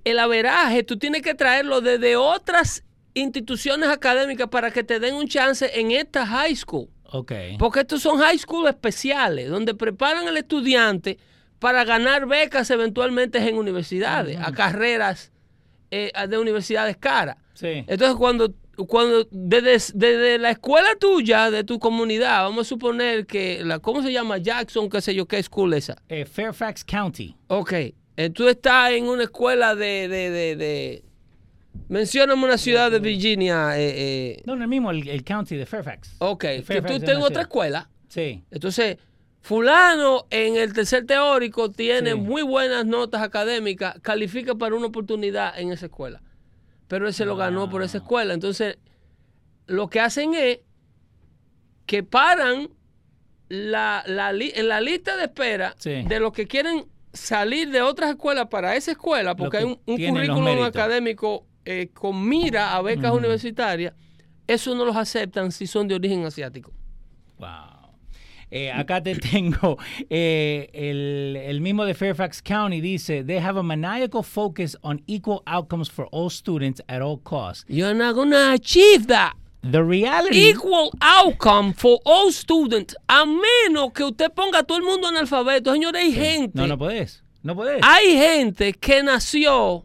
el- 0.05 0.19
averaje 0.19 0.83
tú 0.83 0.97
tienes 0.99 1.23
que 1.23 1.35
traerlo 1.35 1.81
desde 1.81 2.17
otras 2.17 2.83
instituciones 3.13 3.89
académicas 3.91 4.49
para 4.49 4.71
que 4.71 4.83
te 4.83 4.99
den 5.01 5.15
un 5.15 5.29
chance 5.29 5.71
en 5.79 5.91
esta 5.91 6.27
high 6.27 6.57
school. 6.57 6.89
ok. 7.13 7.33
Porque 7.59 7.81
estos 7.81 8.03
son 8.03 8.19
high 8.19 8.39
school 8.39 8.67
especiales, 8.67 9.49
donde 9.49 9.75
preparan 9.75 10.27
al 10.27 10.37
estudiante 10.37 11.19
para 11.61 11.85
ganar 11.85 12.27
becas 12.27 12.71
eventualmente 12.71 13.39
en 13.39 13.57
universidades, 13.57 14.39
a 14.41 14.51
carreras 14.53 15.31
eh, 15.91 16.11
de 16.29 16.39
universidades 16.39 16.97
caras. 16.97 17.37
Sí. 17.53 17.85
Entonces, 17.87 18.17
cuando, 18.17 18.53
cuando 18.89 19.27
desde, 19.31 19.73
desde 19.95 20.39
la 20.39 20.51
escuela 20.51 20.89
tuya, 20.99 21.51
de 21.51 21.65
tu 21.65 21.79
comunidad, 21.79 22.43
vamos 22.43 22.67
a 22.67 22.69
suponer 22.69 23.27
que, 23.27 23.63
la, 23.65 23.79
¿cómo 23.79 24.03
se 24.03 24.13
llama? 24.13 24.39
Jackson, 24.39 24.89
qué 24.89 25.01
sé 25.01 25.15
yo, 25.15 25.27
qué 25.27 25.43
school 25.43 25.75
esa. 25.75 25.97
Eh, 26.09 26.25
Fairfax 26.25 26.85
County. 26.85 27.35
Ok, 27.49 27.73
eh, 28.17 28.31
tú 28.31 28.49
estás 28.49 28.93
en 28.93 29.07
una 29.07 29.25
escuela 29.25 29.75
de... 29.75 30.09
de, 30.09 30.31
de, 30.31 30.57
de 30.57 31.05
mencióname 31.89 32.45
una 32.45 32.57
ciudad 32.59 32.91
de 32.91 33.01
Virginia. 33.01 33.79
eh, 33.79 33.93
eh, 34.37 34.43
No, 34.47 34.55
no, 34.57 34.63
el 34.63 34.69
mismo, 34.69 34.91
el, 34.91 35.09
el 35.09 35.25
county 35.25 35.57
de 35.57 35.67
Fairfax. 35.67 36.17
ok, 36.19 36.41
que 36.41 36.63
Fairfax 36.63 36.87
tú 36.87 36.93
es 36.93 36.99
estés 37.01 37.11
en 37.11 37.17
una 37.19 37.27
otra 37.27 37.43
escuela. 37.43 37.91
Sí. 38.09 38.43
Entonces, 38.51 38.99
fulano 39.41 40.27
en 40.31 40.57
el 40.57 40.73
tercer 40.73 41.05
teórico 41.05 41.71
tiene 41.71 42.13
Sí. 42.13 42.17
muy 42.17 42.43
buenas 42.43 42.87
notas 42.87 43.23
académicas, 43.23 43.97
califica 44.01 44.55
para 44.55 44.75
una 44.75 44.87
oportunidad 44.87 45.59
en 45.59 45.73
esa 45.73 45.87
escuela. 45.87 46.23
Pero 46.89 47.07
él 47.09 47.15
se 47.15 47.25
lo 47.25 47.37
ganó 47.37 47.69
por 47.71 47.83
esa 47.83 47.99
escuela. 47.99 48.35
Entonces, 48.35 48.79
lo 49.67 49.89
que 49.89 50.01
hacen 50.01 50.35
es 50.35 50.61
que 51.87 52.03
paran 52.03 52.69
la, 53.49 54.03
la 54.07 54.33
li- 54.33 54.53
en 54.55 54.69
la 54.69 54.81
lista 54.81 55.17
de 55.17 55.25
espera 55.25 55.75
Sí. 55.79 56.03
de 56.03 56.21
los 56.21 56.33
que 56.33 56.47
quieren 56.47 56.87
salir 57.13 57.71
de 57.71 57.83
otras 57.83 58.11
escuelas 58.11 58.49
para 58.49 58.75
esa 58.77 58.93
escuela, 58.93 59.35
porque 59.37 59.51
que 59.53 59.57
hay 59.59 59.65
un, 59.65 59.79
un 59.87 59.97
currículum 60.09 60.63
académico 60.65 61.47
eh, 61.65 61.89
con 61.95 62.27
mira 62.29 62.75
a 62.75 62.83
becas 62.83 63.11
Ujú. 63.11 63.19
universitarias, 63.19 63.95
eso 64.47 64.75
no 64.75 64.85
los 64.85 64.97
aceptan 64.97 65.53
si 65.53 65.67
son 65.67 65.89
de 65.89 65.95
origen 65.95 66.25
asiático. 66.27 66.73
Wow. 67.39 67.49
Eh, 68.57 68.71
acá 68.71 69.03
te 69.03 69.17
tengo 69.33 69.79
eh, 70.09 70.71
el, 70.73 71.35
el 71.37 71.61
mismo 71.61 71.85
de 71.85 71.93
Fairfax 71.93 72.41
County 72.41 72.81
dice 72.81 73.25
they 73.25 73.39
have 73.39 73.59
a 73.59 73.65
maniacal 73.65 74.23
focus 74.23 74.77
on 74.83 75.03
equal 75.09 75.43
outcomes 75.45 75.91
for 75.91 76.07
all 76.13 76.31
students 76.31 76.81
at 76.87 77.03
all 77.03 77.19
costs. 77.19 77.65
You're 77.67 77.95
not 77.95 78.15
gonna 78.15 78.53
achieve 78.53 79.09
that. 79.09 79.33
The 79.63 79.83
reality 79.83 80.51
Equal 80.51 80.93
outcome 81.01 81.73
for 81.73 81.99
all 82.05 82.31
students. 82.31 82.95
A 83.09 83.25
menos 83.27 83.93
que 83.93 84.05
usted 84.05 84.31
ponga 84.33 84.61
a 84.61 84.63
todo 84.63 84.79
el 84.79 84.85
mundo 84.85 85.09
analfabeto. 85.09 85.73
Señores, 85.73 86.01
hay 86.01 86.13
gente. 86.13 86.57
no 86.57 86.69
no 86.69 86.79
podés, 86.79 87.25
no 87.43 87.57
podés. 87.57 87.81
Hay 87.83 88.17
gente 88.17 88.73
que 88.75 89.03
nació 89.03 89.85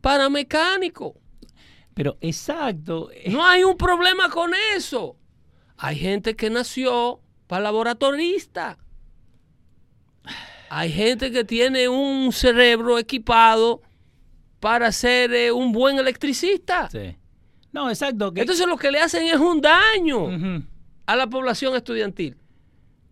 para 0.00 0.28
mecánico. 0.28 1.16
Pero 1.94 2.16
exacto, 2.20 3.10
eh, 3.10 3.28
No 3.28 3.44
hay 3.44 3.64
un 3.64 3.76
problema 3.76 4.28
con 4.30 4.52
eso. 4.76 5.16
Hay 5.78 5.96
gente 5.96 6.36
que 6.36 6.48
nació 6.48 7.21
para 7.52 7.64
laboratorista. 7.64 8.78
Hay 10.70 10.90
gente 10.90 11.30
que 11.30 11.44
tiene 11.44 11.86
un 11.86 12.32
cerebro 12.32 12.98
equipado 12.98 13.82
para 14.58 14.90
ser 14.90 15.34
eh, 15.34 15.52
un 15.52 15.70
buen 15.70 15.98
electricista. 15.98 16.88
sí. 16.90 17.14
No, 17.74 17.90
exacto. 17.90 18.32
que- 18.32 18.40
Entonces 18.40 18.66
lo 18.66 18.76
que 18.78 18.90
le 18.90 19.00
hacen 19.00 19.26
es 19.26 19.36
un 19.36 19.60
daño 19.60 20.28
a 21.04 21.14
la 21.16 21.26
población 21.26 21.74
estudiantil. 21.76 22.36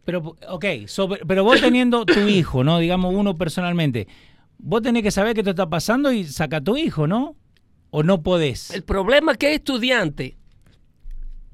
Pero, 0.07 0.37
ok, 0.48 0.64
so, 0.87 1.07
pero 1.26 1.44
vos 1.44 1.61
teniendo 1.61 2.07
tu 2.07 2.20
hijo, 2.20 2.64
¿no? 2.64 2.79
Digamos 2.79 3.14
uno 3.14 3.37
personalmente, 3.37 4.09
vos 4.57 4.81
tenés 4.81 5.03
que 5.03 5.11
saber 5.11 5.35
qué 5.35 5.42
te 5.42 5.50
está 5.50 5.68
pasando 5.68 6.12
y 6.12 6.24
saca 6.24 6.59
a 6.59 6.61
tu 6.62 6.79
hijo, 6.79 7.07
¿no? 7.07 7.37
¿O 7.90 8.03
no 8.03 8.22
podés? 8.22 8.70
El 8.70 8.85
problema 8.85 9.33
es 9.33 9.38
que 9.38 9.48
hay 9.48 9.55
estudiantes 9.57 10.35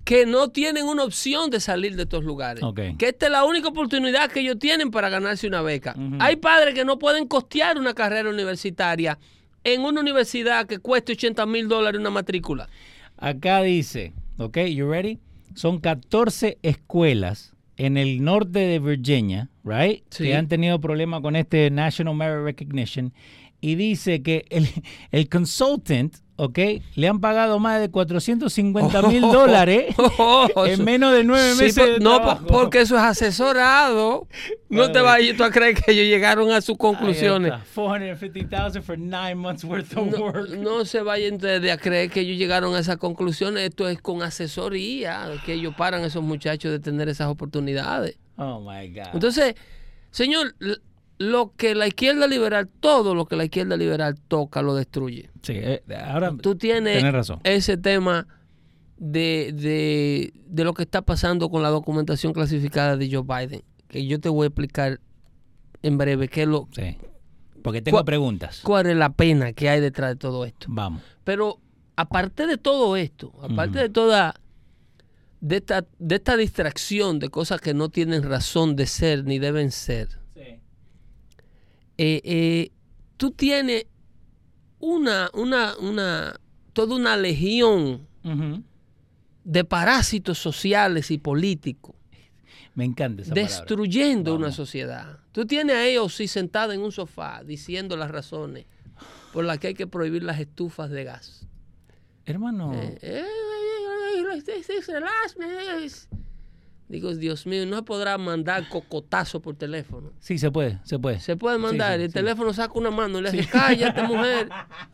que 0.07 0.25
no 0.25 0.51
tienen 0.51 0.87
una 0.87 1.03
opción 1.03 1.51
de 1.51 1.59
salir 1.59 1.97
de 1.97 2.05
estos 2.05 2.23
lugares. 2.23 2.63
Que 2.97 3.09
esta 3.09 3.27
es 3.27 3.33
la 3.33 3.45
única 3.45 3.67
oportunidad 3.67 4.31
que 4.31 4.39
ellos 4.39 4.57
tienen 4.57 4.93
para 4.93 5.09
ganarse 5.09 5.49
una 5.49 5.63
beca. 5.63 5.97
Hay 6.21 6.37
padres 6.37 6.75
que 6.75 6.85
no 6.85 6.97
pueden 6.97 7.27
costear 7.27 7.77
una 7.77 7.93
carrera 7.93 8.31
universitaria 8.31 9.19
en 9.65 9.81
una 9.81 10.01
universidad 10.01 10.69
que 10.69 10.79
cueste 10.79 11.15
80 11.15 11.45
mil 11.47 11.67
dólares 11.67 12.01
una 12.01 12.11
matrícula. 12.11 12.69
Acá 13.17 13.63
dice, 13.63 14.13
ok, 14.39 14.59
you 14.59 14.89
ready? 14.89 15.19
Son 15.57 15.81
14 15.81 16.59
escuelas 16.63 17.55
en 17.77 17.97
el 17.97 18.23
norte 18.23 18.61
de 18.61 18.79
Virginia, 18.79 19.51
right? 19.65 20.05
Sí. 20.11 20.23
Que 20.23 20.37
han 20.37 20.47
tenido 20.47 20.81
problemas 20.81 21.21
con 21.21 21.35
este 21.35 21.69
National 21.73 22.15
Merit 22.15 22.45
Recognition. 22.45 23.13
Y 23.61 23.75
dice 23.75 24.23
que 24.23 24.45
el, 24.51 24.69
el 25.11 25.29
consultant, 25.29 26.15
ok, 26.37 26.59
le 26.97 27.09
han 27.09 27.21
pagado 27.21 27.59
más 27.59 27.81
de 27.81 27.91
450 27.91 29.03
mil 29.03 29.21
dólares 29.23 29.95
en 30.67 30.85
menos 30.85 31.13
de 31.15 31.25
nueve 31.25 31.53
Sí, 31.55 31.63
meses. 31.63 31.77
de 31.87 31.99
no, 32.01 32.17
trabajo. 32.17 32.47
porque 32.47 32.81
eso 32.83 32.97
es 32.97 33.03
asesorado. 33.03 34.27
No 34.69 34.91
te 34.93 35.01
vayas 35.01 35.37
tú 35.37 35.45
a 35.45 35.51
creer 35.51 35.75
que 35.77 35.93
ellos 35.93 36.05
llegaron 36.07 36.51
a 36.51 36.61
sus 36.61 36.77
conclusiones. 36.77 37.53
está, 37.53 37.65
450,000 37.75 38.83
for 38.83 38.99
nine 38.99 39.35
months 39.37 39.65
worth 39.65 39.97
of 39.97 40.07
No, 40.09 40.19
work. 40.27 40.51
no 40.51 40.85
se 40.85 41.01
vayan 41.03 41.35
ustedes 41.35 41.73
a 41.73 41.79
creer 41.79 42.11
que 42.11 42.21
ellos 42.21 42.37
llegaron 42.37 42.75
a 42.75 42.81
esas 42.81 42.97
conclusiones. 42.99 43.63
Esto 43.63 43.89
es 43.89 44.01
con 44.03 44.23
asesoría, 44.23 45.29
que 45.45 45.55
ellos 45.55 45.75
paran 45.77 46.03
a 46.03 46.07
esos 46.07 46.23
muchachos 46.23 46.71
de 46.71 46.81
tener 46.81 47.09
esas 47.09 47.29
oportunidades. 47.29 48.19
Oh 48.37 48.61
my 48.61 48.89
God. 48.89 49.09
Entonces, 49.15 49.55
señor, 50.11 50.55
lo 51.19 51.53
que 51.57 51.75
la 51.75 51.87
izquierda 51.87 52.27
liberal, 52.27 52.69
todo 52.81 53.15
lo 53.15 53.25
que 53.27 53.37
la 53.37 53.45
izquierda 53.45 53.77
liberal 53.77 54.17
toca, 54.29 54.61
lo 54.63 54.75
destruye. 54.75 55.31
sí, 55.43 55.55
eh, 55.57 55.83
ahora 56.07 56.35
Tú 56.43 56.57
tienes 56.57 56.95
Tienes 56.99 57.13
razón. 57.13 57.41
ese 57.45 57.77
tema 57.77 58.27
de, 58.99 59.53
de, 59.55 60.33
de 60.47 60.65
lo 60.65 60.75
que 60.75 60.83
está 60.83 61.03
pasando 61.03 61.49
con 61.51 61.63
la 61.63 61.69
documentación 61.71 62.33
clasificada 62.33 62.97
de 62.97 63.11
Joe 63.11 63.23
Biden, 63.23 63.63
que 63.89 64.07
yo 64.07 64.21
te 64.21 64.29
voy 64.29 64.45
a 64.45 64.49
explicar 64.49 65.01
en 65.83 65.99
breve 65.99 66.29
qué 66.29 66.43
es 66.43 66.49
lo, 66.49 66.69
Sí. 66.73 66.97
Porque 67.63 67.83
tengo 67.83 67.97
¿Cuál- 67.97 68.05
preguntas. 68.05 68.61
cuál 68.63 68.87
es 68.87 68.97
la 68.97 69.13
pena 69.13 69.53
que 69.53 69.69
hay 69.69 69.81
detrás 69.81 70.11
de 70.11 70.17
todo 70.17 70.45
esto. 70.45 70.67
Vamos. 70.71 71.03
Pero 71.25 71.59
aparte 71.97 72.47
de 72.47 72.59
todo 72.59 72.97
esto, 72.97 73.33
aparte 73.43 73.79
de 73.79 73.89
toda 73.89 74.35
de 75.41 75.57
esta, 75.57 75.85
de 75.99 76.15
esta 76.15 76.37
distracción 76.37 77.19
de 77.19 77.29
cosas 77.29 77.61
que 77.61 77.75
no 77.75 77.89
tienen 77.89 78.23
razón 78.23 78.77
de 78.77 78.87
ser 78.87 79.25
ni 79.25 79.39
deben 79.39 79.71
ser, 79.73 80.21
eh, 81.99 82.21
eh, 82.25 82.71
tú 83.17 83.31
tienes 83.31 83.87
una, 84.79 85.31
una, 85.35 85.77
una, 85.79 86.39
toda 86.73 86.95
una 86.97 87.17
legión 87.17 88.07
de 89.45 89.65
parásitos 89.65 90.39
sociales 90.39 91.11
y 91.13 91.19
políticos 91.19 91.95
Me 92.75 92.85
encanta 92.85 93.23
esa 93.23 93.31
palabra. 93.33 93.49
destruyendo 93.57 94.35
una 94.35 94.51
sociedad. 94.53 95.21
Tú 95.33 95.47
tienes 95.47 95.77
a 95.77 95.85
ellos 95.87 96.15
sí 96.15 96.27
sentada 96.29 96.75
en 96.75 96.81
un 96.81 96.91
sofá 96.93 97.43
diciendo 97.45 97.97
las 97.97 98.11
razones 98.11 98.67
por 99.33 99.45
las 99.45 99.59
que 99.59 99.69
hay 99.69 99.75
que 99.75 99.87
prohibir 99.87 100.23
las 100.25 100.41
estufas 100.41 100.91
de 100.91 101.05
gas. 101.05 101.47
Hermano, 102.25 102.73
Eh, 102.75 103.25
Digo, 106.89 107.13
Dios 107.17 107.47
mío, 107.47 107.67
no 107.67 107.77
se 107.79 107.83
podrá 107.83 108.17
mandar 108.17 108.69
cocotazo 108.69 109.43
por 109.43 109.57
teléfono. 109.57 110.13
Sí, 110.21 110.39
se 110.39 110.53
puede, 110.53 110.79
se 110.85 110.99
puede. 111.01 111.19
Se 111.19 111.37
puede 111.37 111.59
mandar, 111.59 111.97
sí, 111.99 112.05
el 112.05 112.09
sí. 112.11 112.15
teléfono 112.15 112.53
saca 112.53 112.73
una 112.79 112.93
mano 112.93 113.19
y 113.19 113.23
le 113.23 113.33
dice, 113.33 113.49
cállate, 113.51 114.03
mujer. 114.05 114.49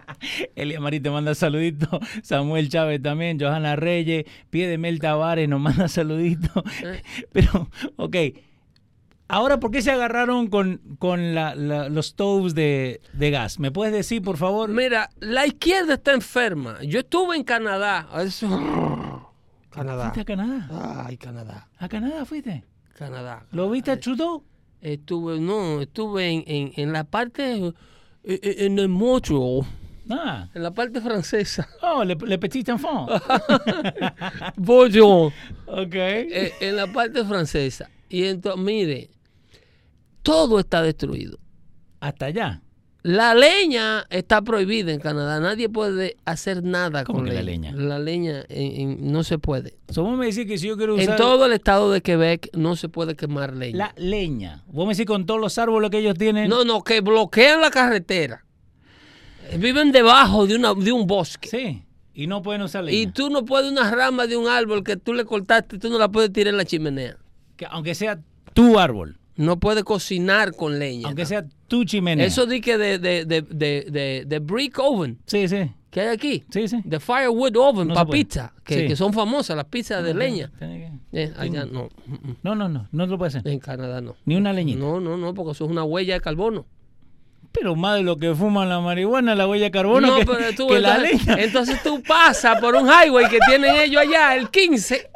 Elia 0.57 0.81
Marí 0.81 1.01
te 1.01 1.11
manda 1.11 1.35
saluditos, 1.35 1.91
Samuel 2.23 2.69
Chávez 2.71 3.03
también, 3.03 3.39
Johanna 3.39 3.77
Reyes, 3.77 4.25
Pie 4.49 4.69
de 4.69 4.79
Mel 4.79 5.01
Tavares 5.01 5.49
nos 5.49 5.61
manda 5.61 5.87
saluditos. 5.89 6.63
Eh. 6.83 7.03
Pero, 7.33 7.69
ok, 7.97 8.17
ahora, 9.29 9.61
¿por 9.61 9.71
qué 9.71 9.83
se 9.83 9.91
agarraron 9.91 10.47
con, 10.49 10.81
con 10.99 11.35
la- 11.35 11.55
la- 11.55 11.89
los 11.91 12.07
stoves 12.09 12.55
de, 12.55 13.01
de 13.13 13.31
gas? 13.31 13.59
¿Me 13.59 13.71
puedes 13.71 13.93
decir, 13.93 14.23
por 14.23 14.39
favor? 14.39 14.71
Mira, 14.71 15.11
la 15.21 15.47
izquierda 15.47 15.95
está 15.95 16.13
enferma. 16.15 16.79
Yo 16.83 17.01
estuve 17.01 17.37
en 17.37 17.45
Canadá. 17.45 18.09
Eso- 18.23 18.49
Canadá. 19.73 20.03
¿Fuiste 20.05 20.21
a 20.21 20.25
Canadá? 20.25 21.05
Ay, 21.07 21.17
Canadá. 21.17 21.69
¿A 21.79 21.89
Canadá 21.89 22.25
fuiste? 22.25 22.65
Canadá. 22.97 23.47
¿Lo 23.53 23.71
viste 23.71 23.91
a 23.91 23.99
Trudeau? 23.99 24.45
Estuve, 24.81 25.39
no, 25.41 25.81
estuve 25.81 26.29
en, 26.29 26.45
en, 26.47 26.73
en 26.77 26.93
la 26.93 27.05
parte, 27.05 27.57
eh, 27.59 27.73
eh, 28.25 28.55
en 28.67 28.79
el 28.79 28.89
Montreal, 28.89 29.61
Ah, 30.11 30.49
en 30.53 30.63
la 30.65 30.73
parte 30.73 31.01
francesa. 31.01 31.67
oh, 31.81 32.03
le, 32.05 32.17
le 32.17 32.37
petit 32.39 32.69
enfant. 32.69 33.09
Bonjour. 34.57 35.33
ok. 35.67 35.95
Eh, 35.95 36.53
en 36.61 36.77
la 36.77 36.87
parte 36.93 37.25
francesa. 37.25 37.89
Y 38.09 38.25
entonces, 38.25 38.61
mire, 38.63 39.11
todo 40.23 40.59
está 40.59 40.83
destruido. 40.83 41.39
Hasta 42.01 42.27
allá. 42.27 42.61
La 43.05 43.35
leña 43.35 44.07
está 44.11 44.43
prohibida 44.43 44.93
en 44.93 45.01
Canadá. 45.01 45.41
Nadie 45.41 45.69
puede 45.69 46.17
hacer 46.25 46.63
nada 46.63 47.03
¿Cómo 47.03 47.19
con 47.19 47.27
que 47.29 47.35
la 47.35 47.43
leña. 47.43 47.73
leña? 47.73 47.85
La 47.89 47.99
leña 47.99 48.45
en- 48.49 48.81
en- 49.01 49.13
no 49.13 49.25
se 49.25 49.39
puede. 49.39 49.75
Vos 49.97 50.17
me 50.17 50.27
decís 50.27 50.47
que 50.47 50.57
si 50.57 50.69
yo 50.69 50.77
quiero 50.77 50.95
usar 50.95 51.11
En 51.11 51.17
todo 51.17 51.47
el 51.47 51.53
estado 51.53 51.91
de 51.91 52.01
Quebec 52.01 52.51
no 52.57 52.77
se 52.77 52.89
puede 52.89 53.17
quemar 53.17 53.57
leña. 53.57 53.77
la 53.77 53.95
leña, 53.97 54.63
vos 54.69 54.87
me 54.87 54.95
decís 54.95 55.07
con 55.07 55.27
todos 55.27 55.41
los 55.41 55.59
árboles 55.59 55.91
que 55.91 55.99
ellos 55.99 56.17
tienen. 56.17 56.49
No, 56.49 56.65
no, 56.65 56.83
que 56.85 57.01
bloquean 57.01 57.61
la 57.61 57.71
carretera. 57.73 58.45
Eh, 59.51 59.59
Viven 59.59 59.91
debajo 59.91 60.47
de, 60.47 60.55
una, 60.55 60.73
de 60.73 60.93
un 60.93 61.07
bosque. 61.09 61.49
Sí, 61.49 61.83
y 62.15 62.29
no 62.29 62.41
pueden 62.43 62.63
usar 62.63 62.85
leña. 62.85 62.97
Y 62.99 63.09
tú 63.09 63.31
no 63.31 63.45
puedes 63.45 63.73
una 63.73 63.91
rama 63.91 64.29
de 64.29 64.37
un 64.37 64.47
árbol 64.47 64.85
que 64.85 64.97
tú 64.97 65.13
le 65.13 65.25
cortaste, 65.25 65.77
tú 65.79 65.91
no 65.91 65.99
la 65.99 66.09
puedes 66.09 66.33
tirar 66.33 66.53
en 66.53 66.59
la 66.59 66.65
chimenea. 66.65 67.17
Que 67.57 67.67
aunque 67.69 67.97
sea 67.97 68.21
tu 68.55 68.79
árbol, 68.79 69.19
No 69.37 69.59
puedes 69.59 69.83
cocinar 69.85 70.55
con 70.55 70.79
leña. 70.79 71.07
aunque 71.09 71.25
sea 71.27 71.45
tu 71.69 71.85
chimenea. 71.85 72.27
Eso 72.27 72.47
di 72.47 72.61
que 72.61 72.77
de, 72.77 72.99
de, 72.99 73.25
de, 73.25 73.43
de, 73.43 73.87
de- 73.91 74.25
de 74.27 74.39
brick 74.41 74.79
oven 74.79 75.19
Sí, 75.27 75.49
sí, 75.49 75.71
que 75.91 76.01
hay 76.03 76.09
aquí. 76.09 76.45
sí, 76.51 76.69
sí. 76.69 76.81
De 76.85 77.01
firewood 77.01 77.57
oven 77.57 77.89
No 77.89 77.95
para 77.95 78.07
puede. 78.07 78.25
pizza, 78.25 78.53
que, 78.65 78.81
Sí. 78.83 78.87
que 78.89 78.97
son 78.97 79.13
famosas 79.15 79.57
las 79.57 79.65
pizzas 79.67 80.05
de 80.05 80.13
leña. 80.15 80.51
Que- 80.59 80.91
Eh, 81.15 81.33
allá 81.39 81.65
no. 81.67 81.89
No, 82.43 82.55
no, 82.55 82.69
no, 82.69 82.89
no 82.93 83.07
lo 83.07 83.17
puede 83.19 83.29
hacer. 83.29 83.47
En 83.47 83.59
Canadá 83.59 84.01
no. 84.01 84.17
Ni 84.25 84.37
una 84.37 84.53
leñita. 84.53 84.79
No, 84.81 85.01
no, 85.01 85.17
no, 85.17 85.33
porque 85.35 85.53
eso 85.53 85.65
es 85.65 85.71
una 85.71 85.85
huella 85.85 86.15
de 86.15 86.21
carbono. 86.21 86.67
Pero 87.53 87.77
más 87.77 87.97
de 87.97 88.03
lo 88.03 88.17
que 88.17 88.35
fuman 88.35 88.71
la 88.71 88.81
marihuana, 88.81 89.35
la 89.35 89.47
huella 89.47 89.65
de 89.67 89.71
carbono, 89.71 90.07
no, 90.07 90.17
que, 90.21 90.25
pero 90.25 90.55
tú, 90.57 90.69
que 90.69 90.81
la 90.81 90.97
entonces, 90.97 91.27
leña. 91.27 91.43
entonces 91.43 91.83
tú 91.83 92.03
pasas 92.03 92.59
por 92.61 92.75
un 92.75 92.87
highway 92.89 93.29
que 93.29 93.39
tienen 93.47 93.77
ellos 93.77 94.01
allá, 94.01 94.35
el 94.37 94.49
15. 94.51 95.11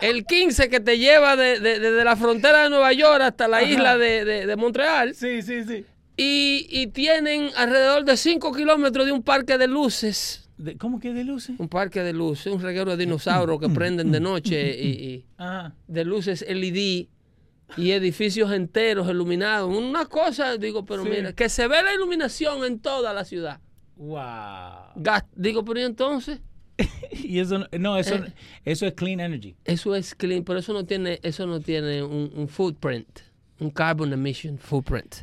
El 0.00 0.24
15 0.24 0.68
que 0.68 0.80
te 0.80 0.98
lleva 0.98 1.36
de- 1.36 1.60
de- 1.60 1.78
desde 1.78 2.04
la 2.04 2.16
frontera 2.16 2.64
de 2.64 2.70
Nueva 2.70 2.92
York 2.92 3.20
hasta 3.22 3.48
la 3.48 3.58
Ajá. 3.58 3.66
isla 3.66 3.98
de, 3.98 4.24
de- 4.24 4.46
de 4.46 4.56
Montreal. 4.56 5.14
Sí, 5.14 5.42
sí, 5.42 5.64
sí. 5.64 5.84
Y, 6.16 6.66
y 6.70 6.86
tienen 6.88 7.50
alrededor 7.56 8.04
de 8.04 8.16
5 8.16 8.52
kilómetros 8.52 9.06
de 9.06 9.12
un 9.12 9.22
parque 9.22 9.56
de 9.58 9.66
luces. 9.66 10.48
De- 10.58 10.76
¿Cómo 10.76 11.00
que 11.00 11.12
de 11.14 11.24
luces? 11.24 11.58
Un 11.58 11.68
parque 11.68 12.02
de 12.02 12.12
luces, 12.12 12.52
un 12.52 12.60
reguero 12.60 12.90
de 12.96 12.98
dinosaurios 13.04 13.58
que 13.60 13.68
prenden 13.70 14.10
de 14.12 14.20
noche 14.20 14.76
y, 14.78 14.88
y 14.88 15.24
Ajá. 15.38 15.74
de 15.86 16.04
luces 16.04 16.44
LED 16.48 17.06
y 17.76 17.92
edificios 17.92 18.52
enteros 18.52 19.08
iluminados. 19.08 19.74
Una 19.74 20.04
cosa, 20.06 20.56
digo, 20.56 20.84
pero 20.84 21.04
Sí. 21.04 21.10
mira, 21.10 21.32
que 21.32 21.48
se 21.48 21.66
ve 21.68 21.82
la 21.82 21.94
iluminación 21.94 22.64
en 22.64 22.80
toda 22.80 23.14
la 23.14 23.24
ciudad. 23.24 23.60
Wow. 23.96 25.02
Digo, 25.36 25.64
pero 25.64 25.80
¿y 25.80 25.84
entonces? 25.84 26.40
Y 27.12 27.38
eso, 27.38 27.64
no- 27.78 27.96
eso, 27.96 28.16
Eh. 28.16 28.32
eso 28.64 28.86
es 28.86 28.94
clean 28.94 29.20
energy. 29.20 29.54
Eso 29.64 29.94
es 29.94 30.14
clean, 30.14 30.42
pero 30.44 30.58
eso 30.58 30.72
no 30.72 30.84
tiene, 30.84 31.20
eso 31.22 31.46
no 31.46 31.60
tiene 31.60 32.02
un, 32.02 32.30
un 32.34 32.48
footprint, 32.48 33.20
un 33.60 33.70
carbon 33.70 34.12
emission 34.12 34.58
footprint. 34.58 35.16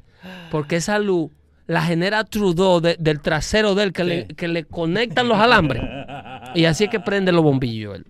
Porque 0.52 0.78
esa 0.78 1.00
luz 1.00 1.32
la 1.68 1.82
genera 1.82 2.24
Trudeau 2.24 2.80
de- 2.80 2.96
del 3.00 3.20
trasero 3.22 3.76
de 3.76 3.84
él 3.84 3.94
que, 3.94 4.04
le, 4.04 4.28
que 4.28 4.48
le 4.48 4.64
conectan 4.64 5.28
los 5.28 5.38
alambres. 5.38 5.82
Y 6.56 6.64
así 6.66 6.86
es 6.86 6.90
que 6.90 7.00
prende 7.02 7.32
los 7.34 7.44
bombillos 7.44 7.98
él. 7.98 8.06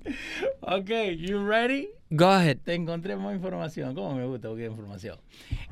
Ok, 0.61 0.89
you 1.17 1.45
ready? 1.45 1.89
Go 2.09 2.27
ahead. 2.29 2.57
Te 2.63 2.73
encontré 2.73 3.15
más 3.17 3.35
información. 3.35 3.93
¿Cómo 3.93 4.15
me 4.15 4.25
gusta 4.25 4.47
buscar 4.47 4.67
información? 4.67 5.17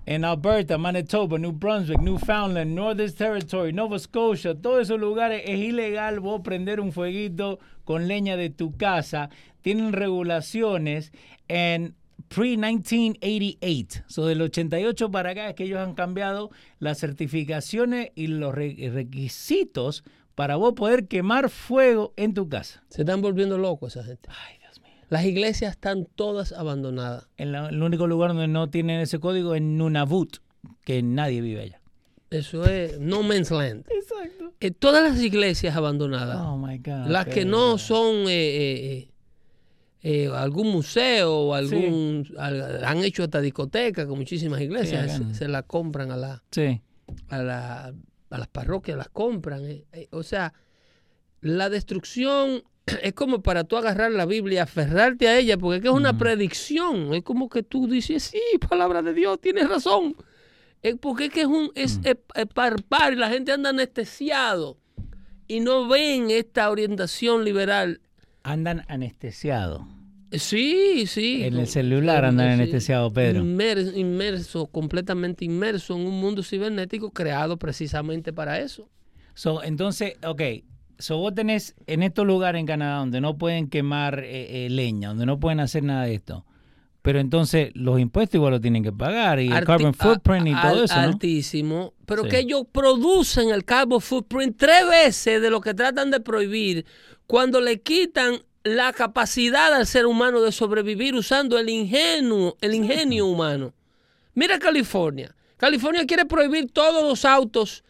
En 0.06 0.26
Alberta, 0.26 0.78
Manitoba, 0.78 1.38
New 1.40 1.54
Brunswick, 1.54 2.00
Newfoundland, 2.02 2.72
Northern 2.76 3.14
Territory, 3.14 3.72
Nova 3.72 3.98
Scotia, 3.98 4.54
todos 4.54 4.82
esos 4.82 5.00
lugares 5.00 5.44
es 5.46 5.58
ilegal 5.60 6.20
vos 6.20 6.42
prender 6.42 6.80
un 6.82 6.92
fueguito 6.92 7.60
con 7.86 8.08
leña 8.10 8.36
de 8.36 8.50
tu 8.50 8.76
casa. 8.76 9.30
Tienen 9.62 9.94
regulaciones 9.94 11.14
en 11.48 11.96
pre-1988. 12.28 14.04
So, 14.08 14.26
del 14.26 14.42
88 14.42 15.12
para 15.12 15.32
acá 15.32 15.50
es 15.50 15.56
que 15.56 15.64
ellos 15.64 15.80
han 15.80 15.94
cambiado 15.96 16.50
las 16.80 17.00
certificaciones 17.00 18.12
y 18.16 18.28
los 18.28 18.54
re- 18.54 18.76
requisitos 18.94 20.04
para 20.36 20.58
vos 20.58 20.74
poder 20.74 21.08
quemar 21.08 21.50
fuego 21.50 22.14
en 22.18 22.34
tu 22.34 22.50
casa. 22.50 22.84
Se 22.90 23.04
están 23.04 23.22
volviendo 23.22 23.58
locos 23.58 23.96
esa 23.96 24.06
gente. 24.06 24.28
Ay. 24.30 24.65
Las 25.10 25.24
iglesias 25.26 25.72
están 25.72 26.06
todas 26.16 26.52
abandonadas. 26.52 27.28
En 27.38 27.52
la- 27.52 27.70
el 27.70 27.82
único 27.82 28.08
lugar 28.08 28.30
donde 28.32 28.48
no 28.48 28.70
tienen 28.70 29.00
ese 29.02 29.20
código 29.20 29.56
es 29.56 29.62
Nunavut, 29.62 30.38
que 30.84 31.02
nadie 31.04 31.42
vive 31.42 31.62
allá. 31.62 31.82
Eso 32.32 32.66
es 32.66 33.00
no 33.00 33.22
man's 33.24 33.52
land. 33.52 33.86
Exacto. 33.90 34.54
Eh, 34.60 34.72
todas 34.72 35.04
las 35.10 35.22
iglesias 35.22 35.76
abandonadas. 35.76 36.38
Oh 36.42 36.58
my 36.58 36.78
God. 36.80 37.08
las 37.08 37.28
que 37.28 37.46
no 37.46 37.78
son 37.78 38.28
eh, 38.28 38.30
eh, 38.30 39.10
eh, 40.02 40.30
algún 40.34 40.70
museo 40.72 41.34
o 41.36 41.54
algún 41.54 42.28
al- 42.38 42.84
han 42.84 42.98
hecho 43.04 43.24
hasta 43.24 43.42
discoteca 43.42 44.06
con 44.08 44.18
muchísimas 44.18 44.60
iglesias 44.62 45.18
se, 45.18 45.34
se 45.36 45.48
la 45.48 45.64
compran 45.64 46.12
a 46.12 46.18
la 46.18 46.44
Sí. 46.52 46.82
a 47.30 47.38
la 47.40 47.94
a 48.32 48.38
las 48.38 48.48
parroquias 48.48 48.98
las 48.98 49.10
compran 49.10 49.64
o 50.12 50.22
sea 50.24 50.54
la 51.42 51.70
destrucción 51.70 52.64
es 53.04 53.14
como 53.14 53.42
para 53.42 53.64
tú 53.64 53.78
agarrar 53.78 54.12
la 54.12 54.26
Biblia 54.26 54.64
aferrarte 54.64 55.28
a 55.28 55.38
ella 55.38 55.58
porque 55.58 55.78
es 55.78 55.82
que 55.82 55.88
es 55.90 55.94
una 55.94 56.18
predicción 56.18 57.14
es 57.14 57.24
como 57.24 57.50
que 57.50 57.64
tú 57.64 57.88
dices 57.88 58.24
sí 58.24 58.40
palabra 58.70 59.02
de 59.02 59.14
Dios 59.14 59.40
tienes 59.42 59.68
razón 59.70 60.16
es 60.82 60.96
porque 61.00 61.26
es 61.26 61.32
que 61.32 61.42
es 61.42 61.48
un 61.48 61.72
es, 61.76 62.00
es- 62.04 62.18
es 62.36 62.46
parpar 62.54 63.14
y 63.14 63.16
la 63.18 63.30
gente 63.30 63.52
anda 63.52 63.70
anestesiado 63.72 64.78
y 65.48 65.60
no 65.60 65.88
ven 65.88 66.30
esta 66.32 66.70
orientación 66.70 67.44
liberal 67.46 68.02
Andan 68.48 68.84
anestesiados. 68.90 69.82
Sí, 70.32 71.06
sí. 71.08 71.44
En 71.46 71.56
el 71.58 71.66
celular 71.68 72.26
andan 72.26 72.50
anestesiados, 72.50 73.12
Pedro. 73.14 73.42
Inmer- 73.44 73.94
inmerso, 73.96 74.68
completamente 74.68 75.46
inmerso 75.46 75.96
en 75.96 76.06
un 76.06 76.20
mundo 76.20 76.44
cibernético 76.44 77.10
creado 77.12 77.58
precisamente 77.58 78.34
para 78.34 78.60
eso. 78.60 78.88
So, 79.34 79.64
entonces, 79.64 80.16
ok. 80.26 80.42
So, 81.00 81.18
vos 81.18 81.34
tenés 81.36 81.76
en 81.88 82.04
estos 82.04 82.26
lugares 82.26 82.60
en 82.60 82.66
Canadá 82.66 83.00
donde 83.00 83.22
no 83.22 83.38
pueden 83.38 83.70
quemar 83.70 84.20
eh, 84.24 84.66
eh, 84.66 84.70
leña, 84.70 85.10
donde 85.10 85.26
no 85.26 85.40
pueden 85.40 85.60
hacer 85.60 85.84
nada 85.84 86.06
de 86.06 86.16
esto. 86.16 86.46
Pero 87.02 87.20
entonces 87.20 87.70
los 87.76 88.00
impuestos 88.00 88.36
igual 88.36 88.54
lo 88.54 88.62
tienen 88.62 88.82
que 88.84 88.92
pagar 88.92 89.40
y 89.40 89.48
el 89.48 89.54
Arti- 89.54 89.66
carbon 89.66 89.94
footprint 89.94 90.48
y 90.48 90.54
todo 90.54 90.72
al- 90.80 90.84
eso, 90.86 90.96
¿no? 90.96 91.02
Altísimo. 91.02 91.94
Pero 92.08 92.24
Sí. 92.24 92.30
que 92.30 92.40
ellos 92.40 92.64
producen 92.72 93.50
el 93.52 93.64
carbon 93.64 94.02
footprint 94.02 94.58
tres 94.58 94.88
veces 94.90 95.42
de 95.42 95.50
lo 95.52 95.62
que 95.62 95.74
tratan 95.76 96.10
de 96.10 96.20
prohibir 96.20 96.86
cuando 97.28 97.62
le 97.62 97.80
quitan 97.82 98.40
la 98.64 98.92
capacidad 98.94 99.72
al 99.76 99.86
ser 99.86 100.08
humano 100.08 100.42
de 100.42 100.52
sobrevivir 100.52 101.14
usando 101.14 101.60
el 101.60 101.70
ingenuo, 101.70 102.58
el 102.62 102.74
ingenio 102.74 103.28
humano. 103.28 103.74
Mira 104.34 104.58
California. 104.58 105.36
California 105.58 106.06
quiere 106.08 106.26
prohibir 106.26 106.72
todos 106.72 107.04
los 107.04 107.24
autos 107.24 107.84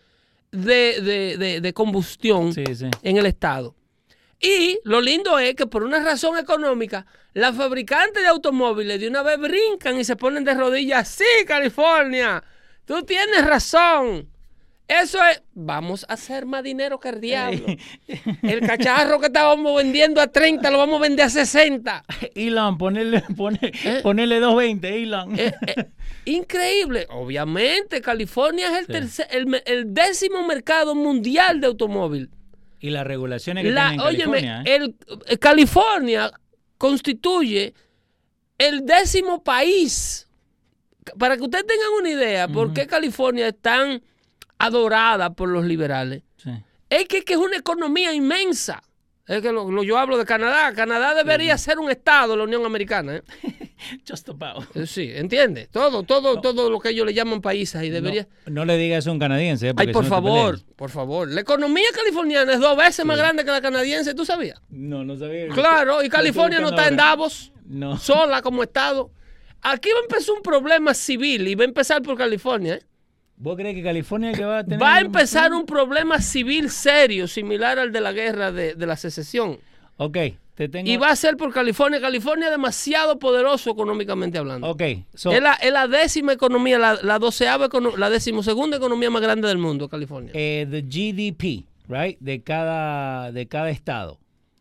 de, 0.51 1.01
de- 1.01 1.37
de- 1.37 1.61
de 1.61 1.73
combustión 1.73 2.53
Sí, 2.53 2.63
sí. 2.75 2.89
en 3.03 3.17
el 3.17 3.25
estado. 3.25 3.75
Y 4.39 4.79
lo 4.83 5.01
lindo 5.01 5.39
es 5.39 5.55
que 5.55 5.65
por 5.65 5.83
una 5.83 5.99
razón 5.99 6.37
económica, 6.37 7.05
las 7.33 7.55
fabricantes 7.55 8.21
de 8.21 8.27
automóviles 8.29 8.99
de 8.99 9.07
una 9.07 9.23
vez 9.23 9.39
brincan 9.39 9.99
y 9.99 10.03
se 10.03 10.15
ponen 10.15 10.43
de 10.43 10.53
rodillas. 10.53 11.07
Sí, 11.07 11.23
California, 11.47 12.43
tú 12.85 13.01
tienes 13.03 13.45
razón. 13.45 14.29
Eso 14.87 15.17
es, 15.31 15.41
vamos 15.55 16.05
a 16.07 16.13
hacer 16.13 16.45
más 16.45 16.63
dinero 16.63 16.99
que 16.99 17.09
el 17.09 17.19
diablo. 17.19 17.65
El 18.43 18.59
cacharro 18.61 19.19
que 19.19 19.27
estábamos 19.27 19.75
vendiendo 19.77 20.21
a 20.21 20.27
30 20.27 20.69
lo 20.69 20.77
vamos 20.77 20.99
a 20.99 21.01
vender 21.03 21.25
a 21.25 21.29
60. 21.29 22.05
Elon, 22.35 22.77
ponele, 22.77 23.23
ponele, 23.35 23.71
¿Eh? 23.83 23.99
ponele 24.03 24.39
220, 24.39 25.03
Elon. 25.03 25.39
Eh, 25.39 25.53
eh, 25.65 25.85
increíble. 26.25 27.07
Obviamente, 27.09 27.99
California 28.01 28.67
es 28.67 28.87
el, 28.87 29.09
Sí. 29.09 29.23
tercer- 29.23 29.63
el, 29.65 29.93
décimo 29.93 30.45
mercado 30.45 30.93
mundial 30.93 31.61
de 31.61 31.67
automóvil. 31.67 32.29
y 32.79 32.91
las 32.91 33.07
regulaciones 33.07 33.63
que 33.63 33.71
La, 33.71 33.89
tienen 33.89 33.99
en 34.01 34.05
óyeme, 34.07 34.41
California. 34.41 34.61
¿eh? 34.65 34.75
el, 34.75 34.95
eh, 35.27 35.37
California 35.39 36.31
constituye 36.77 37.73
el 38.59 38.85
décimo 38.85 39.43
país. 39.43 40.27
Para 41.17 41.37
que 41.37 41.43
ustedes 41.43 41.65
tengan 41.65 41.87
una 41.99 42.09
idea, 42.11 42.47
¿por 42.47 42.71
qué 42.73 42.85
California 42.85 43.47
es 43.47 43.59
tan 43.59 44.03
adorada 44.59 45.33
por 45.33 45.49
los 45.49 45.65
liberales? 45.65 46.23
Sí. 46.37 46.51
Es 46.89 47.07
que, 47.07 47.23
que 47.23 47.33
es 47.33 47.39
una 47.39 47.57
economía 47.57 48.13
inmensa. 48.13 48.81
Es 49.27 49.41
que 49.41 49.51
lo- 49.51 49.71
lo- 49.71 49.83
yo 49.83 49.97
hablo 49.97 50.19
de 50.19 50.25
Canadá. 50.25 50.71
Canadá 50.75 51.15
debería 51.15 51.57
ser 51.57 51.79
un 51.79 51.89
estado 51.89 52.33
de 52.33 52.37
la 52.37 52.43
Unión 52.43 52.63
Americana. 52.63 53.15
¿eh? 53.15 53.23
Just 54.07 54.29
about. 54.29 54.65
Eh, 54.75 54.85
Sí, 54.85 55.11
¿entiendes? 55.15 55.67
Todo, 55.69 56.03
todo, 56.03 56.39
todo 56.41 56.69
lo 56.69 56.79
que 56.79 56.89
ellos 56.89 57.07
le 57.07 57.13
llaman 57.15 57.41
países 57.41 57.81
y 57.83 57.89
debería... 57.89 58.27
No, 58.45 58.53
no 58.53 58.65
le 58.65 58.77
digas 58.77 58.99
eso 58.99 59.09
a 59.09 59.13
un 59.13 59.19
canadiense. 59.19 59.69
eh, 59.69 59.73
Ay, 59.77 59.87
por 59.91 60.05
favor, 60.05 60.59
por 60.75 60.91
favor. 60.91 61.27
La 61.27 61.41
economía 61.41 61.87
californiana 61.95 62.53
es 62.53 62.59
dos 62.59 62.77
veces 62.77 63.03
más 63.03 63.17
grande 63.17 63.43
que 63.43 63.49
la 63.49 63.61
canadiense, 63.61 64.13
¿tú 64.13 64.25
sabías? 64.25 64.61
No, 64.69 65.03
no 65.03 65.17
sabía. 65.17 65.47
Claro, 65.47 66.03
y 66.03 66.09
California 66.09 66.59
no 66.59 66.69
está 66.69 66.87
en. 66.87 66.95
Davos, 66.95 67.51
No. 67.65 67.97
sola 67.97 68.43
como 68.43 68.61
estado. 68.61 69.09
Aquí 69.61 69.89
va 69.91 70.01
a 70.01 70.03
empezar 70.03 70.35
un 70.35 70.43
problema 70.43 70.93
civil 70.93 71.47
y 71.47 71.55
va 71.55 71.63
a 71.63 71.65
empezar 71.67 72.03
por 72.03 72.15
California. 72.15 72.75
¿eh? 72.75 72.83
¿Vos 73.37 73.55
crees 73.57 73.75
que 73.75 73.83
California 73.83 74.31
que 74.31 74.45
va 74.45 74.59
a 74.59 74.63
tener... 74.63 74.81
Va 74.81 74.95
a 74.95 74.99
empezar 75.01 75.53
un 75.53 75.65
problema 75.65 76.21
civil 76.21 76.69
serio, 76.69 77.27
similar 77.27 77.79
al 77.79 77.91
de 77.91 78.01
la 78.01 78.13
guerra 78.13 78.51
de, 78.51 78.75
de 78.75 78.85
la 78.85 78.95
secesión. 78.95 79.57
Ok, 79.97 80.17
te 80.55 80.69
tengo... 80.69 80.89
Y 80.89 80.95
va 80.97 81.09
a 81.09 81.15
ser 81.17 81.35
por 81.35 81.53
California. 81.53 81.99
California 81.99 82.45
es 82.47 82.51
demasiado 82.51 83.19
poderoso 83.19 83.71
económicamente 83.71 84.37
hablando. 84.37 84.69
Ok, 84.69 84.83
so, 85.13 85.31
Es, 85.31 85.41
la, 85.41 85.53
es 85.55 85.71
la 85.71 85.87
décima 85.87 86.31
economía, 86.33 86.79
la, 86.79 86.97
la 87.03 87.19
doceava, 87.19 87.67
econo- 87.67 87.97
la 87.97 88.09
decimosegunda 88.09 88.77
economía 88.77 89.09
más 89.09 89.21
grande 89.21 89.47
del 89.49 89.57
mundo, 89.57 89.89
California. 89.89 90.31
eh, 90.33 90.65
the 90.71 90.81
GDP, 90.81 91.65
right, 91.89 92.17
de 92.21 92.41
cada, 92.41 93.31
de 93.33 93.47
cada 93.47 93.69
estado. 93.69 94.17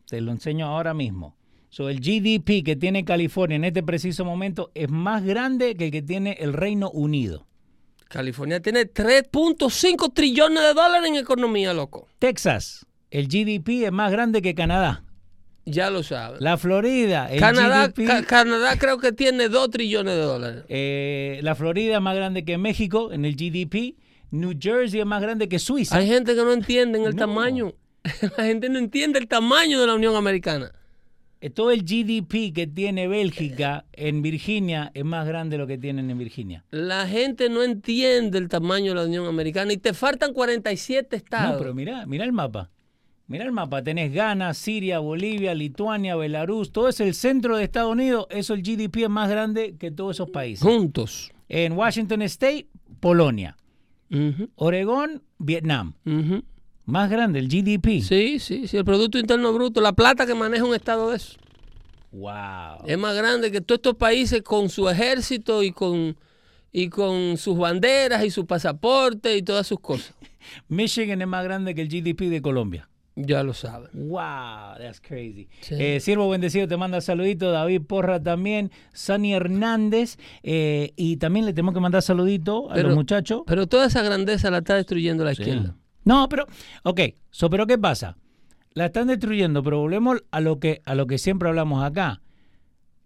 Te 0.08 0.20
lo 0.20 0.32
enseño 0.32 0.66
ahora 0.66 0.94
mismo. 0.94 1.36
So, 1.70 1.88
el 1.88 1.98
GDP 2.00 2.64
que 2.64 2.76
tiene 2.76 3.04
California 3.04 3.56
en 3.56 3.64
este 3.64 3.82
preciso 3.82 4.24
momento 4.24 4.70
es 4.74 4.88
más 4.90 5.24
grande 5.24 5.76
que 5.76 5.86
el 5.86 5.90
que 5.90 6.02
tiene 6.02 6.36
el 6.40 6.52
Reino 6.52 6.90
Unido. 6.90 7.46
California 8.18 8.60
tiene 8.60 8.86
3.5 8.86 10.12
trillones 10.14 10.62
de 10.62 10.72
dólares 10.72 11.08
en 11.08 11.16
economía, 11.16 11.72
loco. 11.74 12.06
Texas, 12.20 12.86
el 13.10 13.26
GDP 13.26 13.86
es 13.86 13.90
más 13.92 14.12
grande 14.12 14.40
que 14.40 14.54
Canadá. 14.54 15.02
Ya 15.64 15.90
lo 15.90 16.04
sabes. 16.04 16.40
La 16.40 16.56
Florida, 16.56 17.28
el 17.28 17.40
Canadá, 17.40 17.88
GDP, 17.88 18.06
Ca- 18.06 18.22
Canadá 18.22 18.78
creo 18.78 18.98
que 18.98 19.10
tiene 19.10 19.48
2 19.48 19.68
trillones 19.70 20.14
de 20.14 20.20
dólares. 20.22 20.64
eh, 20.68 21.40
la 21.42 21.56
Florida 21.56 21.96
es 21.96 22.00
más 22.00 22.14
grande 22.14 22.44
que 22.44 22.56
México 22.56 23.10
en 23.12 23.24
el 23.24 23.34
GDP. 23.34 23.96
New 24.30 24.52
Jersey 24.60 25.00
es 25.00 25.06
más 25.06 25.20
grande 25.20 25.48
que 25.48 25.58
Suiza. 25.58 25.96
Hay 25.96 26.06
gente 26.06 26.36
que 26.36 26.42
no 26.44 26.52
entiende 26.52 26.98
el 27.02 27.16
No. 27.16 27.16
tamaño. 27.16 27.72
La 28.38 28.44
gente 28.44 28.68
no 28.68 28.78
entiende 28.78 29.18
el 29.18 29.26
tamaño 29.26 29.80
de 29.80 29.86
la 29.88 29.94
Unión 29.94 30.14
Americana. 30.14 30.70
Eh, 31.44 31.50
Todo 31.50 31.72
el 31.72 31.82
GDP 31.82 32.54
que 32.54 32.66
tiene 32.66 33.06
Bélgica 33.06 33.84
en 33.92 34.22
Virginia 34.22 34.90
es 34.94 35.04
más 35.04 35.26
grande 35.26 35.56
de 35.56 35.58
lo 35.58 35.66
que 35.66 35.76
tienen 35.76 36.08
en 36.10 36.16
Virginia. 36.16 36.64
La 36.70 37.06
gente 37.06 37.50
no 37.50 37.62
entiende 37.62 38.38
el 38.38 38.48
tamaño 38.48 38.92
de 38.92 38.94
la 38.94 39.04
Unión 39.04 39.26
Americana 39.26 39.70
y 39.74 39.76
te 39.76 39.92
faltan 39.92 40.32
47 40.32 41.14
estados. 41.16 41.52
No, 41.52 41.58
pero 41.58 41.74
mira, 41.74 42.06
mira 42.06 42.24
el 42.24 42.32
mapa. 42.32 42.70
Mira 43.26 43.44
el 43.44 43.52
mapa. 43.52 43.82
Tenés 43.82 44.10
Ghana, 44.14 44.54
Siria, 44.54 45.00
Bolivia, 45.00 45.54
Lituania, 45.54 46.16
Belarus. 46.16 46.72
Todo 46.72 46.88
es 46.88 46.98
el 47.00 47.12
centro 47.12 47.58
de 47.58 47.64
Estados 47.64 47.92
Unidos. 47.92 48.26
Eso 48.30 48.54
el 48.54 48.62
GDP 48.62 49.02
es 49.02 49.10
más 49.10 49.28
grande 49.28 49.76
que 49.78 49.90
todos 49.90 50.16
esos 50.16 50.30
países. 50.30 50.66
Juntos. 50.66 51.30
En 51.50 51.74
Washington 51.74 52.22
State, 52.22 52.68
Polonia. 53.00 53.54
Oregón, 54.54 55.22
Vietnam. 55.36 55.92
Más 56.86 57.08
grande 57.10 57.38
el 57.38 57.48
GDP. 57.48 58.02
Sí, 58.02 58.38
sí, 58.38 58.68
sí. 58.68 58.76
El 58.76 58.84
Producto 58.84 59.18
Interno 59.18 59.52
Bruto, 59.52 59.80
la 59.80 59.92
plata 59.92 60.26
que 60.26 60.34
maneja 60.34 60.64
un 60.64 60.74
estado 60.74 61.10
de 61.10 61.16
eso, 61.16 61.36
Wow. 62.12 62.84
es 62.86 62.96
más 62.98 63.16
grande 63.16 63.50
que 63.50 63.60
todos 63.60 63.78
estos 63.78 63.94
países 63.96 64.42
con 64.42 64.68
su 64.68 64.88
ejército 64.88 65.62
y 65.62 65.72
con, 65.72 66.16
y 66.72 66.88
con 66.88 67.36
sus 67.38 67.56
banderas 67.58 68.24
y 68.24 68.30
su 68.30 68.46
pasaporte 68.46 69.36
y 69.36 69.42
todas 69.42 69.66
sus 69.66 69.80
cosas. 69.80 70.14
Michigan 70.68 71.20
es 71.22 71.26
más 71.28 71.42
grande 71.42 71.74
que 71.74 71.82
el 71.82 71.88
GDP 71.88 72.28
de 72.30 72.40
Colombia. 72.42 72.88
Ya 73.16 73.42
lo 73.44 73.54
saben. 73.54 73.88
Wow, 73.92 74.76
that's 74.78 75.00
crazy. 75.00 75.48
Sí. 75.60 75.76
Eh, 75.78 76.00
Siervo 76.00 76.28
Bendecido 76.28 76.66
te 76.66 76.76
manda 76.76 77.00
saludito, 77.00 77.50
David 77.52 77.82
Porra 77.82 78.20
también, 78.20 78.72
Sunny 78.92 79.34
Hernández, 79.34 80.18
eh, 80.42 80.92
y 80.96 81.16
también 81.18 81.46
le 81.46 81.52
tenemos 81.52 81.74
que 81.74 81.80
mandar 81.80 82.02
saludito 82.02 82.70
a 82.70 82.76
los 82.78 82.94
muchachos. 82.94 83.42
Pero 83.46 83.68
toda 83.68 83.86
esa 83.86 84.02
grandeza 84.02 84.50
la 84.50 84.58
está 84.58 84.74
destruyendo 84.74 85.24
la 85.24 85.34
Sí. 85.34 85.42
izquierda. 85.42 85.76
No, 86.04 86.28
pero, 86.28 86.46
ok, 86.82 87.00
so, 87.30 87.48
pero 87.50 87.66
¿qué 87.66 87.78
pasa? 87.78 88.16
La 88.74 88.86
están 88.86 89.06
destruyendo, 89.08 89.62
pero 89.62 89.78
volvemos 89.78 90.22
a 90.30 90.40
lo 90.40 90.58
que, 90.58 90.82
a 90.84 90.94
lo 90.94 91.06
que 91.06 91.18
siempre 91.18 91.48
hablamos 91.48 91.82
acá. 91.84 92.20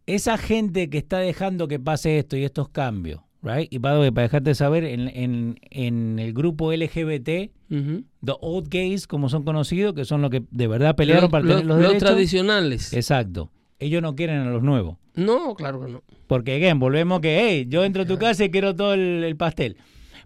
Esa 0.06 0.38
gente 0.38 0.88
que 0.88 0.98
está 0.98 1.18
dejando 1.18 1.68
que 1.68 1.78
pase 1.78 2.18
esto 2.18 2.36
y 2.36 2.44
estos 2.44 2.70
cambios, 2.70 3.20
right? 3.42 3.70
Y 3.70 3.78
para, 3.78 3.98
para 4.10 4.22
dejarte 4.22 4.54
saber, 4.54 4.84
en, 4.84 5.08
en- 5.08 5.58
en 5.70 6.18
el 6.18 6.32
grupo 6.32 6.72
LGBT, 6.72 7.26
the 7.68 8.34
old 8.40 8.68
gays, 8.70 9.06
como 9.06 9.28
son 9.28 9.42
conocidos, 9.44 9.92
que 9.94 10.06
son 10.06 10.22
los 10.22 10.30
que 10.30 10.42
de 10.50 10.66
verdad 10.66 10.96
pelearon 10.96 11.24
Los- 11.24 11.30
para 11.30 11.44
los- 11.44 11.52
tener 11.56 11.66
los, 11.66 11.76
los 11.78 11.86
derechos. 11.88 12.08
tradicionales. 12.08 12.92
Exacto. 12.94 13.50
Ellos 13.78 14.00
no 14.00 14.16
quieren 14.16 14.38
a 14.38 14.50
los 14.50 14.62
nuevos. 14.62 14.96
No, 15.14 15.54
claro 15.54 15.84
que 15.84 15.92
no. 15.92 16.02
Porque, 16.26 16.54
again, 16.56 16.78
volvemos 16.80 17.20
que, 17.20 17.38
hey, 17.40 17.66
yo 17.68 17.84
entro 17.84 18.02
a 18.04 18.06
tu 18.06 18.16
casa 18.18 18.44
y 18.44 18.50
quiero 18.50 18.74
todo 18.74 18.94
el, 18.94 19.22
el 19.24 19.36
pastel. 19.36 19.76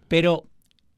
Pero 0.07 0.45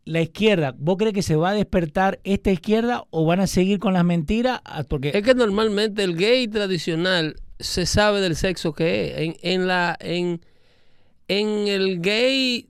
la 0.05 0.21
izquierda, 0.21 0.75
¿vos 0.79 0.97
crees 0.99 1.15
que 1.15 1.23
se 1.23 1.37
va 1.37 1.51
a 1.51 1.55
despertar 1.55 2.21
esta 2.25 2.51
izquierda 2.51 3.05
o 3.11 3.25
van 3.25 3.41
a 3.41 3.47
seguir 3.47 3.79
con 3.79 3.95
las 3.95 4.05
mentiras? 4.05 4.61
Ah, 4.65 4.85
Porque, 4.89 5.11
Es 5.15 5.23
que 5.23 5.35
normalmente 5.35 6.03
el 6.05 6.15
gay 6.17 6.47
tradicional 6.49 7.37
se 7.59 7.87
sabe 7.87 8.21
del 8.21 8.37
sexo 8.37 8.73
que 8.75 9.07
es. 9.07 9.19
En, 9.21 9.37
en 9.43 9.67
la, 9.67 9.97
en, 10.01 10.41
en 11.29 11.69
el 11.69 12.01
gay 12.01 12.69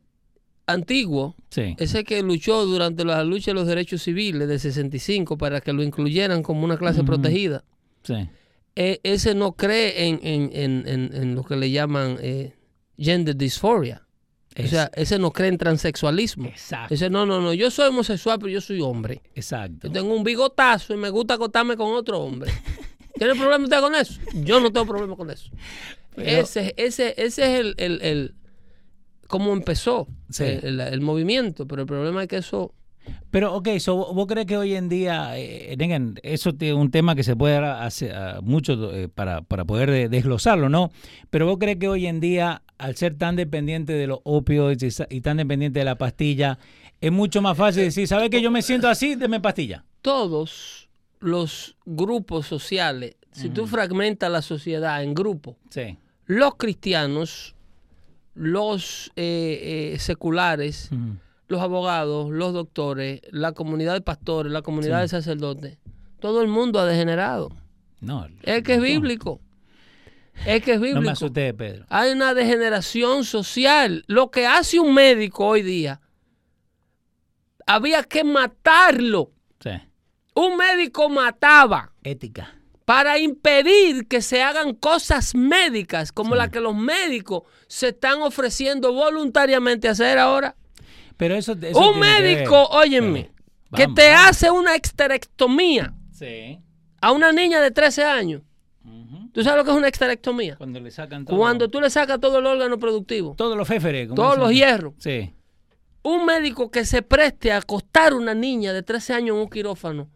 antiguo, 0.66 1.34
sí, 1.50 1.74
ese 1.78 2.04
que 2.04 2.22
luchó 2.22 2.64
durante 2.64 3.04
la 3.04 3.22
lucha 3.24 3.50
de 3.50 3.54
los 3.54 3.66
derechos 3.66 4.02
civiles 4.02 4.48
de 4.48 4.58
65 4.58 5.36
para 5.36 5.60
que 5.60 5.72
lo 5.72 5.82
incluyeran 5.82 6.42
como 6.42 6.64
una 6.64 6.78
clase 6.78 7.04
protegida, 7.04 7.64
sí. 8.02 8.28
e- 8.76 9.00
ese 9.02 9.34
no 9.34 9.52
cree 9.52 10.08
en, 10.08 10.20
en, 10.22 10.50
en, 10.54 10.88
en, 10.88 11.14
en 11.14 11.34
lo 11.34 11.42
que 11.44 11.56
le 11.56 11.70
llaman 11.70 12.16
eh, 12.20 12.54
gender 12.96 13.36
dysphoria. 13.36 14.03
O 14.56 14.66
sea, 14.66 14.90
ese 14.94 15.18
no 15.18 15.32
cree 15.32 15.48
en 15.48 15.58
transexualismo. 15.58 16.46
exacto, 16.46 16.94
Ese 16.94 17.10
no, 17.10 17.26
no, 17.26 17.40
no, 17.40 17.52
yo 17.54 17.70
soy 17.70 17.88
homosexual, 17.88 18.38
pero 18.38 18.50
yo 18.50 18.60
soy 18.60 18.80
hombre. 18.80 19.20
exacto. 19.34 19.88
Yo 19.88 19.92
tengo 19.92 20.14
un 20.14 20.22
bigotazo 20.22 20.94
y 20.94 20.96
me 20.96 21.10
gusta 21.10 21.34
acostarme 21.34 21.76
con 21.76 21.92
otro 21.92 22.20
hombre. 22.20 22.52
¿Tiene 23.16 23.34
problema 23.34 23.64
usted 23.64 23.80
con 23.80 23.94
eso? 23.94 24.20
Yo 24.44 24.60
no 24.60 24.72
tengo 24.72 24.86
problema 24.86 25.16
con 25.16 25.30
eso. 25.30 25.50
Pero- 26.14 26.42
ese, 26.42 26.74
ese, 26.76 27.14
ese 27.16 27.42
es 27.54 27.60
el, 27.60 27.74
el, 27.78 28.02
el- 28.02 28.34
cómo 29.26 29.52
empezó 29.52 30.06
Sí. 30.30 30.44
el, 30.44 30.78
el 30.80 31.00
movimiento, 31.00 31.66
pero 31.66 31.82
el 31.82 31.86
problema 31.88 32.22
es 32.22 32.28
que 32.28 32.36
eso 32.36 32.72
Pero, 33.30 33.54
ok, 33.54 33.68
so, 33.78 33.96
¿vos- 33.96 34.14
¿vos 34.14 34.26
crees 34.26 34.46
que 34.46 34.56
hoy 34.56 34.74
en 34.74 34.88
día, 34.88 35.36
eh, 35.38 35.76
eso 36.22 36.50
es 36.58 36.72
un 36.72 36.90
tema 36.90 37.14
que 37.14 37.22
se 37.22 37.34
puede 37.36 37.54
dar 37.54 37.64
hace, 37.82 38.12
a 38.12 38.40
mucho 38.42 38.94
eh, 38.94 39.08
para, 39.08 39.42
para 39.42 39.64
poder 39.64 39.90
de- 39.90 40.08
desglosarlo, 40.08 40.68
¿no? 40.68 40.90
Pero 41.30 41.46
vos 41.46 41.56
crees 41.58 41.78
que 41.78 41.88
hoy 41.88 42.06
en 42.06 42.20
día, 42.20 42.62
al 42.84 42.96
ser 42.96 43.16
tan 43.16 43.34
dependiente 43.34 43.94
de 43.94 44.06
los 44.06 44.18
opioides 44.24 45.02
y, 45.08 45.20
tan 45.22 45.38
dependiente 45.38 45.78
de 45.78 45.84
la 45.86 45.96
pastilla, 45.96 46.58
es 47.00 47.10
mucho 47.10 47.40
más 47.40 47.56
fácil 47.56 47.84
decir, 47.84 48.06
¿sabes 48.06 48.28
que 48.28 48.42
yo 48.42 48.50
me 48.50 48.60
siento 48.60 48.88
así? 48.88 49.14
Deme 49.14 49.40
pastilla. 49.40 49.84
todos 50.02 50.90
los 51.18 51.76
grupos 51.86 52.46
sociales, 52.46 53.16
si 53.32 53.48
tú 53.48 53.66
fragmentas 53.66 54.30
la 54.30 54.42
sociedad 54.42 55.02
en 55.02 55.14
grupos, 55.14 55.56
Sí. 55.70 55.96
los 56.26 56.56
cristianos, 56.56 57.54
los 58.34 59.10
eh, 59.16 59.92
eh, 59.94 59.98
seculares, 59.98 60.90
los 61.48 61.62
abogados, 61.62 62.30
los 62.30 62.52
doctores, 62.52 63.22
la 63.30 63.52
comunidad 63.52 63.94
de 63.94 64.02
pastores, 64.02 64.52
la 64.52 64.60
comunidad 64.60 64.98
Sí. 64.98 65.02
de 65.02 65.08
sacerdotes, 65.08 65.78
todo 66.20 66.42
el 66.42 66.48
mundo 66.48 66.78
ha 66.80 66.84
degenerado. 66.84 67.50
No. 68.00 68.26
Es 68.42 68.62
que 68.62 68.74
es 68.74 68.82
bíblico. 68.82 69.40
Es 70.46 70.62
que 70.62 70.72
es 70.72 70.78
No 70.78 70.82
me 70.86 70.92
bíblico. 70.92 71.10
asusté, 71.12 71.54
Pedro. 71.54 71.86
Hay 71.88 72.12
una 72.12 72.34
degeneración 72.34 73.24
social. 73.24 74.04
Lo 74.06 74.30
que 74.30 74.46
hace 74.46 74.78
un 74.80 74.92
médico 74.94 75.46
hoy 75.46 75.62
día, 75.62 76.00
había 77.66 78.02
que 78.02 78.24
matarlo. 78.24 79.30
Sí. 79.60 79.70
Un 80.34 80.56
médico 80.56 81.08
mataba 81.08 81.92
Ética. 82.02 82.54
para 82.84 83.18
impedir 83.18 84.06
que 84.08 84.20
se 84.20 84.42
hagan 84.42 84.74
cosas 84.74 85.34
médicas 85.34 86.12
como 86.12 86.32
Sí. 86.34 86.38
las 86.38 86.50
que 86.50 86.60
los 86.60 86.74
médicos 86.74 87.44
se 87.68 87.88
están 87.88 88.20
ofreciendo 88.22 88.92
voluntariamente 88.92 89.88
a 89.88 89.92
hacer 89.92 90.18
ahora. 90.18 90.56
Pero 91.16 91.36
eso, 91.36 91.52
eso 91.52 91.78
un 91.78 92.00
tiene 92.00 92.16
que 92.16 92.22
médico, 92.34 92.64
óyeme, 92.70 93.30
que 93.74 93.86
te 93.88 94.10
vamos. 94.10 94.30
hace 94.30 94.50
una 94.50 94.74
esterectomía 94.74 95.94
Sí. 96.12 96.58
a 97.00 97.12
una 97.12 97.32
niña 97.32 97.60
de 97.60 97.70
13 97.70 98.04
años. 98.04 98.42
¿Tú 99.34 99.42
sabes 99.42 99.58
lo 99.58 99.64
que 99.64 99.70
es 99.72 99.76
una 99.76 99.88
esterectomía? 99.88 100.54
Cuando 100.56 100.78
le 100.78 100.90
sacan 100.92 101.24
todo. 101.24 101.36
Cuando 101.36 101.68
tú 101.68 101.80
le 101.80 101.90
sacas 101.90 102.20
todo 102.20 102.38
el 102.38 102.46
órgano 102.46 102.78
productivo, 102.78 103.34
Todos 103.36 103.56
los 103.56 103.66
féferes. 103.66 104.08
todos 104.14 104.38
los 104.38 104.52
hierros. 104.52 104.94
Sí. 104.98 105.34
Un 106.02 106.24
médico 106.24 106.70
que 106.70 106.84
se 106.84 107.02
preste 107.02 107.50
a 107.50 107.56
acostar 107.56 108.12
a 108.12 108.16
una 108.16 108.32
niña 108.34 108.72
de 108.72 108.82
13 108.84 109.12
años 109.14 109.34
en 109.36 109.42
un 109.42 109.50
quirófano 109.50 110.08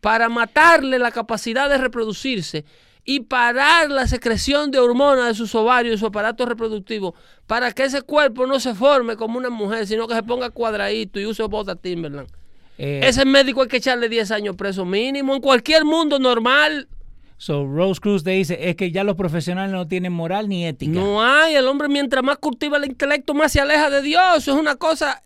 para 0.00 0.28
matarle 0.28 0.98
la 0.98 1.10
capacidad 1.10 1.70
de 1.70 1.78
reproducirse 1.78 2.64
y 3.02 3.20
parar 3.20 3.90
la 3.90 4.06
secreción 4.06 4.70
de 4.70 4.78
hormonas 4.78 5.28
de 5.28 5.34
sus 5.34 5.54
ovarios 5.54 5.94
y 5.94 5.98
su 5.98 6.06
aparato 6.06 6.44
reproductivo 6.44 7.14
para 7.46 7.72
que 7.72 7.84
ese 7.84 8.02
cuerpo 8.02 8.46
no 8.46 8.60
se 8.60 8.74
forme 8.74 9.16
como 9.16 9.38
una 9.38 9.48
mujer, 9.48 9.86
sino 9.86 10.06
que 10.06 10.14
se 10.14 10.22
ponga 10.22 10.50
cuadradito 10.50 11.18
y 11.18 11.24
use 11.24 11.42
bota 11.44 11.76
Timberland. 11.76 12.28
Eh, 12.76 13.00
Ese 13.04 13.24
médico 13.24 13.62
hay 13.62 13.68
que 13.68 13.78
echarle 13.78 14.08
10 14.10 14.30
años 14.32 14.56
preso 14.56 14.84
mínimo 14.84 15.34
en 15.34 15.40
cualquier 15.40 15.84
mundo 15.86 16.18
normal. 16.18 16.88
So 17.42 17.66
Rose 17.66 17.98
Cruz 18.02 18.22
te 18.22 18.32
dice, 18.32 18.68
es 18.68 18.76
que 18.76 18.90
ya 18.92 19.02
los 19.02 19.16
profesionales 19.16 19.72
no 19.72 19.88
tienen 19.88 20.12
moral 20.12 20.46
ni 20.46 20.66
ética. 20.66 20.92
No 20.92 21.22
hay, 21.22 21.54
el 21.54 21.66
hombre 21.68 21.88
mientras 21.88 22.22
más 22.22 22.36
cultiva 22.36 22.76
el 22.76 22.84
intelecto, 22.84 23.32
más 23.32 23.50
se 23.52 23.60
aleja 23.60 23.88
de 23.88 24.02
Dios. 24.02 24.22
Eso 24.36 24.52
es 24.52 24.60
una 24.60 24.76
cosa 24.76 25.22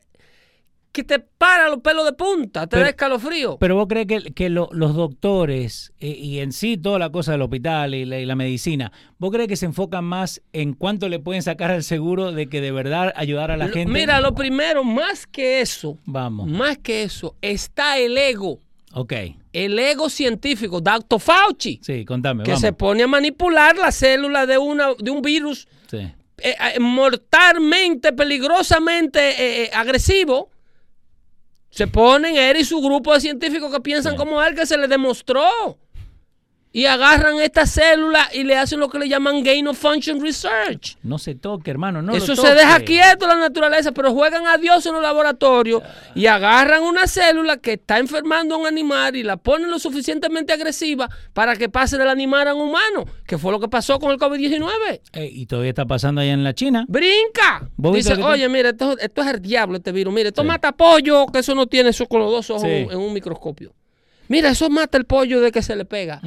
que 0.93 1.03
te 1.03 1.19
para 1.19 1.69
los 1.69 1.81
pelos 1.81 2.05
de 2.05 2.13
punta, 2.13 2.69
te 2.69 2.77
Pero- 2.77 2.83
da 2.85 2.91
escalofrío. 2.91 3.57
Pero 3.59 3.75
vos 3.75 3.87
crees 3.89 4.07
que, 4.07 4.33
que 4.33 4.49
lo- 4.49 4.69
los 4.71 4.95
doctores 4.95 5.93
eh, 5.99 6.07
y 6.17 6.39
en 6.39 6.53
sí 6.53 6.77
toda 6.77 7.01
la 7.01 7.11
cosa 7.11 7.33
del 7.33 7.43
hospital 7.43 7.97
y 7.97 8.05
la, 8.05 8.21
y 8.21 8.27
la 8.27 8.37
medicina, 8.37 8.93
vos 9.19 9.33
crees 9.33 9.49
que 9.49 9.57
se 9.57 9.67
enfocan 9.67 10.05
más 10.05 10.41
en 10.53 10.73
cuánto 10.75 11.09
le 11.09 11.19
pueden 11.19 11.43
sacar 11.43 11.73
al 11.73 11.83
seguro 11.83 12.31
de 12.31 12.47
que 12.49 12.61
de 12.61 12.71
verdad 12.71 13.13
ayudar 13.17 13.51
a 13.51 13.57
la 13.57 13.67
gente? 13.71 13.93
Mira, 13.93 14.21
lo 14.21 14.37
primero, 14.37 14.85
más 14.85 15.27
que 15.27 15.61
eso, 15.61 15.99
Vamos, 16.05 16.47
más 16.49 16.79
que 16.79 17.03
eso, 17.03 17.35
está 17.43 17.99
el 17.99 18.17
ego. 18.17 18.61
ok. 18.93 19.13
El 19.55 19.79
ego 19.79 20.11
científico, 20.11 20.81
Dr. 20.81 21.21
Fauci, 21.21 21.81
Sí, 21.83 22.05
contame, 22.05 22.43
que 22.45 22.51
vamos. 22.51 22.61
se 22.61 22.73
pone 22.73 23.05
a 23.05 23.07
manipular 23.07 23.77
la 23.77 23.93
célula 23.93 24.47
de, 24.47 24.59
una, 24.59 24.89
de 24.99 25.11
un 25.11 25.23
virus 25.23 25.69
Sí. 25.89 25.99
eh, 25.99 26.13
eh, 26.75 26.81
mortalmente, 26.81 28.13
peligrosamente 28.13 29.21
eh, 29.21 29.63
eh, 29.65 29.71
agresivo. 29.73 30.51
Se 31.71 31.87
ponen 31.87 32.37
él 32.37 32.57
y 32.59 32.65
su 32.65 32.81
grupo 32.81 33.15
de 33.15 33.21
científicos 33.21 33.73
que 33.73 33.81
piensan 33.81 34.13
Sí. 34.13 34.19
como 34.19 34.43
él, 34.43 34.55
que 34.55 34.67
se 34.67 34.77
le 34.77 34.87
demostró. 34.89 35.45
Y 36.77 36.87
agarran 36.87 37.39
esta 37.39 37.67
célula 37.67 38.29
y 38.33 38.43
le 38.43 38.57
hacen 38.57 38.81
lo 38.81 38.89
que 38.89 38.99
le 38.99 39.09
llaman 39.09 39.45
gain 39.45 39.69
of 39.69 39.79
function 39.79 40.21
research. 40.21 40.97
No 41.05 41.19
se 41.19 41.37
toque, 41.37 41.71
hermano, 41.71 42.03
no 42.03 42.11
lo 42.11 42.19
Eso 42.19 42.35
se 42.35 42.53
deja 42.53 42.81
quieto 42.81 43.29
la 43.29 43.37
naturaleza, 43.37 43.93
pero 43.93 44.13
juegan 44.13 44.45
a 44.49 44.59
Dios 44.59 44.85
en 44.85 44.95
los 44.95 45.01
laboratorios 45.03 45.85
y 46.17 46.27
agarran 46.27 46.83
una 46.83 47.07
célula 47.07 47.59
que 47.59 47.75
está 47.75 47.99
enfermando 48.01 48.57
a 48.57 48.59
un 48.59 48.67
animal 48.67 49.15
y 49.15 49.23
la 49.23 49.37
ponen 49.37 49.71
lo 49.71 49.79
suficientemente 49.79 50.53
agresiva 50.53 51.09
para 51.33 51.55
que 51.55 51.69
pase 51.69 51.97
del 51.97 52.09
animal 52.09 52.49
a 52.49 52.55
un 52.55 52.63
humano, 52.71 53.05
que 53.25 53.39
fue 53.39 53.53
lo 53.53 53.61
que 53.61 53.69
pasó 53.69 54.01
con 54.01 54.11
el 54.11 54.19
COVID-19. 54.19 55.01
Eh, 55.13 55.31
y 55.33 55.47
todavía 55.47 55.69
está 55.71 55.87
pasando 55.87 56.23
allá 56.23 56.33
en 56.33 56.43
la 56.43 56.55
China. 56.55 56.87
Brinca. 56.89 57.71
¿Vos 57.77 57.93
viste 57.95 58.15
Dice, 58.17 58.21
te- 58.21 58.29
oye, 58.29 58.49
mira, 58.49 58.71
esto, 58.71 58.99
esto 58.99 59.23
es 59.23 59.29
el 59.29 59.41
diablo, 59.41 59.77
este 59.77 59.93
virus. 59.93 60.13
Mire, 60.13 60.31
esto 60.31 60.43
Sí. 60.43 60.49
mata 60.49 60.73
pollo, 60.73 61.27
que 61.27 61.39
eso 61.39 61.55
no 61.55 61.69
tiene 61.69 61.91
eso 61.91 62.07
con 62.07 62.19
los 62.19 62.33
dos 62.33 62.51
ojos 62.51 62.63
Sí. 62.63 62.69
en 62.91 62.97
un 62.99 63.13
microscopio. 63.13 63.73
Mira, 64.29 64.51
eso 64.51 64.71
mata 64.71 64.97
el 64.99 65.05
pollo 65.05 65.41
de 65.41 65.53
que 65.53 65.61
se 65.63 65.77
le 65.77 65.85
pega. 65.85 66.21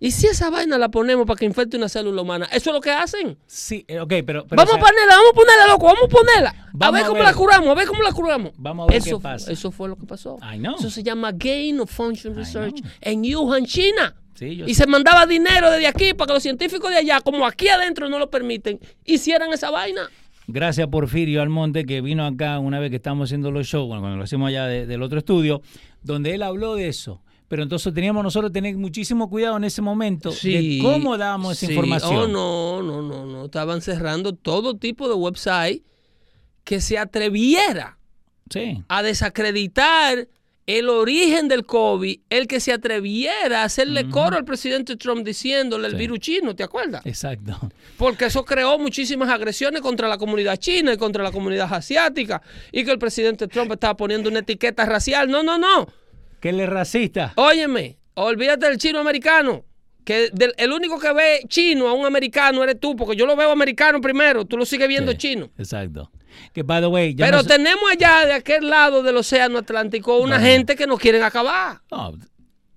Y 0.00 0.10
si 0.10 0.26
esa 0.26 0.50
vaina 0.50 0.76
la 0.78 0.88
ponemos 0.90 1.26
para 1.26 1.38
que 1.38 1.44
infecte 1.44 1.76
una 1.76 1.88
célula 1.88 2.22
humana, 2.22 2.46
eso 2.52 2.70
es 2.70 2.74
lo 2.74 2.80
que 2.80 2.90
hacen. 2.90 3.38
Sí, 3.46 3.84
eh, 3.88 4.00
ok, 4.00 4.08
pero... 4.26 4.44
pero, 4.46 4.56
vamos 4.56 4.74
o 4.74 4.76
sea, 4.76 4.82
a 4.82 4.86
ponerla, 4.86 5.14
vamos 5.16 5.30
a 5.30 5.34
ponerla, 5.34 5.66
loco, 5.68 5.86
vamos 5.86 6.02
a 6.04 6.08
ponerla. 6.08 6.70
Vamos 6.72 6.88
a 6.88 6.90
ver 6.92 7.02
a 7.04 7.06
cómo 7.06 7.18
ver. 7.20 7.28
la 7.28 7.34
curamos, 7.34 7.68
a 7.68 7.74
ver 7.74 7.86
cómo 7.86 8.02
la 8.02 8.12
curamos. 8.12 8.52
Vamos 8.56 8.88
a 8.88 8.92
ver 8.92 8.96
eso, 9.02 9.18
qué 9.18 9.22
pasa. 9.22 9.52
Eso 9.52 9.70
fue 9.70 9.88
lo 9.88 9.96
que 9.96 10.06
pasó. 10.06 10.36
I 10.42 10.58
know. 10.58 10.74
Eso 10.78 10.90
se 10.90 11.02
llama 11.02 11.30
Gain 11.32 11.78
of 11.80 11.90
Function 11.90 12.34
Research 12.34 12.82
en 13.00 13.20
Wuhan, 13.34 13.64
China. 13.66 14.14
Sí, 14.34 14.56
yo 14.56 14.66
y 14.66 14.74
sé. 14.74 14.82
se 14.82 14.86
mandaba 14.88 15.26
dinero 15.26 15.70
desde 15.70 15.86
aquí 15.86 16.12
para 16.12 16.26
que 16.26 16.32
los 16.34 16.42
científicos 16.42 16.90
de 16.90 16.96
allá, 16.96 17.20
como 17.20 17.46
aquí 17.46 17.68
adentro 17.68 18.08
no 18.08 18.18
lo 18.18 18.30
permiten, 18.30 18.80
hicieran 19.04 19.52
esa 19.52 19.70
vaina. 19.70 20.02
Gracias 20.48 20.86
a 20.88 20.90
Porfirio 20.90 21.40
Almonte 21.40 21.86
que 21.86 22.00
vino 22.00 22.26
acá 22.26 22.58
una 22.58 22.78
vez 22.80 22.90
que 22.90 22.96
estábamos 22.96 23.28
haciendo 23.28 23.50
los 23.52 23.66
shows, 23.66 23.86
bueno, 23.86 24.02
cuando 24.02 24.18
lo 24.18 24.24
hacemos 24.24 24.48
allá 24.48 24.66
de- 24.66 24.86
del 24.86 25.02
otro 25.02 25.18
estudio, 25.18 25.62
donde 26.02 26.34
él 26.34 26.42
habló 26.42 26.74
de 26.74 26.88
eso. 26.88 27.22
Pero 27.48 27.62
entonces 27.62 27.92
teníamos 27.92 28.24
nosotros 28.24 28.50
que 28.50 28.54
tener 28.54 28.76
muchísimo 28.76 29.28
cuidado 29.28 29.56
en 29.56 29.64
ese 29.64 29.82
momento 29.82 30.30
de 30.42 30.78
cómo 30.80 31.18
dábamos 31.18 31.62
esa 31.62 31.72
información. 31.72 32.34
Oh, 32.34 32.82
no, 32.82 32.82
no, 32.82 33.02
no, 33.02 33.26
no. 33.26 33.44
Estaban 33.44 33.80
cerrando 33.82 34.34
todo 34.34 34.76
tipo 34.76 35.08
de 35.08 35.14
website 35.14 35.82
que 36.64 36.80
se 36.80 36.98
atreviera 36.98 37.98
Sí, 38.50 38.82
a 38.88 39.02
desacreditar 39.02 40.28
el 40.66 40.88
origen 40.88 41.48
del 41.48 41.66
COVID, 41.66 42.20
el 42.30 42.46
que 42.46 42.60
se 42.60 42.72
atreviera 42.72 43.62
a 43.62 43.64
hacerle 43.64 44.08
coro 44.08 44.36
al 44.36 44.44
presidente 44.44 44.96
Trump 44.96 45.24
diciéndole 45.24 45.88
el 45.88 45.94
virus 45.94 46.20
chino, 46.20 46.54
¿te 46.54 46.62
acuerdas? 46.62 47.04
exacto. 47.04 47.58
Porque 47.98 48.26
eso 48.26 48.44
creó 48.44 48.78
muchísimas 48.78 49.28
agresiones 49.28 49.82
contra 49.82 50.08
la 50.08 50.16
comunidad 50.16 50.56
china 50.56 50.94
y 50.94 50.96
contra 50.96 51.22
la 51.22 51.32
comunidad 51.32 51.72
asiática 51.72 52.40
y 52.72 52.84
que 52.84 52.92
el 52.92 52.98
presidente 52.98 53.46
Trump 53.46 53.72
estaba 53.72 53.96
poniendo 53.96 54.30
una 54.30 54.38
etiqueta 54.40 54.86
racial. 54.86 55.30
No, 55.30 55.42
no, 55.42 55.58
no. 55.58 55.86
Que 56.44 56.50
él 56.50 56.60
es 56.60 56.68
racista. 56.68 57.32
Óyeme, 57.36 57.96
olvídate 58.16 58.66
del 58.66 58.76
chino 58.76 58.98
americano. 58.98 59.64
Que 60.04 60.28
del- 60.30 60.52
el 60.58 60.72
único 60.72 60.98
que 61.00 61.10
ve 61.14 61.40
chino 61.48 61.88
a 61.88 61.94
un 61.94 62.04
americano 62.04 62.62
eres 62.62 62.78
tú, 62.78 62.94
porque 62.94 63.16
yo 63.16 63.24
lo 63.24 63.34
veo 63.34 63.50
americano 63.50 63.98
primero, 63.98 64.44
tú 64.44 64.58
lo 64.58 64.66
sigues 64.66 64.86
viendo 64.86 65.12
Sí, 65.12 65.16
chino. 65.16 65.48
Exacto. 65.56 66.10
Que, 66.52 66.62
by 66.62 66.82
the 66.82 66.86
way, 66.88 67.14
Pero 67.14 67.38
no 67.38 67.44
tenemos 67.44 67.82
allá 67.90 68.26
de 68.26 68.34
aquel 68.34 68.68
lado 68.68 69.02
del 69.02 69.16
océano 69.16 69.56
Atlántico 69.60 70.18
una 70.18 70.38
gente 70.38 70.76
que 70.76 70.86
nos 70.86 70.98
quieren 71.00 71.22
acabar. 71.22 71.80
no, 71.90 72.12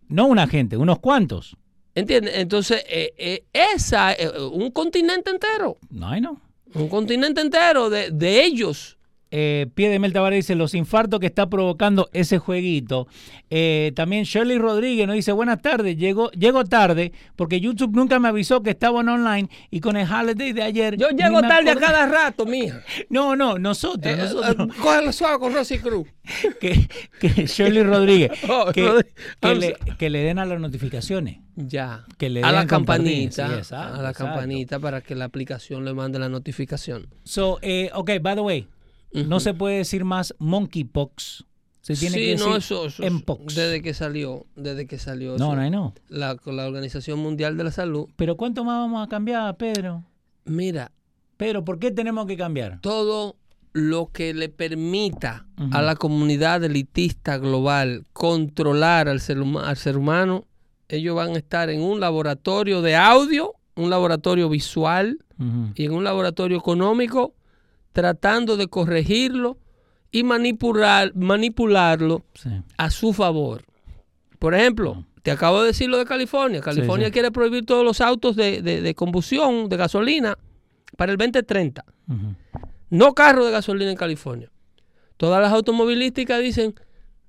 no 0.08 0.28
una 0.28 0.48
gente, 0.48 0.78
unos 0.78 1.00
cuantos. 1.00 1.58
¿Entiendes? 1.94 2.36
Entonces, 2.38 2.86
eh, 2.88 3.14
eh, 3.18 3.44
esa, 3.52 4.14
eh, 4.14 4.30
un 4.50 4.72
continente 4.72 5.30
entero, 5.30 5.76
No, 5.90 6.16
know. 6.20 6.40
un 6.74 6.88
continente 6.88 7.42
entero 7.42 7.90
de, 7.90 8.12
de 8.12 8.46
ellos. 8.46 8.97
Eh, 9.32 9.68
Pie 9.76 9.90
de 9.90 10.00
Mel 10.00 10.14
Tavares 10.14 10.38
dice 10.46 10.56
los 10.56 10.74
infartos 10.74 11.20
que 11.20 11.26
está 11.26 11.50
provocando 11.50 12.10
ese 12.14 12.38
jueguito. 12.38 13.08
Eh, 13.50 13.92
también 13.96 14.24
Shirley 14.24 14.58
Rodríguez 14.58 15.06
nos 15.08 15.16
dice 15.16 15.32
buenas 15.34 15.62
tardes, 15.62 15.98
llego, 15.98 16.32
llego 16.32 16.64
tarde 16.64 17.12
porque 17.36 17.60
YouTube 17.60 17.94
nunca 17.96 18.20
me 18.20 18.30
avisó 18.30 18.64
que 18.64 18.70
estaban 18.70 19.08
online 19.10 19.50
y 19.70 19.80
con 19.82 19.98
el 19.98 20.10
holiday 20.12 20.54
de 20.54 20.64
ayer. 20.64 20.98
Yo 20.98 21.10
llego 21.10 21.42
tarde 21.42 21.72
a 21.72 21.76
cada 21.76 22.06
rato, 22.08 22.46
mija. 22.46 22.82
No, 23.10 23.36
no, 23.36 23.58
nosotros, 23.60 24.14
Eh, 24.14 24.18
nosotros. 24.18 24.70
eh, 24.70 24.80
cógelo 24.82 25.12
suave 25.12 25.40
con 25.40 25.54
Rosy 25.54 25.80
Cruz. 25.80 26.08
que, 26.60 26.88
que 27.20 27.46
Shirley 27.48 27.84
Rodríguez, 27.84 28.32
Oh, 28.50 28.72
que, 28.74 28.82
Rodríguez. 28.86 29.14
que 29.42 29.48
I'm 29.48 29.60
le, 29.60 29.76
que 29.98 30.10
le 30.10 30.20
den 30.24 30.40
a 30.40 30.46
las 30.46 30.60
notificaciones. 30.60 31.40
Ya. 31.56 32.06
Que 32.18 32.30
le 32.30 32.44
a 32.44 32.52
la 32.52 32.60
den 32.60 32.68
campanita. 32.68 33.48
Sí, 33.48 33.54
exacto, 33.56 34.00
a 34.00 34.02
la 34.02 34.14
campanita 34.14 34.80
para 34.80 35.02
que 35.02 35.16
la 35.16 35.26
aplicación 35.26 35.84
le 35.86 35.94
mande 35.94 36.20
la 36.20 36.30
notificación. 36.30 37.08
So, 37.24 37.60
eh, 37.62 37.90
ok, 37.94 38.12
by 38.22 38.36
the 38.36 38.42
way, 38.42 38.68
no 39.12 39.40
se 39.40 39.54
puede 39.54 39.78
decir 39.78 40.06
más 40.06 40.36
monkeypox. 40.40 41.46
Se 41.82 41.96
tiene 41.96 42.18
sí, 42.18 42.22
que 42.26 42.32
decir 42.32 42.48
no, 42.48 42.58
eso, 42.58 42.86
eso- 42.88 43.04
mpox. 43.10 43.56
Desde 43.56 43.82
que 43.82 43.94
salió, 43.94 44.46
desde 44.58 44.88
que 44.88 45.00
salió 45.00 45.38
No, 45.38 45.54
eso, 45.54 45.56
no, 45.56 45.70
no. 45.70 45.94
La, 46.10 46.38
Organización 46.66 47.20
Mundial 47.20 47.56
de 47.56 47.64
la 47.64 47.72
Salud. 47.72 48.10
Pero 48.18 48.36
¿cuánto 48.36 48.66
más 48.66 48.78
vamos 48.78 49.06
a 49.06 49.10
cambiar, 49.10 49.56
Pedro? 49.56 50.04
Mira, 50.44 50.92
Pedro, 51.38 51.64
¿por 51.64 51.80
qué 51.80 51.92
tenemos 51.92 52.26
que 52.28 52.36
cambiar? 52.36 52.82
todo 52.82 53.38
lo 53.74 54.08
que 54.12 54.34
le 54.34 54.50
permita 54.50 55.46
a 55.72 55.82
la 55.84 55.96
comunidad 55.96 56.64
elitista 56.64 57.38
global 57.38 58.06
controlar 58.12 59.08
al 59.08 59.22
ser, 59.22 59.38
al 59.38 59.78
ser 59.78 59.98
humano, 59.98 60.46
ellos 60.90 61.16
van 61.16 61.36
a 61.36 61.38
estar 61.38 61.70
en 61.70 61.82
un 61.82 62.00
laboratorio 62.00 62.82
de 62.82 62.96
audio, 62.96 63.54
un 63.76 63.92
laboratorio 63.92 64.50
visual 64.50 65.20
y 65.76 65.86
en 65.86 65.94
un 65.94 66.04
laboratorio 66.04 66.58
económico 66.58 67.36
tratando 68.02 68.58
de 68.58 68.68
corregirlo 68.68 69.58
y 70.12 70.22
manipular, 70.24 71.16
manipularlo 71.16 72.24
Sí. 72.36 72.50
a 72.78 72.92
su 72.92 73.12
favor. 73.12 73.64
Por 74.38 74.54
ejemplo, 74.54 75.04
te 75.24 75.32
acabo 75.32 75.62
de 75.62 75.68
decir 75.70 75.90
lo 75.90 75.98
de 75.98 76.06
California. 76.06 76.62
California 76.62 77.08
sí. 77.08 77.12
quiere 77.14 77.32
prohibir 77.32 77.66
todos 77.66 77.84
los 77.84 78.00
autos 78.00 78.36
de, 78.36 78.62
de- 78.62 78.82
de 78.84 78.94
combustión, 78.94 79.68
de 79.68 79.78
gasolina, 79.78 80.38
para 80.96 81.12
el 81.12 81.18
2030. 81.18 81.84
Ujú. 82.08 82.36
No 82.92 83.14
carros 83.16 83.48
de 83.48 83.52
gasolina 83.52 83.90
en 83.90 83.98
California. 83.98 84.52
Todas 85.18 85.42
las 85.42 85.52
automovilísticas 85.52 86.40
dicen, 86.40 86.76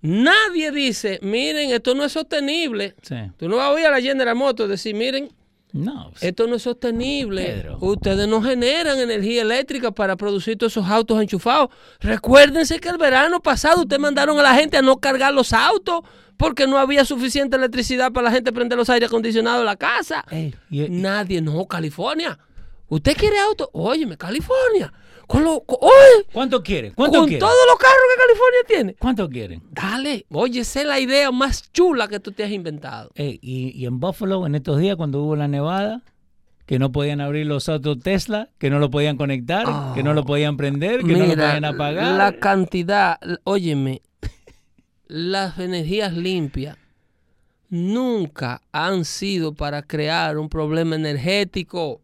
nadie 0.02 0.70
dice, 0.70 1.18
miren, 1.22 1.70
esto 1.70 1.94
no 1.94 2.04
es 2.04 2.12
sostenible. 2.12 2.94
Tú 3.38 3.48
no 3.48 3.56
vas 3.56 3.68
a 3.68 3.70
oír 3.70 3.86
a 3.86 3.90
la 3.90 4.02
General 4.02 4.36
Motors 4.36 4.68
decir, 4.68 4.94
miren, 4.94 5.30
No. 5.72 6.08
pues, 6.12 6.22
esto 6.22 6.46
no 6.46 6.56
es 6.56 6.62
sostenible. 6.62 7.44
Pedro. 7.44 7.78
Ustedes 7.80 8.26
no 8.26 8.42
generan 8.42 8.98
energía 8.98 9.42
eléctrica 9.42 9.90
para 9.90 10.16
producir 10.16 10.56
todos 10.56 10.72
esos 10.72 10.86
autos 10.88 11.20
enchufados. 11.20 11.68
Recuérdense 12.00 12.78
que 12.80 12.88
el 12.88 12.96
verano 12.98 13.40
pasado 13.40 13.82
ustedes 13.82 14.00
mandaron 14.00 14.38
a 14.38 14.42
la 14.42 14.54
gente 14.54 14.76
a 14.78 14.82
no 14.82 14.96
cargar 14.98 15.34
los 15.34 15.52
autos 15.52 16.00
porque 16.36 16.66
no 16.66 16.78
había 16.78 17.04
suficiente 17.04 17.56
electricidad 17.56 18.12
para 18.12 18.26
la 18.26 18.30
gente 18.34 18.52
prender 18.52 18.78
los 18.78 18.88
aire 18.88 19.06
acondicionados 19.06 19.60
de 19.60 19.64
la 19.66 19.76
casa. 19.76 20.24
Ey, 20.30 20.54
y- 20.70 20.84
y- 20.84 20.88
Nadie, 20.88 21.40
no, 21.42 21.66
California. 21.66 22.38
¿Usted 22.88 23.16
quiere 23.16 23.38
auto? 23.38 23.68
Óyeme, 23.74 24.16
California. 24.16 24.92
Con 25.28 25.44
lo, 25.44 25.60
con- 25.60 25.78
oye, 25.82 26.26
¿Cuánto 26.32 26.62
quieren? 26.62 26.92
¿Cuánto 26.94 27.18
con 27.20 27.28
quieren? 27.28 27.40
todos 27.40 27.66
los 27.68 27.78
carros 27.78 27.96
que 28.14 28.20
California 28.26 28.58
tiene. 28.66 28.94
¿Cuánto 28.98 29.28
quieren? 29.28 29.62
Dale, 29.70 30.26
oye, 30.30 30.60
esa 30.60 30.80
es 30.80 30.86
la 30.86 30.98
idea 30.98 31.30
más 31.30 31.70
chula 31.72 32.08
que 32.08 32.18
tú 32.18 32.32
te 32.32 32.42
has 32.44 32.50
inventado. 32.50 33.10
Ey, 33.14 33.38
y, 33.42 33.68
y 33.80 33.86
en 33.86 34.00
Buffalo, 34.00 34.44
en 34.46 34.54
estos 34.56 34.78
días, 34.80 34.96
cuando 34.96 35.22
hubo 35.22 35.36
la 35.36 35.46
nevada, 35.46 36.02
que 36.66 36.78
no 36.78 36.90
podían 36.92 37.20
abrir 37.20 37.46
los 37.46 37.68
autos 37.68 37.98
Tesla, 38.00 38.48
que 38.58 38.70
no 38.70 38.78
lo 38.78 38.90
podían 38.90 39.16
conectar, 39.16 39.66
que 39.94 40.02
no 40.02 40.12
lo 40.14 40.24
podían 40.24 40.56
prender, 40.56 41.00
que 41.04 41.12
no 41.12 41.26
lo 41.26 41.34
podían 41.34 41.64
apagar. 41.64 42.16
la 42.16 42.32
cantidad, 42.38 43.18
óyeme, 43.44 44.00
las 45.06 45.58
energías 45.58 46.12
limpias 46.14 46.76
nunca 47.70 48.62
han 48.72 49.04
sido 49.04 49.52
para 49.54 49.82
crear 49.82 50.38
un 50.38 50.48
problema 50.48 50.96
energético 50.96 52.00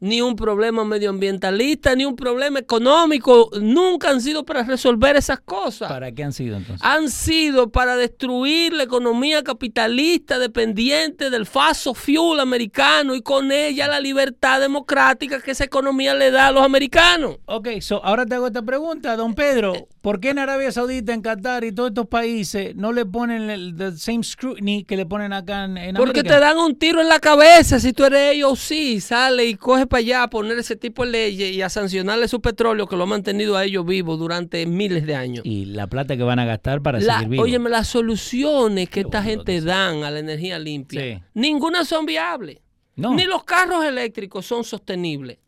ni 0.00 0.20
un 0.20 0.36
problema 0.36 0.84
medioambientalista, 0.84 1.94
ni 1.94 2.04
un 2.04 2.16
problema 2.16 2.58
económico. 2.58 3.50
Nunca 3.60 4.10
han 4.10 4.20
sido 4.20 4.44
para 4.44 4.62
resolver 4.62 5.16
esas 5.16 5.40
cosas. 5.40 5.88
¿Para 5.88 6.12
qué 6.12 6.24
han 6.24 6.32
sido 6.32 6.56
entonces? 6.56 6.84
Han 6.84 7.10
sido 7.10 7.70
para 7.70 7.96
destruir 7.96 8.72
la 8.72 8.84
economía 8.84 9.42
capitalista 9.42 10.38
dependiente 10.38 11.30
del 11.30 11.46
faso 11.46 11.94
fuel 11.94 12.40
americano 12.40 13.14
y 13.14 13.22
con 13.22 13.52
ella 13.52 13.88
la 13.88 14.00
libertad 14.00 14.60
democrática 14.60 15.40
que 15.40 15.52
esa 15.52 15.64
economía 15.64 16.14
le 16.14 16.30
da 16.30 16.48
a 16.48 16.52
los 16.52 16.62
americanos. 16.64 17.38
Ok, 17.46 17.68
so 17.80 18.04
ahora 18.04 18.26
te 18.26 18.34
hago 18.34 18.46
esta 18.46 18.62
pregunta, 18.62 19.16
don 19.16 19.34
Pedro. 19.34 19.88
¿Por 20.00 20.20
qué 20.20 20.30
en 20.30 20.38
Arabia 20.38 20.70
Saudita, 20.70 21.12
en 21.12 21.20
Qatar 21.22 21.64
y 21.64 21.72
todos 21.72 21.88
estos 21.90 22.06
países 22.06 22.76
no 22.76 22.92
le 22.92 23.06
ponen 23.06 23.50
el 23.50 23.74
the 23.76 23.92
same 23.96 24.22
scrutiny 24.22 24.84
que 24.84 24.96
le 24.96 25.04
ponen 25.06 25.32
acá 25.32 25.64
en, 25.64 25.76
en 25.76 25.96
Porque 25.96 26.20
América? 26.20 26.36
te 26.36 26.40
dan 26.40 26.58
un 26.58 26.76
tiro 26.78 27.00
en 27.00 27.08
la 27.08 27.18
cabeza 27.18 27.80
si 27.80 27.92
tú 27.92 28.04
eres 28.04 28.34
ellos, 28.34 28.58
sí, 28.58 29.00
sale 29.00 29.44
y 29.46 29.54
coge 29.56 29.85
para 29.86 29.98
allá 30.00 30.22
a 30.24 30.30
poner 30.30 30.58
ese 30.58 30.76
tipo 30.76 31.04
de 31.04 31.10
leyes 31.12 31.52
y 31.54 31.62
a 31.62 31.68
sancionarle 31.68 32.28
su 32.28 32.40
petróleo 32.40 32.86
que 32.86 32.96
lo 32.96 33.04
ha 33.04 33.06
mantenido 33.06 33.56
a 33.56 33.64
ellos 33.64 33.84
vivos 33.86 34.18
durante 34.18 34.64
miles 34.66 35.06
de 35.06 35.14
años. 35.14 35.42
Y 35.44 35.66
la 35.66 35.86
plata 35.86 36.16
que 36.16 36.22
van 36.22 36.38
a 36.38 36.44
gastar 36.44 36.82
para 36.82 37.00
La, 37.00 37.14
seguir 37.14 37.28
vivos. 37.30 37.44
óyeme, 37.44 37.70
las 37.70 37.88
soluciones 37.88 38.88
que 38.88 38.94
Qué 38.94 39.00
esta 39.00 39.22
gente 39.22 39.60
dan 39.60 40.04
a 40.04 40.10
la 40.10 40.18
energía 40.18 40.58
limpia, 40.58 41.00
Sí. 41.02 41.22
ninguna 41.34 41.84
son 41.84 42.06
viables. 42.06 42.58
No. 42.96 43.14
Ni 43.14 43.24
los 43.24 43.44
carros 43.44 43.84
eléctricos 43.84 44.46
son 44.46 44.64
sostenibles. 44.64 45.38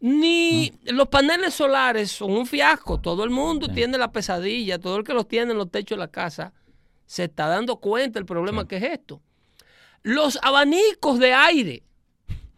Ni 0.00 0.72
los 0.84 1.08
paneles 1.08 1.52
solares 1.54 2.10
son 2.10 2.30
un 2.32 2.46
fiasco. 2.46 3.00
Todo 3.00 3.22
el 3.24 3.30
mundo 3.30 3.68
tiene 3.68 3.98
la 3.98 4.10
pesadilla. 4.12 4.78
Todo 4.78 4.96
el 4.96 5.04
que 5.04 5.12
los 5.12 5.28
tiene 5.28 5.52
en 5.52 5.58
los 5.58 5.70
techos 5.70 5.96
de 5.96 6.00
la 6.04 6.08
casa 6.08 6.52
se 7.06 7.24
está 7.24 7.46
dando 7.48 7.76
cuenta 7.76 8.18
del 8.18 8.24
problema 8.26 8.66
que 8.66 8.76
es 8.78 8.82
esto. 8.84 9.20
Los 10.02 10.38
abanicos 10.42 11.18
de 11.18 11.34
aire. 11.34 11.82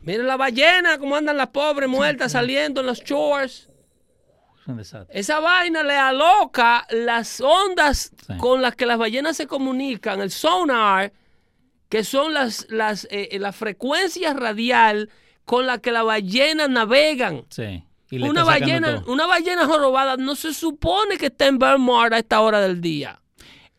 Miren 0.03 0.27
la 0.27 0.37
ballena, 0.37 0.99
cómo 0.99 1.17
andan 1.17 1.37
las 1.37 1.49
pobres 1.49 1.89
muertas 1.89 2.33
saliendo 2.33 2.81
en 2.81 2.87
los 2.87 3.03
shores. 3.05 3.69
Esa 5.11 5.41
vaina 5.41 5.83
le 5.83 5.97
aloca 5.97 6.87
las 6.91 7.41
ondas 7.41 8.13
Sí. 8.27 8.37
con 8.39 8.63
las 8.63 8.77
que 8.77 8.87
las 8.87 8.97
ballenas 8.99 9.37
se 9.37 9.47
comunican, 9.49 10.21
el 10.21 10.31
sonar, 10.31 11.13
que 11.89 12.05
son 12.05 12.33
las, 12.33 12.67
las, 12.71 13.05
eh, 13.11 13.29
eh, 13.33 13.39
la 13.41 13.53
frecuencia 13.53 14.33
radial 14.35 15.11
con 15.45 15.67
la 15.67 15.79
que 15.79 15.91
las 15.91 16.05
ballenas 16.05 16.69
navegan. 16.71 17.45
Sí. 17.51 17.85
Y 18.11 18.23
Una 18.23 18.45
ballena, 18.45 19.01
todo. 19.01 19.13
una 19.13 19.27
ballena 19.27 19.67
jorobada 19.67 20.17
no 20.17 20.35
se 20.37 20.53
supone 20.53 21.17
que 21.17 21.27
esté 21.27 21.47
en 21.47 21.59
Belmont 21.59 22.13
a 22.13 22.19
esta 22.19 22.41
hora 22.41 22.61
del 22.61 22.81
día. 22.81 23.21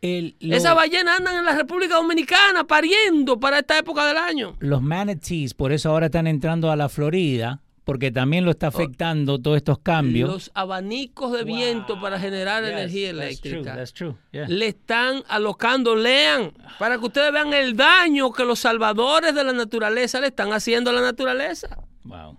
El- 0.03 0.35
lo- 0.41 0.55
Esas 0.57 0.75
ballenas 0.75 1.17
andan 1.19 1.37
en 1.37 1.45
la 1.45 1.55
República 1.55 1.95
Dominicana 1.95 2.65
pariendo 2.65 3.39
para 3.39 3.59
esta 3.59 3.77
época 3.77 4.05
del 4.05 4.17
año. 4.17 4.55
los 4.59 4.81
manatees, 4.81 5.53
por 5.53 5.71
eso 5.71 5.89
ahora 5.89 6.07
están 6.07 6.27
entrando 6.27 6.69
a 6.69 6.75
la 6.75 6.89
Florida, 6.89 7.61
porque 7.85 8.11
también 8.11 8.43
lo 8.43 8.51
está 8.51 8.67
afectando 8.67 9.39
todos 9.39 9.55
estos 9.57 9.79
cambios. 9.79 10.29
Los 10.29 10.51
abanicos 10.55 11.31
de 11.31 11.45
viento 11.45 11.99
para 12.01 12.19
generar 12.19 12.63
Yes, 12.63 12.71
energía 12.73 13.07
that's 13.13 13.23
eléctrica. 13.25 13.61
true, 13.61 13.75
that's 13.75 13.93
true, 13.93 14.15
yeah. 14.33 14.45
le 14.47 14.67
están 14.67 15.23
alocando, 15.29 15.95
lean, 15.95 16.51
para 16.79 16.97
que 16.97 17.05
ustedes 17.05 17.31
vean 17.31 17.53
el 17.53 17.75
daño 17.77 18.31
que 18.33 18.43
los 18.43 18.59
salvadores 18.59 19.33
de 19.33 19.43
la 19.45 19.53
naturaleza 19.53 20.19
le 20.19 20.27
están 20.27 20.51
haciendo 20.51 20.89
a 20.89 20.93
la 20.93 21.01
naturaleza. 21.01 21.77
Wow. 22.03 22.37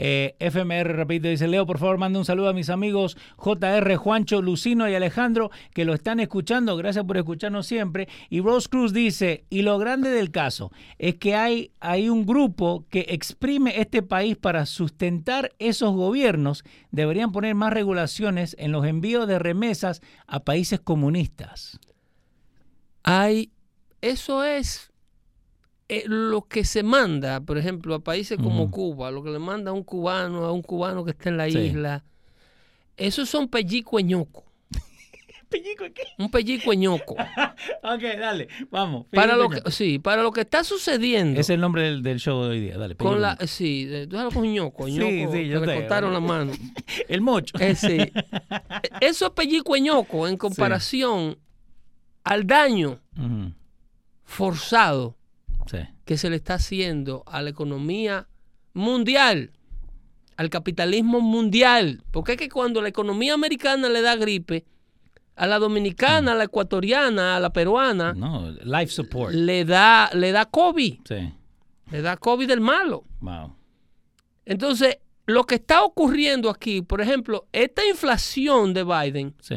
Eh, 0.00 0.36
FMR, 0.38 0.94
repito, 0.94 1.26
dice 1.26 1.48
Leo, 1.48 1.66
por 1.66 1.78
favor, 1.78 1.98
mande 1.98 2.20
un 2.20 2.24
saludo 2.24 2.48
a 2.48 2.52
mis 2.52 2.70
amigos 2.70 3.16
JR, 3.36 3.96
Juancho, 3.96 4.40
Lucino 4.40 4.88
y 4.88 4.94
Alejandro 4.94 5.50
que 5.74 5.84
lo 5.84 5.92
están 5.92 6.20
escuchando. 6.20 6.76
Gracias 6.76 7.04
por 7.04 7.16
escucharnos 7.16 7.66
siempre. 7.66 8.08
Y 8.30 8.40
Rose 8.40 8.68
Cruz 8.68 8.92
dice, 8.92 9.44
y 9.50 9.62
lo 9.62 9.76
grande 9.76 10.10
del 10.10 10.30
caso 10.30 10.70
es 10.98 11.16
que 11.16 11.34
hay, 11.34 11.72
hay 11.80 12.08
un 12.08 12.26
grupo 12.26 12.86
que 12.90 13.06
exprime 13.08 13.80
este 13.80 14.02
país 14.02 14.36
para 14.36 14.66
sustentar 14.66 15.50
esos 15.58 15.92
gobiernos. 15.92 16.62
Deberían 16.92 17.32
poner 17.32 17.56
más 17.56 17.72
regulaciones 17.72 18.54
en 18.60 18.70
los 18.70 18.86
envíos 18.86 19.26
de 19.26 19.40
remesas 19.40 20.00
a 20.28 20.44
países 20.44 20.78
comunistas. 20.78 21.80
Hay, 23.02 23.50
eso 24.00 24.44
es 24.44 24.87
eh, 25.88 26.04
lo 26.06 26.42
que 26.42 26.64
se 26.64 26.82
manda, 26.82 27.40
por 27.40 27.56
ejemplo, 27.58 27.94
a 27.94 28.00
países 28.00 28.36
como. 28.38 28.70
Cuba, 28.70 29.10
lo 29.10 29.22
que 29.22 29.30
le 29.30 29.38
manda 29.38 29.70
a 29.70 29.74
un 29.74 29.82
cubano, 29.84 30.44
a 30.44 30.52
un 30.52 30.62
cubano 30.62 31.04
que 31.04 31.12
está 31.12 31.28
en 31.30 31.36
la 31.38 31.48
Sí. 31.50 31.58
isla. 31.58 32.04
Esos 32.96 33.28
son 33.28 33.48
pellicueñocos. 33.48 34.44
Un 36.18 36.30
pellicueñoco. 36.30 37.14
ok, 37.82 38.02
dale, 38.18 38.48
vamos. 38.70 39.06
para 39.10 39.34
lo 39.34 39.48
que, 39.48 39.70
sí, 39.70 39.98
para 39.98 40.22
lo 40.22 40.30
que 40.30 40.42
está 40.42 40.62
sucediendo. 40.62 41.40
Es 41.40 41.48
el 41.48 41.58
nombre 41.60 41.82
del, 41.84 42.02
del 42.02 42.18
show 42.18 42.42
de 42.42 42.50
hoy 42.50 42.60
día, 42.60 42.76
dale. 42.76 42.96
con 42.96 43.22
la, 43.22 43.36
sí, 43.46 43.88
tú 44.10 44.16
sabes 44.16 44.34
con 44.34 44.44
ñoco, 44.52 44.86
Sí, 44.86 44.92
ñoco, 44.98 45.32
sí, 45.32 45.48
yo 45.48 45.60
que 45.62 45.66
le 45.68 45.72
sé. 45.74 45.78
cortaron 45.80 46.12
la 46.12 46.20
mano. 46.20 46.52
El 47.08 47.22
mocho. 47.22 47.56
Eh, 47.60 47.74
sí. 47.74 47.96
Eso 49.00 49.26
es 49.26 49.32
pellicueñoco 49.32 50.28
en 50.28 50.36
comparación 50.36 51.38
al 52.24 52.46
daño 52.46 53.00
forzado 54.24 55.16
Sí. 55.70 55.78
que 56.04 56.16
se 56.16 56.30
le 56.30 56.36
está 56.36 56.54
haciendo 56.54 57.22
a 57.26 57.42
la 57.42 57.50
economía 57.50 58.26
mundial, 58.72 59.52
al 60.36 60.50
capitalismo 60.50 61.20
mundial. 61.20 62.02
Porque 62.10 62.32
es 62.32 62.38
que 62.38 62.48
cuando 62.48 62.80
la 62.80 62.88
economía 62.88 63.34
americana 63.34 63.88
le 63.88 64.00
da 64.02 64.16
gripe, 64.16 64.64
a 65.36 65.46
la 65.46 65.58
dominicana, 65.60 66.32
a 66.32 66.34
la 66.34 66.44
ecuatoriana, 66.44 67.36
a 67.36 67.40
la 67.40 67.50
peruana, 67.52 68.12
No, 68.12 68.50
life 68.64 68.88
support. 68.92 69.32
le 69.32 69.64
da, 69.64 70.10
le 70.14 70.32
da 70.32 70.46
COVID, 70.46 70.98
Sí. 71.04 71.32
le 71.92 72.02
da 72.02 72.16
COVID 72.16 72.48
del 72.48 72.60
malo. 72.60 73.04
Wow. 73.20 73.54
Entonces, 74.44 74.98
lo 75.26 75.44
que 75.44 75.56
está 75.56 75.84
ocurriendo 75.84 76.50
aquí, 76.50 76.82
por 76.82 77.00
ejemplo, 77.00 77.46
esta 77.52 77.86
inflación 77.86 78.74
de 78.74 78.82
Biden 78.84 79.34
Sí. 79.40 79.56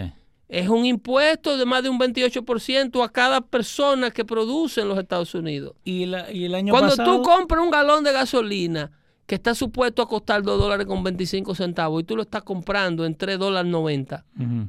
Es 0.54 0.68
un 0.68 0.86
impuesto 0.86 1.58
de 1.58 1.66
más 1.66 1.82
de 1.82 1.88
un 1.90 1.98
28% 1.98 3.04
a 3.06 3.10
cada 3.10 3.40
persona 3.40 4.12
que 4.12 4.26
produce 4.26 4.82
en 4.82 4.90
los 4.90 5.00
Estados 5.00 5.34
Unidos. 5.34 5.76
Y, 5.86 6.06
la- 6.06 6.30
y 6.32 6.44
el 6.46 6.54
año 6.56 6.72
Cuando 6.74 6.90
pasado. 6.90 7.18
tú 7.18 7.24
compras 7.24 7.64
un 7.64 7.72
galón 7.72 8.04
de 8.04 8.12
gasolina 8.12 8.92
que 9.26 9.36
está 9.36 9.56
supuesto 9.56 10.02
a 10.02 10.08
costar 10.10 10.44
2 10.44 10.60
dólares 10.60 10.86
con 10.88 11.04
25 11.04 11.56
centavos 11.56 12.02
y 12.02 12.04
tú 12.06 12.18
lo 12.18 12.24
estás 12.24 12.44
comprando 12.44 13.06
en 13.06 13.16
3 13.16 13.40
dólares 13.40 13.72
90, 13.72 14.26
Ujú. 14.38 14.68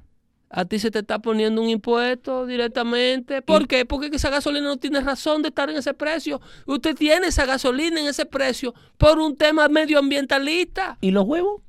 a 0.51 0.64
ti 0.66 0.78
se 0.78 0.93
te 0.93 1.01
está 1.01 1.18
poniendo 1.18 1.61
un 1.61 1.68
impuesto 1.68 2.47
directamente. 2.47 3.43
¿Por 3.43 3.66
qué? 3.66 3.85
Porque 3.85 4.09
esa 4.14 4.30
gasolina 4.30 4.66
no 4.68 4.76
tiene 4.76 5.01
razón 5.01 5.43
de 5.43 5.49
estar 5.49 5.68
en 5.68 5.76
ese 5.78 5.95
precio. 5.95 6.41
Usted 6.66 6.95
tiene 6.95 7.26
esa 7.26 7.45
gasolina 7.45 8.01
en 8.01 8.07
ese 8.07 8.24
precio 8.24 8.72
por 8.99 9.18
un 9.18 9.37
tema 9.37 9.66
medioambientalista. 9.68 10.97
¿Y 11.01 11.11
los 11.11 11.24
huevos? 11.24 11.62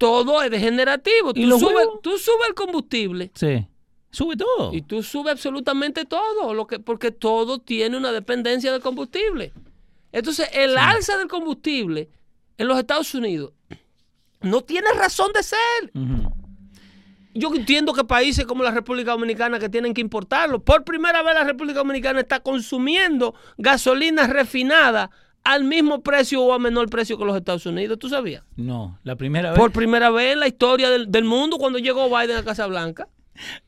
Todo 0.00 0.42
es 0.42 0.50
degenerativo. 0.50 1.32
¿Y 1.34 1.46
Tú 1.46 1.58
subes, 1.58 1.86
tú 2.02 2.16
subes 2.16 2.48
el 2.48 2.54
combustible 2.54 3.30
Sí. 3.34 3.66
Sube 4.10 4.34
todo. 4.34 4.72
y 4.72 4.80
tú 4.80 5.02
subes 5.02 5.32
absolutamente 5.32 6.06
todo, 6.06 6.54
lo 6.54 6.66
que, 6.66 6.78
porque 6.78 7.10
todo 7.10 7.58
tiene 7.58 7.98
una 7.98 8.10
dependencia 8.10 8.72
del 8.72 8.80
combustible. 8.80 9.52
Entonces, 10.10 10.48
el 10.54 10.78
alza 10.78 11.18
del 11.18 11.28
combustible 11.28 12.08
en 12.56 12.66
los 12.66 12.78
Estados 12.78 13.14
Unidos 13.14 13.52
no 14.40 14.62
tiene 14.62 14.90
razón 14.94 15.32
de 15.34 15.42
ser. 15.42 15.92
Yo 17.34 17.54
entiendo 17.54 17.92
que 17.92 18.02
países 18.04 18.46
como 18.46 18.64
la 18.64 18.70
República 18.70 19.10
Dominicana 19.12 19.58
que 19.58 19.68
tienen 19.68 19.92
que 19.92 20.00
importarlo. 20.00 20.64
Por 20.64 20.82
primera 20.82 21.22
vez 21.22 21.34
la 21.34 21.44
República 21.44 21.80
Dominicana 21.80 22.20
está 22.20 22.40
consumiendo 22.40 23.34
gasolina 23.58 24.26
refinada 24.26 25.10
al 25.44 25.64
mismo 25.64 26.02
precio 26.02 26.42
o 26.42 26.52
a 26.52 26.58
menor 26.58 26.88
precio 26.90 27.18
que 27.18 27.24
los 27.24 27.36
Estados 27.36 27.66
Unidos. 27.66 27.98
¿Tú 27.98 28.08
sabías? 28.08 28.44
No, 28.56 28.98
la 29.02 29.16
primera 29.16 29.50
vez. 29.50 29.58
Por 29.58 29.72
primera 29.72 30.10
vez 30.10 30.34
en 30.34 30.40
la 30.40 30.48
historia 30.48 30.90
del, 30.90 31.10
del 31.10 31.24
mundo 31.24 31.58
cuando 31.58 31.78
llegó 31.78 32.08
Biden 32.08 32.36
a 32.36 32.44
Casa 32.44 32.66
Blanca. 32.66 33.08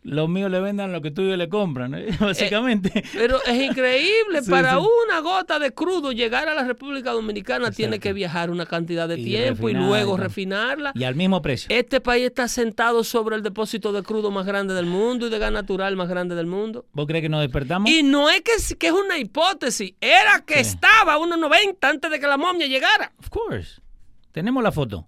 Los 0.02 0.28
míos 0.28 0.50
le 0.50 0.60
vendan 0.60 0.92
lo 0.92 1.00
que 1.02 1.10
tuyos 1.10 1.36
le 1.38 1.48
compran, 1.48 1.94
¿eh? 1.96 2.06
básicamente. 2.20 3.04
Pero 3.12 3.42
es 3.44 3.62
increíble, 3.62 4.40
Sí, 4.42 4.50
para 4.50 4.72
sí. 4.78 4.86
una 5.06 5.20
gota 5.20 5.58
de 5.58 5.72
crudo 5.72 6.12
llegar 6.12 6.48
a 6.48 6.54
la 6.54 6.64
República 6.64 7.12
Dominicana 7.12 7.70
tiene 7.70 7.98
que 8.00 8.12
viajar 8.12 8.50
una 8.50 8.66
cantidad 8.66 9.08
de 9.08 9.18
Y 9.18 9.24
tiempo 9.24 9.68
y 9.68 9.74
luego 9.74 10.16
refinarla. 10.16 10.92
y 10.94 11.04
al 11.04 11.14
mismo 11.14 11.40
precio. 11.42 11.74
Este 11.74 12.00
país 12.00 12.26
está 12.26 12.48
sentado 12.48 13.04
sobre 13.04 13.36
el 13.36 13.42
depósito 13.42 13.92
de 13.92 14.02
crudo 14.02 14.30
más 14.30 14.46
grande 14.46 14.74
del 14.74 14.86
mundo 14.86 15.26
y 15.26 15.30
de 15.30 15.38
gas 15.38 15.52
natural 15.52 15.96
más 15.96 16.08
grande 16.08 16.34
del 16.34 16.46
mundo. 16.46 16.86
¿Vos 16.92 17.06
crees 17.06 17.22
que 17.22 17.28
nos 17.28 17.40
despertamos? 17.40 17.90
Y 17.90 18.02
no 18.02 18.28
es 18.30 18.40
que, 18.42 18.52
es- 18.52 18.74
que 18.78 18.88
es 18.88 18.92
una 18.92 19.18
hipótesis, 19.18 19.94
era 20.00 20.40
que 20.46 20.54
Sí. 20.54 20.60
estaba 20.72 21.14
a 21.14 21.18
1.90 21.18 21.88
antes 21.88 22.10
de 22.10 22.18
que 22.20 22.26
la 22.26 22.36
momia 22.36 22.66
llegara. 22.66 23.12
Of 23.18 23.28
course. 23.28 23.80
Tenemos 24.32 24.62
la 24.62 24.72
foto. 24.72 25.06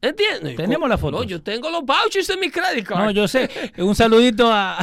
¿Entiendes? 0.00 0.54
Tenemos 0.54 0.88
las 0.88 1.00
No, 1.00 1.06
fotos. 1.10 1.26
yo 1.26 1.42
tengo 1.42 1.68
los 1.70 1.82
vouchers 1.84 2.28
de 2.28 2.36
mi 2.36 2.50
credit 2.50 2.86
card. 2.86 3.04
No, 3.04 3.10
yo 3.10 3.26
sé. 3.26 3.50
Un 3.78 3.96
saludito 3.96 4.48
a, 4.52 4.78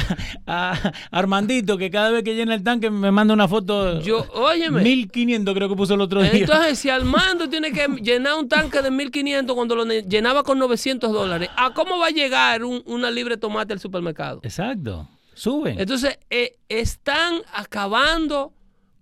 a 0.45 0.91
Armandito, 1.09 1.78
que 1.78 1.89
cada 1.89 2.11
vez 2.11 2.22
que 2.24 2.36
llena 2.36 2.53
el 2.53 2.63
tanque 2.63 2.89
me 2.89 3.11
manda 3.11 3.34
una 3.34 3.47
foto. 3.47 4.01
Yo, 4.01 4.26
óyeme. 4.34 4.82
1500 4.82 5.53
creo 5.55 5.70
que 5.70 5.76
puso 5.76 5.93
el 5.93 6.01
otro 6.01 6.22
día. 6.22 6.32
Entonces, 6.34 6.80
si 6.80 6.89
Armando 6.89 7.47
tiene 7.49 7.72
que 7.72 7.88
llenar 8.01 8.34
un 8.34 8.49
tanque 8.49 8.82
de 8.82 8.91
1500 8.91 9.55
cuando 9.55 9.76
lo 9.76 9.86
llenaba 9.86 10.43
con 10.43 10.59
900 10.59 11.09
dólares, 11.13 11.49
¿a 11.55 11.74
cómo 11.74 11.97
va 11.97 12.07
a 12.07 12.11
llegar 12.11 12.66
un- 12.66 12.84
una 12.86 13.09
libre 13.09 13.38
tomate 13.38 13.72
al 13.72 13.80
supermercado? 13.80 14.41
Exacto. 14.43 15.07
Suben. 15.34 15.80
Entonces, 15.80 16.20
eh, 16.30 16.57
están 16.68 17.36
acabando 17.53 18.53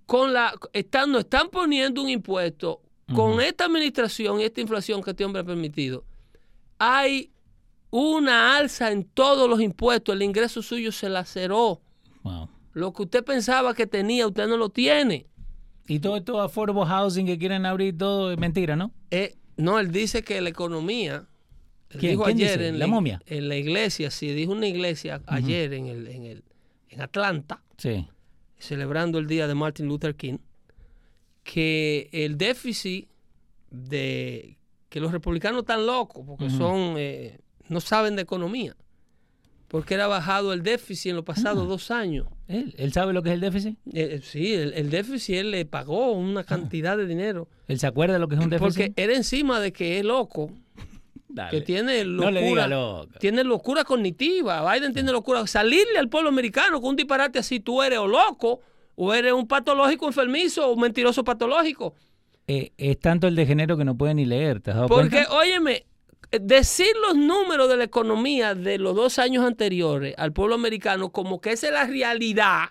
con 0.06 0.32
la... 0.32 0.54
Están, 0.74 1.12
nos 1.12 1.22
están 1.22 1.50
poniendo 1.50 2.04
un 2.04 2.10
impuesto 2.10 2.82
con 3.14 3.40
esta 3.42 3.66
administración 3.66 4.40
y 4.40 4.44
esta 4.44 4.62
inflación 4.62 5.02
que 5.04 5.12
este 5.12 5.26
hombre 5.26 5.42
ha 5.42 5.46
permitido. 5.46 6.04
Hay 6.80 7.32
una 7.90 8.58
alza 8.58 8.92
en 8.92 9.04
todos 9.04 9.50
los 9.50 9.62
impuestos. 9.62 10.16
El 10.16 10.24
ingreso 10.24 10.62
suyo 10.62 10.92
se 10.92 11.10
laceró. 11.10 11.82
Wow. 12.24 12.50
Lo 12.74 12.92
que 12.94 13.04
usted 13.04 13.24
pensaba 13.24 13.74
que 13.74 13.86
tenía, 13.88 14.28
usted 14.28 14.48
no 14.48 14.58
lo 14.58 14.70
tiene. 14.70 15.28
Y 15.88 16.00
todo 16.00 16.18
esto 16.18 16.42
affordable 16.42 16.86
housing 16.86 17.26
que 17.26 17.38
quieren 17.38 17.66
abrir 17.66 17.98
todo 17.98 18.32
es 18.32 18.38
mentira, 18.38 18.76
¿no? 18.76 18.92
Eh, 19.12 19.36
no, 19.58 19.80
él 19.80 19.92
dice 19.92 20.24
que 20.24 20.40
la 20.42 20.50
economía. 20.50 21.28
él 21.90 22.00
¿Quién- 22.00 22.12
dijo 22.14 22.24
quién 22.24 22.38
ayer 22.38 22.58
dice? 22.58 22.68
en 22.70 22.80
¿La 22.80 22.88
momia? 22.88 23.22
En 23.28 23.48
la 23.50 23.56
iglesia, 23.58 24.10
sí, 24.10 24.30
dijo 24.34 24.52
una 24.54 24.68
iglesia 24.68 25.22
ayer 25.28 25.74
en, 25.74 25.86
el, 25.88 26.08
en, 26.08 26.24
el, 26.24 26.44
en 26.90 27.02
Atlanta, 27.02 27.62
Sí. 27.78 28.08
celebrando 28.58 29.20
el 29.20 29.28
día 29.28 29.46
de 29.48 29.54
Martin 29.54 29.88
Luther 29.88 30.16
King, 30.16 30.38
que 31.44 32.10
el 32.12 32.38
déficit 32.38 33.08
de 33.70 34.58
que 34.90 35.00
los 35.00 35.12
republicanos 35.12 35.62
están 35.62 35.86
locos 35.86 36.24
porque 36.26 36.50
son 36.50 36.96
eh, 36.98 37.40
no 37.70 37.80
saben 37.82 38.16
de 38.16 38.22
economía 38.22 38.76
porque 39.68 39.96
era 39.96 40.06
bajado 40.08 40.54
el 40.54 40.62
déficit 40.62 41.10
en 41.10 41.16
los 41.16 41.26
pasados 41.26 41.68
dos 41.68 41.90
años 41.92 42.28
¿Él, 42.48 42.76
él 42.78 42.94
sabe 42.94 43.14
lo 43.14 43.24
que 43.24 43.30
es 43.30 43.36
el 43.36 43.42
déficit? 43.42 43.78
Eh, 43.92 44.20
sí 44.24 44.54
el, 44.54 44.74
el 44.74 44.90
déficit 44.92 45.36
él 45.38 45.52
le 45.52 45.66
pagó 45.66 46.12
una 46.12 46.44
cantidad 46.44 46.96
de 46.98 47.08
dinero 47.08 47.48
¿Él 47.68 47.80
se 47.80 47.88
acuerda 47.88 48.14
de 48.14 48.20
lo 48.20 48.28
que 48.28 48.36
es 48.36 48.42
un 48.42 48.50
déficit? 48.52 48.92
porque 48.92 49.02
era 49.02 49.16
encima 49.16 49.60
de 49.60 49.74
que 49.74 49.98
es 50.00 50.06
loco 50.06 50.52
Dale. 51.28 51.50
que 51.50 51.62
tiene 51.66 52.06
No 52.06 52.30
le 52.30 52.42
diga 52.44 52.68
locura, 52.68 52.68
loco. 52.68 53.20
tiene 53.20 53.44
locura 53.44 53.84
cognitiva. 53.84 54.72
Biden 54.72 54.94
tiene 54.94 55.12
locura. 55.12 55.48
Salirle 55.48 55.98
al 55.98 56.08
pueblo 56.08 56.30
americano 56.30 56.80
con 56.80 56.92
un 56.92 56.96
disparate 56.96 57.40
así, 57.40 57.60
tú 57.60 57.82
eres 57.82 57.98
o 57.98 58.06
loco, 58.06 58.62
o 58.96 59.14
eres 59.14 59.34
un 59.34 59.48
patológico 59.48 60.08
enfermizo, 60.08 60.68
o 60.68 60.74
un 60.74 60.82
mentiroso 60.82 61.24
patológico. 61.24 61.94
Eh, 62.48 62.72
es 62.78 63.00
tanto 63.00 63.28
el 63.28 63.36
de 63.36 63.46
género 63.46 63.78
que 63.78 63.86
no 63.86 63.98
puede 63.98 64.14
ni 64.14 64.26
leer, 64.26 64.60
¿te 64.60 64.72
has 64.72 64.76
dado 64.78 64.88
Porque, 64.90 65.10
cuenta? 65.12 65.34
óyeme, 65.34 65.86
decir 66.32 66.88
los 67.08 67.16
números 67.16 67.70
de 67.70 67.78
la 67.78 67.84
economía 67.86 68.54
de 68.56 68.78
los 68.78 68.96
dos 68.96 69.18
años 69.20 69.46
anteriores 69.46 70.14
al 70.18 70.34
pueblo 70.34 70.56
americano 70.56 71.10
como 71.12 71.40
que 71.40 71.52
esa 71.52 71.68
es 71.68 71.74
la 71.74 71.86
realidad, 71.86 72.70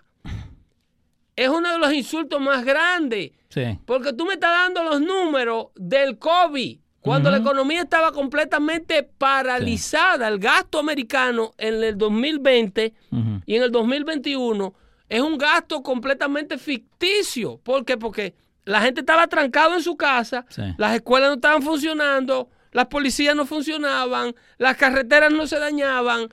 es 1.37 1.49
uno 1.49 1.73
de 1.73 1.79
los 1.79 1.93
insultos 1.95 2.41
más 2.41 2.64
grandes. 2.64 3.31
Sí. 3.49 3.79
Porque 3.87 4.12
tú 4.12 4.27
me 4.27 4.35
estás 4.35 4.51
dando 4.51 4.83
los 4.85 5.01
números 5.01 5.66
del 5.77 6.18
COVID, 6.18 6.79
cuando 7.01 7.31
la 7.31 7.39
economía 7.39 7.83
estaba 7.83 8.12
completamente 8.12 9.03
paralizada. 9.03 10.29
El 10.29 10.39
gasto 10.39 10.79
americano 10.79 11.53
en 11.59 11.83
el 11.83 11.99
2020 11.99 12.95
Ujú. 13.11 13.41
y 13.45 13.57
en 13.57 13.62
el 13.62 13.73
2021 13.73 14.75
es 15.15 15.21
un 15.21 15.37
gasto 15.37 15.83
completamente 15.83 16.57
ficticio. 16.57 17.59
¿Por 17.59 17.85
qué? 17.85 17.99
Porque 17.99 18.35
la 18.65 18.81
gente 18.81 19.01
estaba 19.01 19.27
trancada 19.27 19.77
en 19.77 19.83
su 19.83 19.95
casa, 19.97 20.47
Sí. 20.49 20.63
las 20.79 20.95
escuelas 20.95 21.29
no 21.29 21.35
estaban 21.35 21.61
funcionando, 21.63 22.49
las 22.71 22.87
policías 22.87 23.37
no 23.37 23.45
funcionaban, 23.45 24.35
las 24.57 24.77
carreteras 24.79 25.31
no 25.31 25.47
se 25.47 25.59
dañaban. 25.59 26.29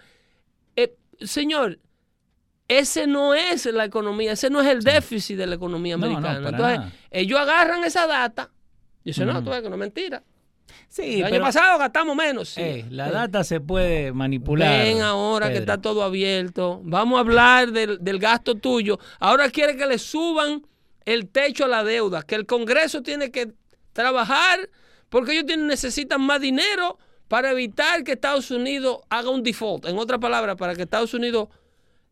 Eh, 0.77 0.95
señor, 1.19 1.79
ese 2.69 3.05
no 3.05 3.33
es 3.33 3.65
la 3.65 3.83
economía, 3.83 4.31
ese 4.31 4.49
no 4.49 4.61
es 4.61 4.67
el 4.67 4.81
déficit 4.81 5.35
de 5.37 5.47
la 5.47 5.55
economía 5.55 5.97
No, 5.97 6.07
no, 6.07 6.17
americana. 6.17 6.49
Entonces, 6.49 6.77
nada. 6.79 6.91
ellos 7.11 7.37
agarran 7.39 7.83
esa 7.83 8.07
data 8.07 8.49
y 9.03 9.09
dicen, 9.09 9.27
no, 9.27 9.33
Ujú. 9.33 9.43
tú 9.43 9.49
ves 9.49 9.61
que 9.61 9.69
no 9.69 9.75
es 9.75 9.79
mentira. 9.79 10.23
Sí, 10.89 11.19
el 11.21 11.25
año 11.25 11.39
pasado 11.41 11.77
gastamos 11.77 12.15
menos. 12.15 12.49
sí. 12.49 12.61
eh, 12.61 12.85
la 12.89 13.09
Eh, 13.09 13.11
data 13.11 13.43
se 13.43 13.61
puede 13.61 14.11
manipular. 14.11 14.83
Ven 14.85 15.01
ahora 15.01 15.51
que 15.51 15.59
está 15.59 15.79
todo 15.79 16.03
abierto. 16.03 16.81
Vamos 16.83 17.17
a 17.17 17.19
hablar 17.21 17.71
del, 17.71 17.99
del 18.03 18.17
gasto 18.19 18.55
tuyo. 18.55 18.99
Ahora 19.19 19.49
quiere 19.51 19.77
que 19.77 19.85
le 19.85 19.99
suban 19.99 20.63
el 21.05 21.27
techo 21.29 21.65
a 21.65 21.67
la 21.67 21.83
deuda, 21.83 22.23
que 22.23 22.35
el 22.35 22.45
Congreso 22.45 23.01
tiene 23.03 23.31
que 23.31 23.53
trabajar 23.93 24.69
porque 25.09 25.31
ellos 25.33 25.45
tienen, 25.45 25.67
necesitan 25.67 26.21
más 26.21 26.39
dinero 26.41 26.97
para 27.27 27.51
evitar 27.51 28.03
que 28.03 28.13
Estados 28.13 28.49
Unidos 28.51 28.99
haga 29.09 29.29
un 29.29 29.43
default. 29.43 29.85
En 29.85 29.97
otras 29.97 30.19
palabras, 30.19 30.55
para 30.55 30.75
que 30.75 30.83
Estados 30.83 31.13
Unidos 31.13 31.49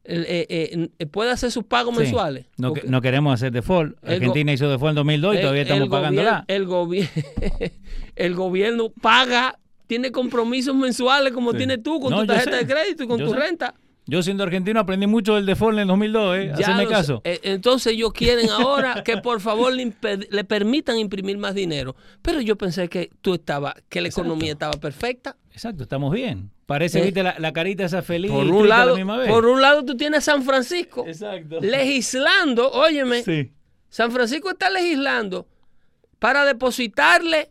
eh, 0.09 0.47
eh, 0.49 0.89
eh, 0.99 1.05
pueda 1.05 1.33
hacer 1.33 1.51
sus 1.51 1.63
pagos 1.65 1.93
Sí. 1.95 2.01
mensuales. 2.03 2.45
No, 2.57 2.73
que- 2.73 2.81
Porque 2.81 2.91
no 2.91 3.01
queremos 3.01 3.33
hacer 3.33 3.51
default. 3.51 3.97
Argentina 4.03 4.53
hizo 4.53 4.69
default 4.69 4.91
en 4.91 4.95
2002 4.95 5.33
y 5.33 5.37
el- 5.37 5.41
todavía 5.41 5.61
estamos 5.63 5.89
pagándola. 5.89 6.45
El, 6.47 6.65
gobier- 6.67 7.09
el 8.15 8.35
gobierno 8.35 8.89
paga, 9.01 9.59
tiene 9.87 10.11
compromisos 10.11 10.75
mensuales 10.75 11.33
como 11.33 11.51
Sí. 11.51 11.57
tienes 11.57 11.83
tú 11.83 11.99
con 11.99 12.11
No, 12.11 12.21
tu 12.21 12.27
tarjeta 12.27 12.57
de 12.57 12.67
crédito 12.67 13.03
y 13.03 13.07
con 13.07 13.19
Yo 13.19 13.25
tu 13.27 13.33
sé. 13.33 13.39
renta. 13.39 13.73
Yo 14.09 14.23
siendo 14.23 14.43
argentino 14.45 14.79
aprendí 14.79 15.05
mucho 15.05 15.35
del 15.35 15.45
default 15.45 15.73
en 15.75 15.81
el 15.81 15.87
2002, 15.89 16.37
¿eh? 16.37 16.51
Sé. 16.55 16.87
caso. 16.87 17.21
Entonces 17.25 17.91
ellos 17.91 18.13
quieren 18.13 18.49
ahora 18.49 19.03
que 19.03 19.17
por 19.17 19.41
favor 19.41 19.73
le, 19.73 19.91
le 20.31 20.43
permitan 20.45 20.97
imprimir 20.97 21.37
más 21.37 21.53
dinero. 21.53 21.93
Pero 22.21 22.39
yo 22.39 22.55
pensé 22.57 22.87
que 22.87 23.09
tú 23.21 23.33
estaba, 23.33 23.75
que 23.89 23.99
la 23.99 24.07
Exacto. 24.07 24.27
economía 24.29 24.53
estaba 24.53 24.71
perfecta. 24.79 25.35
Exacto, 25.51 25.83
estamos 25.83 26.13
bien. 26.13 26.51
Parece, 26.67 26.99
Eh, 26.99 27.03
viste, 27.05 27.23
la, 27.23 27.35
la 27.39 27.51
carita 27.53 27.85
esa 27.85 28.01
feliz 28.03 28.29
Por 28.29 28.45
un 28.45 28.67
lado, 28.69 28.91
la 28.91 28.95
misma 28.97 29.17
vez. 29.17 29.29
por 29.29 29.45
un 29.45 29.61
lado 29.61 29.83
tú 29.85 29.95
tienes 29.97 30.23
San 30.25 30.43
Francisco 30.43 31.05
Exacto. 31.07 31.59
legislando, 31.61 32.69
óyeme, 32.71 33.23
Sí. 33.23 33.51
San 33.89 34.11
Francisco 34.11 34.49
está 34.51 34.69
legislando 34.69 35.47
para 36.19 36.43
depositarle, 36.45 37.49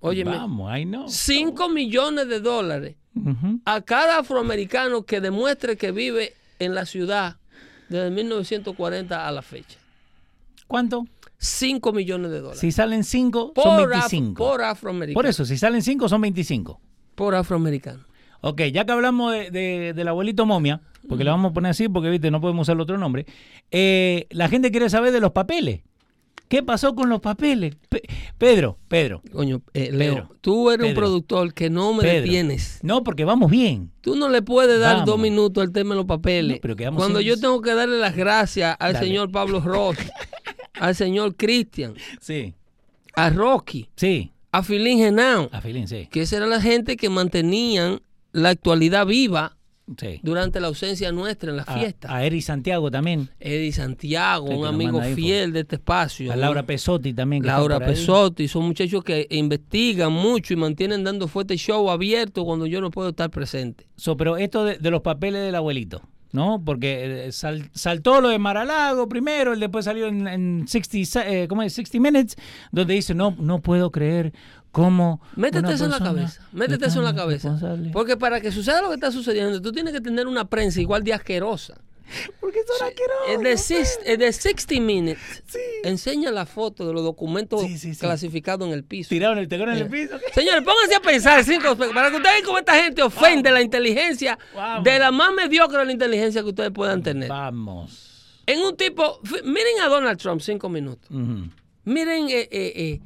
óyeme, 0.00 0.32
Vamos, 0.36 0.70
ahí 0.70 0.84
no. 0.84 1.08
5 1.08 1.68
millones 1.68 2.28
de 2.28 2.40
dólares 2.40 2.96
a 3.64 3.80
cada 3.82 4.18
afroamericano 4.18 5.04
que 5.04 5.20
demuestre 5.20 5.76
que 5.76 5.90
vive 5.92 6.34
en 6.58 6.74
la 6.74 6.86
ciudad 6.86 7.36
desde 7.88 8.10
1940 8.10 9.26
a 9.28 9.32
la 9.32 9.42
fecha. 9.42 9.78
¿Cuánto? 10.66 11.04
5 11.38 11.92
millones 11.92 12.30
de 12.32 12.38
dólares. 12.40 12.60
Si 12.60 12.72
salen 12.72 13.04
5, 13.04 13.52
por, 13.54 13.64
son 13.64 13.80
af- 13.80 13.88
25. 13.88 14.34
por 14.34 14.50
Por, 14.58 14.64
afroamericano. 14.64 15.28
eso, 15.28 15.44
si 15.44 15.56
salen 15.56 15.82
5, 15.82 16.08
son 16.08 16.20
25. 16.20 16.80
Por 17.14 17.34
afroamericano. 17.36 18.04
Ok, 18.40 18.62
ya 18.72 18.84
que 18.84 18.92
hablamos 18.92 19.32
de, 19.32 19.50
de- 19.50 19.92
del 19.94 20.08
abuelito 20.08 20.46
momia, 20.46 20.80
porque 21.08 21.24
le 21.24 21.30
vamos 21.30 21.50
a 21.50 21.54
poner 21.54 21.70
así, 21.70 21.88
porque 21.88 22.08
viste, 22.10 22.30
no 22.30 22.40
podemos 22.40 22.64
usar 22.66 22.74
el 22.76 22.80
otro 22.82 22.96
nombre, 22.98 23.26
eh, 23.70 24.26
la 24.30 24.48
gente 24.48 24.70
quiere 24.70 24.88
saber 24.90 25.12
de 25.12 25.20
los 25.20 25.32
papeles. 25.32 25.80
¿Qué 26.48 26.62
pasó 26.62 26.94
con 26.94 27.10
los 27.10 27.20
papeles? 27.20 27.76
Pe- 27.90 28.02
Pedro, 28.38 28.78
Pedro. 28.88 29.20
Coño, 29.32 29.60
eh, 29.74 29.90
Leo, 29.92 30.14
Pedro, 30.14 30.36
tú 30.40 30.70
eres 30.70 30.88
un 30.88 30.94
productor 30.94 31.52
que 31.52 31.68
no 31.68 31.92
me 31.92 32.02
Pedro. 32.02 32.22
detienes. 32.22 32.78
No, 32.82 33.04
porque 33.04 33.26
vamos 33.26 33.50
bien. 33.50 33.90
Tú 34.00 34.16
no 34.16 34.30
le 34.30 34.40
puedes 34.40 34.80
dar 34.80 34.92
Vamos. 34.94 35.06
dos 35.06 35.18
minutos 35.18 35.62
al 35.62 35.72
tema 35.72 35.90
de 35.90 35.96
los 35.96 36.06
papeles. 36.06 36.56
No, 36.56 36.60
pero 36.62 36.74
quedamos 36.74 37.02
Cuando 37.02 37.20
yo 37.20 37.38
tengo 37.38 37.60
que 37.60 37.74
darle 37.74 37.98
las 37.98 38.16
gracias 38.16 38.74
al 38.80 38.94
Dale. 38.94 39.06
señor 39.06 39.30
Pablo 39.30 39.60
Ross, 39.60 39.98
al 40.80 40.94
señor 40.94 41.36
Cristian, 41.36 41.94
Sí, 42.18 42.54
a 43.14 43.28
Rocky, 43.28 43.90
sí. 43.96 44.32
a 44.50 44.62
Filín 44.62 44.98
Genao, 44.98 45.50
A 45.52 45.60
Filín, 45.60 45.86
sí. 45.86 46.08
que 46.10 46.22
esa 46.22 46.38
era 46.38 46.46
la 46.46 46.62
gente 46.62 46.96
que 46.96 47.10
mantenían 47.10 48.00
la 48.32 48.50
actualidad 48.50 49.06
viva 49.06 49.56
sí. 49.96 50.20
durante 50.22 50.60
la 50.60 50.66
ausencia 50.68 51.10
nuestra 51.12 51.50
en 51.50 51.56
las 51.56 51.68
A, 51.68 51.78
fiestas. 51.78 52.10
a 52.10 52.24
Eri 52.24 52.42
Santiago 52.42 52.90
también. 52.90 53.30
Eddie 53.40 53.72
Santiago, 53.72 54.48
Sí, 54.48 54.54
un 54.54 54.66
amigo 54.66 55.00
fiel 55.14 55.52
de 55.52 55.60
este 55.60 55.76
espacio. 55.76 56.30
A. 56.32 56.36
Laura 56.36 56.62
Pesotti 56.64 57.14
también. 57.14 57.42
que 57.42 57.48
Laura. 57.48 57.78
Pesotti, 57.80 58.48
son 58.48 58.64
muchachos 58.66 59.02
que 59.02 59.26
investigan 59.30 60.12
mucho 60.12 60.52
y 60.52 60.56
mantienen 60.56 61.04
dando 61.04 61.26
fuerte 61.28 61.56
show 61.56 61.90
abierto 61.90 62.44
cuando 62.44 62.66
yo 62.66 62.80
no 62.80 62.90
puedo 62.90 63.10
estar 63.10 63.30
presente. 63.30 63.86
So, 63.96 64.16
pero 64.16 64.36
esto 64.36 64.64
de, 64.64 64.76
de 64.78 64.90
los 64.90 65.00
papeles 65.00 65.42
del 65.42 65.54
abuelito, 65.54 66.02
¿no? 66.32 66.62
Porque 66.62 67.28
eh, 67.28 67.32
sal- 67.32 67.70
saltó 67.72 68.20
lo 68.20 68.28
de 68.28 68.38
Maralago 68.38 69.08
primero, 69.08 69.54
él 69.54 69.60
después 69.60 69.86
salió 69.86 70.06
en, 70.08 70.28
en 70.28 70.68
60, 70.68 71.06
se- 71.22 71.42
eh, 71.44 71.48
¿cómo 71.48 71.62
es? 71.62 71.72
60 71.72 71.98
Minutes, 71.98 72.36
donde 72.70 72.92
dice, 72.94 73.14
no, 73.14 73.34
no 73.40 73.60
puedo 73.62 73.90
creer 73.90 74.34
cómo 74.72 75.20
Métete 75.36 75.72
eso 75.72 75.84
en 75.86 75.90
la 75.90 75.98
cabeza, 75.98 76.42
métete 76.52 76.86
es 76.86 76.92
eso 76.92 76.98
en 77.00 77.04
la 77.06 77.14
cabeza. 77.14 77.50
responsable". 77.50 77.90
Porque 77.92 78.16
para 78.16 78.40
que 78.40 78.52
suceda 78.52 78.82
lo 78.82 78.88
que 78.88 78.94
está 78.94 79.10
sucediendo, 79.12 79.60
tú 79.60 79.72
tienes 79.72 79.92
que 79.92 80.00
tener 80.00 80.26
una 80.26 80.44
prensa 80.46 80.80
igual 80.80 81.02
de 81.04 81.12
asquerosa. 81.14 81.74
Porque 82.40 82.60
son 82.78 82.88
sis- 83.58 83.98
el 84.06 84.16
de 84.18 84.32
60 84.32 84.80
Minutes 84.80 85.42
enseña 85.84 86.30
la 86.30 86.46
foto 86.46 86.86
de 86.86 86.94
los 86.94 87.02
documentos 87.02 87.60
Sí, 87.60 87.76
sí, 87.76 87.92
sí. 87.92 88.00
clasificados 88.00 88.66
en 88.66 88.72
el 88.72 88.82
piso. 88.82 89.10
Tiraron 89.10 89.36
el 89.36 89.46
tegón 89.46 89.68
en 89.72 89.76
el 89.76 89.88
piso. 89.90 90.18
Señores, 90.32 90.62
pónganse 90.64 90.94
a 90.96 91.00
pensar 91.00 91.44
cinco 91.44 91.76
para 91.76 92.08
que 92.10 92.16
ustedes 92.16 92.22
vean 92.22 92.44
cómo 92.46 92.58
esta 92.58 92.82
gente 92.82 93.02
ofende 93.02 93.50
la 93.50 93.60
inteligencia 93.60 94.38
Vamos. 94.54 94.84
de 94.84 94.98
la 94.98 95.10
más 95.10 95.32
mediocre 95.34 95.76
de 95.80 95.84
la 95.84 95.92
inteligencia 95.92 96.40
que 96.42 96.48
ustedes 96.48 96.70
puedan 96.70 97.02
tener. 97.02 97.28
Vamos. 97.28 98.40
En 98.46 98.60
un 98.62 98.74
tipo, 98.74 99.20
miren 99.44 99.80
a 99.82 99.88
Donald 99.88 100.18
Trump 100.18 100.40
cinco 100.40 100.70
minutos. 100.70 101.10
Miren 101.84 102.28
eh, 102.30 102.48
eh, 102.50 102.72
eh, 102.74 103.00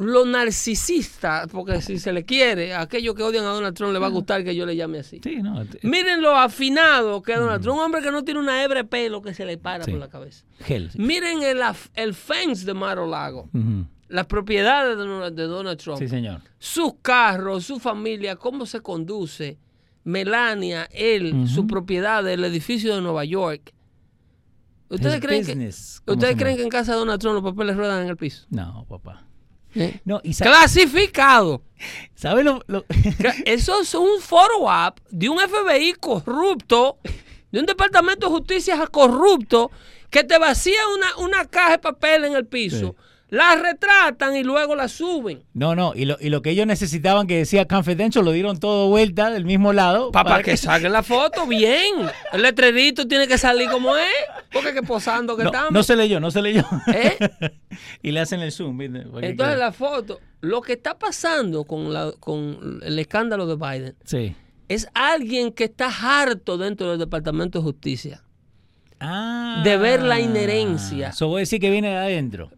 lo 0.00 0.24
narcisista, 0.24 1.46
porque 1.50 1.80
si 1.82 1.98
se 1.98 2.12
le 2.12 2.24
quiere, 2.24 2.74
a 2.74 2.80
aquellos 2.82 3.14
que 3.14 3.22
odian 3.22 3.44
a 3.44 3.48
Donald 3.48 3.76
Trump 3.76 3.92
le 3.92 3.98
va 3.98 4.06
a 4.06 4.10
gustar 4.10 4.42
que 4.44 4.54
yo 4.56 4.64
le 4.66 4.74
llame 4.76 4.98
así. 5.00 5.20
Sí, 5.22 5.42
no. 5.42 5.64
t- 5.66 5.78
Miren 5.82 6.22
lo 6.22 6.34
afinado 6.36 7.20
que 7.22 7.32
es 7.32 7.38
Donald 7.38 7.62
Trump, 7.62 7.78
un 7.78 7.84
hombre 7.84 8.02
que 8.02 8.10
no 8.10 8.24
tiene 8.24 8.40
una 8.40 8.62
hebra 8.64 8.82
de 8.82 8.88
pelo 8.88 9.20
que 9.22 9.34
se 9.34 9.44
le 9.44 9.58
para 9.58 9.84
Sí. 9.84 9.90
por 9.90 10.00
la 10.00 10.08
cabeza. 10.08 10.44
Sí. 10.66 10.88
Miren 10.96 11.42
el, 11.42 11.60
el 11.94 12.14
fence 12.14 12.64
de 12.64 12.74
Maro 12.74 13.06
Lago, 13.06 13.48
las 14.08 14.26
propiedades 14.26 14.96
de 14.96 15.04
Donald, 15.04 15.36
de 15.36 15.44
Donald 15.44 15.78
Trump, 15.78 15.98
Sí, 15.98 16.08
señor. 16.08 16.40
sus 16.58 16.94
carros, 17.02 17.64
su 17.64 17.78
familia, 17.78 18.36
cómo 18.36 18.66
se 18.66 18.80
conduce. 18.80 19.58
Melania, 20.02 20.88
él, 20.92 21.46
su 21.46 21.66
propiedad 21.66 22.24
del 22.24 22.42
edificio 22.44 22.94
de 22.94 23.02
Nueva 23.02 23.24
York. 23.26 23.74
¿Ustedes 24.88 25.16
His 25.16 25.20
creen, 25.20 25.44
que, 25.44 25.52
business, 25.52 26.02
¿cómo 26.04 26.14
¿ustedes 26.16 26.36
creen 26.36 26.56
que 26.56 26.62
en 26.64 26.68
casa 26.70 26.92
de 26.92 26.98
Donald 26.98 27.20
Trump 27.20 27.34
los 27.34 27.52
papeles 27.52 27.76
ruedan 27.76 28.02
en 28.04 28.08
el 28.08 28.16
piso? 28.16 28.46
No, 28.50 28.86
papá. 28.88 29.24
¿Eh? 29.74 30.00
No, 30.04 30.20
y 30.24 30.32
sa- 30.32 30.44
Clasificado. 30.44 31.62
¿sabes 32.14 32.44
lo, 32.44 32.62
Eso 33.46 33.80
es 33.80 33.94
un 33.94 34.20
follow-up 34.20 35.00
de 35.10 35.28
un 35.28 35.38
FBI 35.38 35.94
corrupto, 35.98 36.98
de 37.50 37.60
un 37.60 37.66
departamento 37.66 38.26
de 38.28 38.32
justicia 38.32 38.86
corrupto, 38.88 39.70
que 40.10 40.24
te 40.24 40.38
vacía 40.38 40.80
una, 40.94 41.16
una 41.26 41.44
caja 41.46 41.70
de 41.72 41.78
papel 41.78 42.24
en 42.24 42.34
el 42.34 42.46
piso, 42.46 42.96
la 43.30 43.54
retratan 43.54 44.36
y 44.36 44.42
luego 44.42 44.74
la 44.74 44.88
suben. 44.88 45.44
No, 45.54 45.76
no, 45.76 45.92
y 45.94 46.04
lo, 46.04 46.16
y 46.20 46.30
lo 46.30 46.42
que 46.42 46.50
ellos 46.50 46.66
necesitaban 46.66 47.26
que 47.28 47.38
decía 47.38 47.66
Confidential 47.66 48.24
lo 48.24 48.32
dieron 48.32 48.58
todo 48.58 48.88
vuelta 48.88 49.30
del 49.30 49.44
mismo 49.44 49.72
lado. 49.72 50.10
Para 50.10 50.42
que 50.42 50.56
salgan 50.56 50.92
la 50.92 51.04
foto, 51.04 51.46
bien. 51.46 51.94
El 52.32 52.42
letrerito 52.42 53.06
tiene 53.06 53.28
que 53.28 53.38
salir 53.38 53.70
como 53.70 53.96
es, 53.96 54.04
porque 54.52 54.74
que 54.74 54.82
posando 54.82 55.36
que 55.36 55.44
no, 55.44 55.50
estamos. 55.50 55.70
no 55.70 55.82
se 55.84 55.94
leyó, 55.94 56.18
no 56.18 56.32
se 56.32 56.42
leyó. 56.42 56.64
¿Eh? 56.92 57.16
y 58.02 58.10
le 58.10 58.20
hacen 58.20 58.40
el 58.40 58.50
zoom. 58.50 58.78
que 58.78 58.86
Entonces 59.28 59.58
la 59.58 59.70
foto, 59.72 60.18
lo 60.40 60.60
que 60.60 60.72
está 60.72 60.98
pasando 60.98 61.64
con, 61.64 61.92
la, 61.92 62.12
con 62.18 62.80
el 62.82 62.98
escándalo 62.98 63.46
de 63.46 63.54
Biden 63.54 63.94
Sí. 64.04 64.34
es 64.68 64.88
alguien 64.92 65.52
que 65.52 65.64
está 65.64 65.88
harto 65.88 66.58
dentro 66.58 66.90
del 66.90 66.98
Departamento 66.98 67.60
de 67.60 67.62
Justicia. 67.62 68.24
Ah. 68.98 69.62
De 69.64 69.76
ver 69.76 70.02
la 70.02 70.18
inherencia. 70.20 71.08
Eso 71.10 71.28
voy 71.28 71.38
a 71.38 71.40
decir 71.40 71.60
que 71.60 71.70
viene 71.70 71.90
de 71.90 71.96
adentro. 71.96 72.50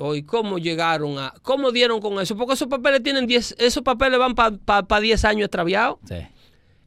Hoy, 0.00 0.22
¿cómo 0.22 0.58
llegaron 0.58 1.18
a, 1.18 1.32
cómo 1.42 1.70
dieron 1.72 2.00
con 2.00 2.20
eso? 2.20 2.36
Porque 2.36 2.54
esos 2.54 2.68
papeles 2.68 3.02
tienen 3.02 3.26
10, 3.26 3.56
esos 3.58 3.82
papeles 3.82 4.18
van 4.18 4.34
para 4.34 5.00
10 5.00 5.24
años 5.24 5.44
extraviados. 5.46 5.98
Sí. 6.08 6.16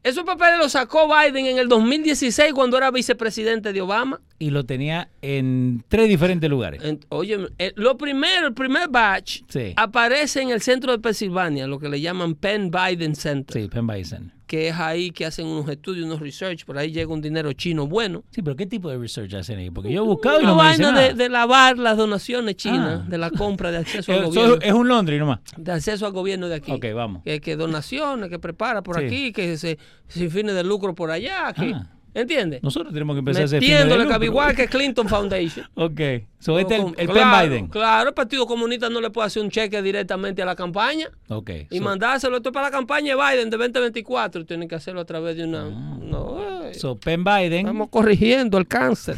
Esos 0.03 0.26
papeles 0.26 0.57
los 0.59 0.74
sacó 0.74 1.07
Biden 1.07 1.45
en 1.45 1.57
el 1.57 1.70
2016 1.70 2.51
cuando 2.53 2.76
era 2.78 2.91
vicepresidente 2.91 3.72
de 3.72 3.82
Obama. 3.82 4.20
Y 4.38 4.49
lo 4.49 4.66
tenía 4.66 5.07
en 5.22 5.82
tres 5.88 6.09
diferentes 6.09 6.49
lugares. 6.49 6.84
En- 6.84 6.99
Oye, 7.07 7.47
eh, 7.57 7.72
lo 7.78 7.97
primero, 7.97 8.47
el 8.47 8.53
primer 8.53 8.89
batch 8.89 9.43
Sí. 9.47 9.74
aparece 9.78 10.41
en 10.41 10.49
el 10.49 10.61
centro 10.61 10.91
de 10.91 10.99
Pensilvania, 10.99 11.68
lo 11.68 11.80
que 11.80 11.88
le 11.88 12.01
llaman 12.01 12.36
Penn 12.36 12.70
Biden 12.70 13.16
Center, 13.16 13.61
Sí, 13.61 13.70
Penn 13.70 13.88
Bison. 13.88 14.34
Que 14.47 14.67
es 14.67 14.75
ahí 14.75 15.11
que 15.11 15.25
hacen 15.25 15.47
unos 15.47 15.67
estudios, 15.69 16.05
unos 16.05 16.19
research, 16.19 16.65
por 16.65 16.77
ahí 16.77 16.91
llega 16.91 17.11
un 17.13 17.21
dinero 17.21 17.53
chino 17.53 17.87
bueno. 17.87 18.23
Sí, 18.31 18.41
pero 18.41 18.55
¿qué 18.55 18.65
tipo 18.65 18.89
de 18.89 18.97
research 18.97 19.33
hacen 19.35 19.57
ahí? 19.59 19.69
Porque 19.71 19.91
yo 19.91 20.03
he 20.03 20.05
buscado 20.05 20.41
y 20.41 20.43
no 20.45 20.55
me 20.55 20.69
dice 20.69 20.83
vaina 20.83 20.91
nada. 20.91 21.07
de, 21.09 21.13
de 21.15 21.29
lavar 21.29 21.77
las 21.77 21.97
donaciones 21.97 22.55
chinas, 22.55 23.01
Ah. 23.03 23.05
de 23.09 23.17
la 23.17 23.29
compra 23.31 23.71
de 23.71 23.77
acceso 23.77 24.11
al 24.11 24.19
Eh, 24.23 24.25
gobierno. 24.25 24.55
es 24.61 24.73
un 24.73 24.87
Londres 24.87 25.19
nomás. 25.19 25.39
de 25.57 25.71
acceso 25.71 26.05
al 26.05 26.11
gobierno 26.11 26.49
de 26.49 26.55
aquí. 26.55 26.71
Ok, 26.71 26.85
vamos. 26.93 27.23
Que, 27.23 27.39
que 27.41 27.55
donaciones, 27.55 28.29
que 28.29 28.39
prepara 28.39 28.81
por 28.83 28.99
Sí. 28.99 29.05
aquí, 29.05 29.31
que 29.31 29.57
se, 29.57 29.77
sin 30.07 30.29
fines 30.29 30.53
de 30.55 30.63
lucro 30.63 30.93
por 30.93 31.09
allá. 31.11 31.53
Que, 31.53 31.73
Ah. 31.73 31.89
¿Entiendes? 32.14 32.61
Nosotros 32.61 32.93
tenemos 32.93 33.16
que 33.16 33.20
empezar 33.20 33.41
a 33.41 33.45
hacer 33.45 33.59
Metiéndole 33.61 34.03
lucro. 34.05 34.24
igual 34.24 34.55
que 34.55 34.68
Clinton 34.68 35.07
Foundation. 35.09 35.66
Ok. 35.76 35.99
So, 36.39 36.59
este 36.59 36.74
es 36.76 36.80
el, 36.82 36.86
Con- 36.86 36.95
el 36.99 37.07
claro, 37.09 37.49
Biden. 37.49 37.68
Claro, 37.68 38.09
el 38.09 38.14
Partido 38.14 38.45
Comunista 38.45 38.89
no 38.89 38.99
le 38.99 39.09
puede 39.09 39.28
hacer 39.28 39.41
un 39.41 39.49
cheque 39.49 39.82
directamente 39.82 40.41
a 40.41 40.45
la 40.45 40.55
campaña 40.57 41.07
Ok. 41.30 41.49
y 41.72 41.78
so- 41.78 41.84
mandárselo 41.84 42.36
esto 42.38 42.51
para 42.51 42.68
la 42.68 42.72
campaña 42.72 43.16
de 43.16 43.22
Biden 43.22 43.49
de 43.49 43.57
2024. 43.57 44.45
Tienen 44.45 44.68
que 44.68 44.76
hacerlo 44.76 45.01
a 45.01 45.05
través 45.05 45.38
de 45.38 45.45
una. 45.45 45.68
Ah. 45.68 45.97
no, 46.01 46.61
ay, 46.66 46.74
so, 46.76 46.97
Penn 46.97 47.24
Biden. 47.24 47.59
estamos 47.59 47.89
corrigiendo 47.89 48.57
el 48.57 48.68
cáncer. 48.68 49.18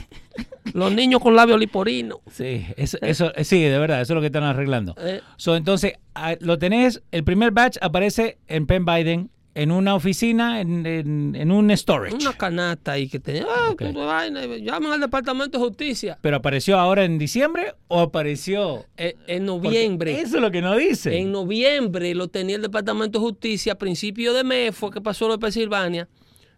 Los 0.74 0.91
niños 0.93 1.22
con 1.22 1.36
labio 1.36 1.58
liporino. 1.58 2.20
Sí, 2.30 2.66
eso, 2.78 2.98
eso, 3.02 3.32
sí, 3.43 3.62
de 3.64 3.80
verdad, 3.80 4.02
eso 4.02 4.14
es 4.14 4.16
lo 4.16 4.22
que 4.22 4.28
están 4.28 4.43
arreglando. 4.43 4.93
Eh. 5.00 5.22
So, 5.38 5.56
entonces, 5.56 5.93
ah, 6.14 6.36
lo 6.39 6.58
tenés, 6.60 7.02
el 7.12 7.24
primer 7.24 7.52
batch 7.52 7.78
aparece 7.82 8.38
en 8.48 8.68
Penn 8.68 8.86
Biden, 8.86 9.30
en 9.56 9.72
una 9.72 9.95
oficina, 9.95 10.60
en, 10.60 10.86
en- 10.86 11.34
en 11.36 11.49
un 11.49 11.72
storage. 11.76 12.14
Una 12.16 12.34
canasta 12.34 12.91
ahí 12.91 13.08
que 13.08 13.20
tenía. 13.20 13.45
Ah, 13.49 13.70
Ok. 13.72 13.78
que 13.80 13.91
vaina, 13.93 14.45
llaman 14.58 14.91
al 14.91 14.99
Departamento 14.99 15.58
de 15.58 15.64
Justicia. 15.66 16.18
¿Pero 16.22 16.36
apareció 16.38 16.78
ahora 16.78 17.06
en 17.06 17.18
diciembre 17.18 17.74
o 17.88 18.01
apareció 18.01 18.86
Eh, 18.97 19.16
en 19.28 19.45
porque 19.47 19.68
noviembre. 19.70 20.20
Eso 20.22 20.36
es 20.36 20.41
lo 20.41 20.51
que 20.51 20.62
no 20.62 20.76
dice. 20.76 21.18
En 21.18 21.32
noviembre 21.32 22.14
lo 22.14 22.28
tenía 22.28 22.58
el 22.58 22.62
Departamento 22.62 23.18
de 23.20 23.26
Justicia. 23.26 23.74
A 23.74 23.78
principio 23.78 24.34
de 24.34 24.43
mes 24.43 24.76
fue 24.76 24.91
que 24.91 24.99
pasó 25.01 25.28
lo 25.28 25.34
de 25.36 25.39
Pensilvania. 25.39 26.08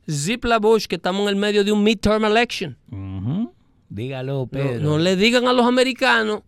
Zip 0.10 0.44
la 0.46 0.58
Bush, 0.58 0.88
que 0.88 0.96
estamos 0.96 1.22
en 1.24 1.30
el 1.30 1.36
medio 1.36 1.64
de 1.64 1.72
un 1.72 1.84
midterm 1.84 2.26
election. 2.26 2.76
Dígalo, 3.90 4.34
No, 4.40 4.48
Pedro. 4.48 4.80
no 4.82 4.98
le 4.98 5.16
digan 5.16 5.48
a 5.48 5.54
los 5.54 5.66
americanos 5.66 6.42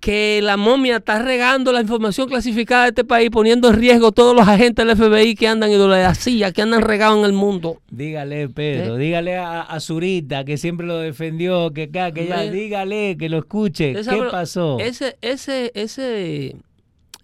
que 0.00 0.40
la 0.42 0.56
momia 0.56 0.96
está 0.96 1.18
regando 1.20 1.72
la 1.72 1.82
información 1.82 2.26
clasificada 2.26 2.84
de 2.84 2.88
este 2.88 3.04
país, 3.04 3.28
poniendo 3.30 3.68
en 3.68 3.74
riesgo 3.76 4.12
todos 4.12 4.34
los 4.34 4.48
agentes 4.48 4.86
del 4.86 4.96
FBI 4.96 5.34
que 5.34 5.46
andan 5.46 5.70
y 5.70 5.74
de 5.76 5.86
la 5.86 6.14
CIA, 6.14 6.52
que 6.52 6.62
andan 6.62 6.80
regados 6.80 7.18
en 7.18 7.26
el 7.26 7.34
mundo. 7.34 7.82
Dígale, 7.90 8.48
Pedro, 8.48 8.96
¿Eh? 8.96 8.98
dígale 8.98 9.36
a, 9.36 9.60
a 9.60 9.78
Zurita, 9.78 10.44
que 10.46 10.56
siempre 10.56 10.86
lo 10.86 10.96
defendió, 10.98 11.70
que 11.72 11.82
acá, 11.84 12.12
que 12.12 12.26
ya, 12.26 12.40
dígale, 12.42 13.16
que 13.18 13.28
lo 13.28 13.38
escuche. 13.38 13.92
¿Qué 13.94 14.22
pasó? 14.30 14.78
Ese, 14.80 15.18
ese, 15.20 15.70
ese, 15.74 16.56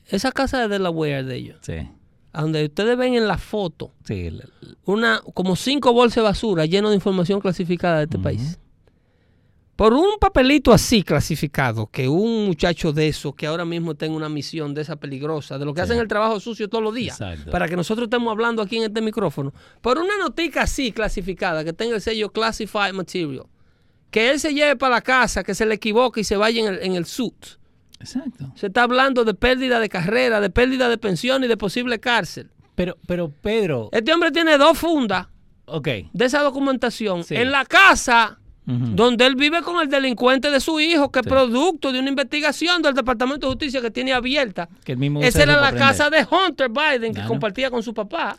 esa 0.09 0.31
casa 0.33 0.61
de 0.61 0.69
Delaware 0.69 1.25
de 1.25 1.35
ellos, 1.37 1.57
Sí, 1.63 1.75
donde 2.35 2.67
ustedes 2.67 2.99
ven 2.99 3.15
en 3.15 3.27
la 3.27 3.39
foto, 3.39 3.93
sí. 4.05 4.29
la- 4.31 4.45
una, 4.85 5.23
como 5.33 5.57
cinco 5.57 5.95
bolsas 5.95 6.17
de 6.17 6.23
basura 6.23 6.67
llenas 6.67 6.91
de 6.91 6.97
información 6.97 7.41
clasificada 7.41 7.99
de 7.99 8.05
este 8.05 8.19
país. 8.19 8.59
Por 9.77 9.93
un 9.93 10.19
papelito 10.19 10.73
así 10.73 11.03
clasificado, 11.03 11.87
que 11.87 12.09
un 12.09 12.47
muchacho 12.47 12.93
de 12.95 13.09
eso, 13.09 13.35
que 13.35 13.47
ahora 13.47 13.67
mismo 13.67 13.95
tenga 13.95 14.17
una 14.17 14.31
misión 14.31 14.73
de 14.73 14.81
esa 14.81 14.97
peligrosa, 14.97 15.59
de 15.59 15.67
lo 15.67 15.75
que 15.75 15.83
Sí. 15.83 15.85
hacen 15.85 15.99
el 15.99 16.09
trabajo 16.09 16.41
sucio 16.41 16.69
todos 16.71 16.83
los 16.83 16.95
días, 16.95 17.21
Exacto. 17.21 17.51
para 17.51 17.69
que 17.69 17.77
nosotros 17.77 18.07
estemos 18.07 18.31
hablando 18.33 18.63
aquí 18.63 18.79
en 18.79 18.85
este 18.85 19.03
micrófono, 19.03 19.53
por 19.83 19.99
una 19.99 20.17
notica 20.19 20.63
así 20.63 20.93
clasificada, 20.93 21.63
que 21.63 21.75
tenga 21.75 21.95
el 21.95 22.01
sello 22.01 22.31
Classified 22.33 22.95
Material, 22.95 23.45
que 24.11 24.31
él 24.31 24.41
se 24.41 24.55
lleve 24.55 24.77
para 24.77 24.95
la 24.95 25.01
casa, 25.03 25.45
que 25.45 25.55
se 25.55 25.67
le 25.67 25.75
equivoque 25.75 26.23
y 26.23 26.25
se 26.25 26.37
vaya 26.39 26.63
en 26.67 26.73
el, 26.75 26.83
en 26.83 26.95
el 26.95 27.05
suit. 27.05 27.35
Exacto. 28.01 28.51
Se 28.55 28.69
está 28.69 28.83
hablando 28.85 29.25
de 29.25 29.35
pérdida 29.35 29.79
de 29.79 29.91
carrera, 29.91 30.41
de 30.41 30.49
pérdida 30.49 30.89
de 30.89 30.97
pensión 30.97 31.45
y 31.45 31.49
de 31.49 31.57
posible 31.59 31.99
cárcel. 32.01 32.51
Pero, 32.75 32.97
pero 33.07 33.31
Pedro, 33.31 33.91
Este 33.93 34.13
hombre 34.15 34.31
tiene 34.31 34.57
dos 34.57 34.79
fundas 34.79 35.27
ok. 35.67 35.89
de 36.13 36.25
esa 36.25 36.41
documentación 36.43 37.25
Sí. 37.25 37.37
en 37.37 37.51
la 37.51 37.65
casa 37.67 38.39
Donde 38.67 39.25
él 39.27 39.37
vive 39.37 39.63
con 39.63 39.81
el 39.81 39.89
delincuente 39.89 40.51
de 40.51 40.59
su 40.61 40.81
hijo, 40.81 41.13
que 41.13 41.21
Sí. 41.21 41.29
es 41.29 41.33
producto 41.33 41.93
de 41.93 42.01
una 42.01 42.09
investigación 42.09 42.83
del 42.83 42.95
Departamento 42.95 43.47
de 43.47 43.53
Justicia 43.53 43.81
que 43.81 43.93
tiene 43.93 44.13
abierta. 44.13 44.69
Que 44.85 44.93
el 44.93 44.99
mismo 44.99 45.21
usa 45.21 45.29
Esa 45.29 45.43
era 45.45 45.61
la 45.61 45.73
casa 45.73 46.11
de 46.11 46.27
Hunter 46.29 46.69
Biden 46.69 47.15
que 47.15 47.23
compartía 47.25 47.71
con 47.71 47.83
su 47.85 47.95
papá. 47.95 48.37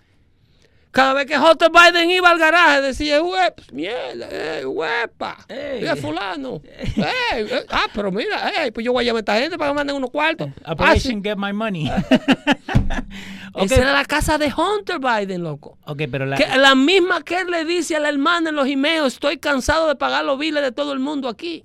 Cada 0.91 1.13
vez 1.13 1.25
que 1.27 1.37
Hunter 1.37 1.69
Biden 1.69 2.09
iba 2.09 2.29
al 2.29 2.39
garaje 2.39 2.81
decía, 2.81 3.21
"Huep, 3.21 3.61
mierda, 3.71 4.27
eh, 4.31 4.65
huepa, 4.65 5.37
mira 5.79 5.95
fulano. 5.95 6.61
Ey, 6.65 7.45
eh, 7.49 7.65
ah, 7.69 7.85
pero 7.93 8.11
mira, 8.11 8.49
ey, 8.63 8.71
pues 8.71 8.83
yo 8.85 8.93
voy 8.93 9.03
a 9.03 9.07
llamar 9.07 9.19
a 9.19 9.21
esta 9.21 9.35
gente 9.39 9.57
para 9.57 9.69
que 9.69 9.73
me 9.73 9.77
manden 9.79 9.95
unos 9.97 10.09
cuartos. 10.09 10.49
Ah, 10.63 10.71
Operation 10.73 11.15
sí. 11.15 11.21
Get 11.23 11.37
My 11.37 11.53
Money. 11.53 11.89
ok, 13.53 13.63
Esa 13.63 13.75
era 13.81 13.93
la 13.93 14.05
casa 14.05 14.37
de 14.37 14.51
Hunter 14.51 14.99
Biden, 14.99 15.43
loco. 15.43 15.77
ok, 15.85 16.01
pero 16.11 16.25
la, 16.25 16.37
Que 16.37 16.57
la 16.57 16.73
misma 16.75 17.21
que 17.21 17.41
él 17.41 17.51
le 17.51 17.65
dice 17.65 17.95
a 17.95 17.99
la 17.99 18.09
hermana 18.09 18.49
en 18.49 18.55
los 18.55 18.67
emails, 18.67 19.13
estoy 19.13 19.37
cansado 19.37 19.87
de 19.87 19.95
pagar 19.95 20.25
los 20.25 20.39
biles 20.39 20.63
de 20.63 20.71
todo 20.71 20.93
el 20.93 20.99
mundo 20.99 21.27
aquí. 21.29 21.63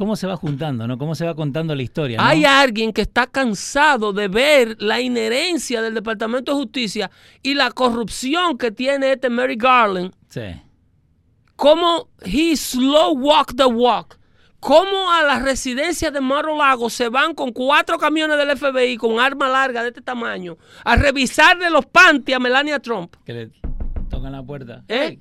¿Cómo 0.00 0.16
se 0.16 0.26
va 0.26 0.34
juntando, 0.34 0.86
no? 0.86 0.96
¿Cómo 0.96 1.14
se 1.14 1.26
va 1.26 1.34
contando 1.34 1.74
la 1.74 1.82
historia? 1.82 2.16
no? 2.16 2.24
Hay 2.24 2.46
alguien 2.46 2.90
que 2.90 3.02
está 3.02 3.26
cansado 3.26 4.14
de 4.14 4.28
ver 4.28 4.76
la 4.80 4.98
inherencia 4.98 5.82
del 5.82 5.92
Departamento 5.92 6.52
de 6.52 6.58
Justicia 6.58 7.10
y 7.42 7.52
la 7.52 7.70
corrupción 7.70 8.56
que 8.56 8.70
tiene 8.70 9.12
este 9.12 9.28
Mary 9.28 9.56
Garland. 9.56 10.14
Sí. 10.30 10.40
Cómo 11.54 12.08
he 12.22 12.56
slow 12.56 13.12
walk 13.12 13.54
the 13.54 13.66
walk. 13.66 14.18
Cómo 14.58 15.12
a 15.12 15.22
la 15.22 15.38
residencia 15.38 16.10
de 16.10 16.22
Maro 16.22 16.56
Lago 16.56 16.88
se 16.88 17.10
van 17.10 17.34
con 17.34 17.52
cuatro 17.52 17.98
camiones 17.98 18.38
del 18.38 18.56
FBI 18.56 18.96
con 18.96 19.20
arma 19.20 19.50
larga 19.50 19.82
de 19.82 19.88
este 19.88 20.00
tamaño 20.00 20.56
a 20.82 20.96
revisarle 20.96 21.68
los 21.68 21.84
panties 21.84 22.36
a 22.36 22.40
Melania 22.40 22.80
Trump. 22.80 23.16
Que 23.26 23.34
le 23.34 23.50
tocan 24.08 24.32
la 24.32 24.42
puerta. 24.42 24.82
¿eh? 24.88 25.18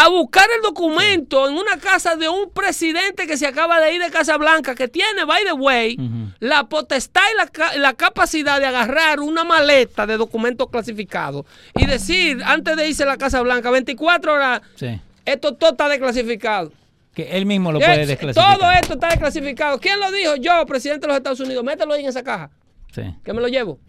A 0.00 0.08
buscar 0.08 0.46
el 0.56 0.62
documento 0.62 1.48
en 1.48 1.54
una 1.54 1.76
casa 1.78 2.14
de 2.14 2.28
un 2.28 2.50
presidente 2.50 3.26
que 3.26 3.36
se 3.36 3.46
acaba 3.46 3.80
de 3.80 3.94
ir 3.94 4.00
de 4.00 4.10
Casa 4.10 4.36
Blanca, 4.36 4.74
que 4.76 4.86
tiene, 4.86 5.24
by 5.24 5.44
the 5.44 5.52
way, 5.52 5.96
la 6.38 6.68
potestad 6.68 7.22
y 7.32 7.36
la, 7.36 7.76
la 7.78 7.94
capacidad 7.94 8.60
de 8.60 8.66
agarrar 8.66 9.18
una 9.20 9.42
maleta 9.42 10.06
de 10.06 10.16
documentos 10.16 10.68
clasificados 10.70 11.46
y 11.74 11.86
decir, 11.86 12.40
antes 12.44 12.76
de 12.76 12.88
irse 12.88 13.02
a 13.02 13.06
la 13.06 13.16
Casa 13.16 13.40
Blanca, 13.42 13.70
24 13.70 14.32
horas, 14.34 14.62
Sí. 14.76 15.00
esto 15.24 15.54
todo 15.54 15.70
está 15.70 15.88
desclasificado. 15.88 16.72
Que 17.14 17.36
él 17.36 17.46
mismo 17.46 17.72
lo 17.72 17.80
puede 17.80 18.06
desclasificar. 18.06 18.56
Todo 18.58 18.70
esto 18.70 18.94
está 18.94 19.08
desclasificado. 19.08 19.80
¿Quién 19.80 19.98
lo 19.98 20.12
dijo? 20.12 20.36
Yo, 20.36 20.64
presidente 20.66 21.02
de 21.02 21.08
los 21.08 21.16
Estados 21.16 21.40
Unidos. 21.40 21.64
Mételo 21.64 21.94
ahí 21.94 22.02
en 22.02 22.08
esa 22.10 22.22
caja. 22.22 22.50
Sí. 22.94 23.02
Que 23.24 23.32
me 23.32 23.40
lo 23.40 23.48
llevo. 23.48 23.80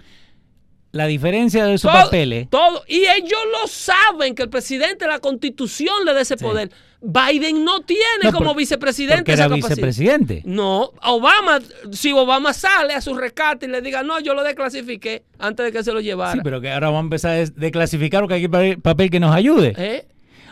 La 0.91 1.05
diferencia 1.05 1.65
de 1.65 1.75
esos 1.75 1.91
Todo- 1.91 2.01
papeles. 2.05 2.49
Todo. 2.49 2.83
Y 2.87 3.01
ellos 3.05 3.39
lo 3.61 3.67
saben 3.67 4.33
que 4.33 4.43
el 4.43 4.49
presidente, 4.49 5.05
la 5.07 5.19
constitución 5.19 6.03
le 6.05 6.13
da 6.13 6.21
ese 6.21 6.37
Sí. 6.37 6.43
poder. 6.43 6.71
Biden 7.01 7.63
no 7.63 7.79
tiene 7.81 8.03
No, 8.23 8.31
como 8.33 8.47
por- 8.47 8.57
vicepresidente 8.57 9.21
Porque 9.21 9.33
esa 9.33 9.43
era 9.45 9.49
capacidad. 9.55 9.69
vicepresidente. 9.69 10.41
No, 10.45 10.91
Obama, 11.03 11.59
si 11.91 12.11
Obama 12.11 12.51
sale 12.53 12.93
a 12.93 12.99
su 13.01 13.15
rescate 13.15 13.67
y 13.67 13.69
le 13.69 13.81
diga, 13.81 14.03
no, 14.03 14.19
yo 14.19 14.33
lo 14.33 14.43
desclasifiqué 14.43 15.23
antes 15.37 15.65
de 15.67 15.71
que 15.71 15.81
se 15.83 15.93
lo 15.93 16.01
llevara. 16.01 16.33
Sí, 16.33 16.39
pero 16.43 16.59
que 16.59 16.69
ahora 16.71 16.87
vamos 16.87 16.99
a 16.99 17.03
empezar 17.03 17.31
a 17.37 17.45
declasificar 17.45 18.21
porque 18.21 18.33
hay 18.35 18.75
papel 18.75 19.09
que 19.09 19.19
nos 19.21 19.33
ayude. 19.33 19.73
¿Eh? 19.77 20.05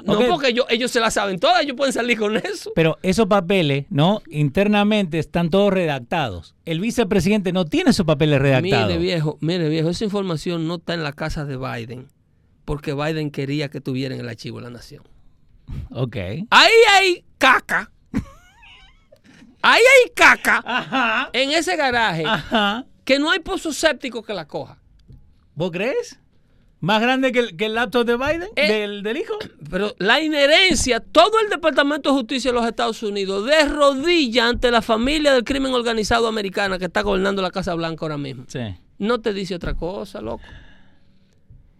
No, 0.05 0.13
Ok. 0.13 0.25
porque 0.29 0.47
ellos, 0.49 0.65
ellos 0.69 0.91
se 0.91 0.99
la 0.99 1.11
saben 1.11 1.39
todas, 1.39 1.61
ellos 1.63 1.75
pueden 1.75 1.93
salir 1.93 2.17
con 2.17 2.35
eso. 2.37 2.71
Pero 2.75 2.97
esos 3.01 3.25
papeles, 3.27 3.85
¿no? 3.89 4.21
Internamente 4.29 5.19
están 5.19 5.49
todos 5.49 5.71
redactados. 5.73 6.55
El 6.65 6.79
vicepresidente 6.79 7.51
no 7.53 7.65
tiene 7.65 7.89
esos 7.91 8.05
papeles 8.05 8.39
redactados. 8.41 8.87
Mire, 8.87 8.99
viejo, 8.99 9.37
mire, 9.41 9.69
viejo, 9.69 9.89
esa 9.89 10.03
información 10.05 10.67
no 10.67 10.75
está 10.75 10.93
en 10.93 11.03
la 11.03 11.13
casa 11.13 11.45
de 11.45 11.57
Biden, 11.57 12.07
porque 12.65 12.93
Biden 12.93 13.31
quería 13.31 13.69
que 13.69 13.81
tuviera 13.81 14.13
en 14.15 14.21
el 14.21 14.29
archivo 14.29 14.57
de 14.59 14.63
la 14.65 14.69
nación. 14.71 15.03
Ok. 15.91 16.15
Ahí 16.49 16.73
hay 16.95 17.25
caca. 17.37 17.91
Ahí 19.61 19.81
hay 19.81 20.11
caca 20.13 20.63
Ajá. 20.65 21.29
en 21.33 21.49
ese 21.51 21.75
garaje 21.75 22.23
Ajá. 22.25 22.85
que 23.03 23.19
no 23.19 23.31
hay 23.31 23.39
pozo 23.39 23.73
séptico 23.73 24.23
que 24.23 24.33
la 24.33 24.47
coja. 24.47 24.77
¿Vos 25.55 25.71
crees? 25.71 26.19
¿Más 26.79 27.01
grande 27.01 27.31
que 27.31 27.39
el, 27.39 27.57
que 27.57 27.65
el 27.65 27.73
laptop 27.73 28.05
de 28.05 28.17
Biden? 28.17 28.49
Eh. 28.55 28.71
¿Del, 28.71 29.01
del 29.03 29.17
hijo? 29.17 29.33
Pero 29.69 29.95
la 29.97 30.21
inherencia, 30.21 30.99
todo 30.99 31.39
el 31.39 31.49
Departamento 31.49 32.09
de 32.11 32.17
Justicia 32.19 32.51
de 32.51 32.55
los 32.59 32.67
Estados 32.67 33.01
Unidos 33.01 33.45
de 33.47 33.63
rodilla 33.65 34.47
ante 34.47 34.69
la 34.69 34.83
familia 34.83 35.33
del 35.33 35.43
crimen 35.43 35.73
organizado 35.73 36.27
americana 36.27 36.77
que 36.77 36.85
está 36.85 37.01
gobernando 37.01 37.41
la 37.41 37.49
Casa 37.49 37.73
Blanca 37.73 38.05
ahora 38.05 38.17
mismo. 38.17 38.45
Sí. 38.47 38.59
No 38.99 39.19
te 39.19 39.33
dice 39.33 39.55
otra 39.55 39.73
cosa, 39.73 40.21
loco. 40.21 40.43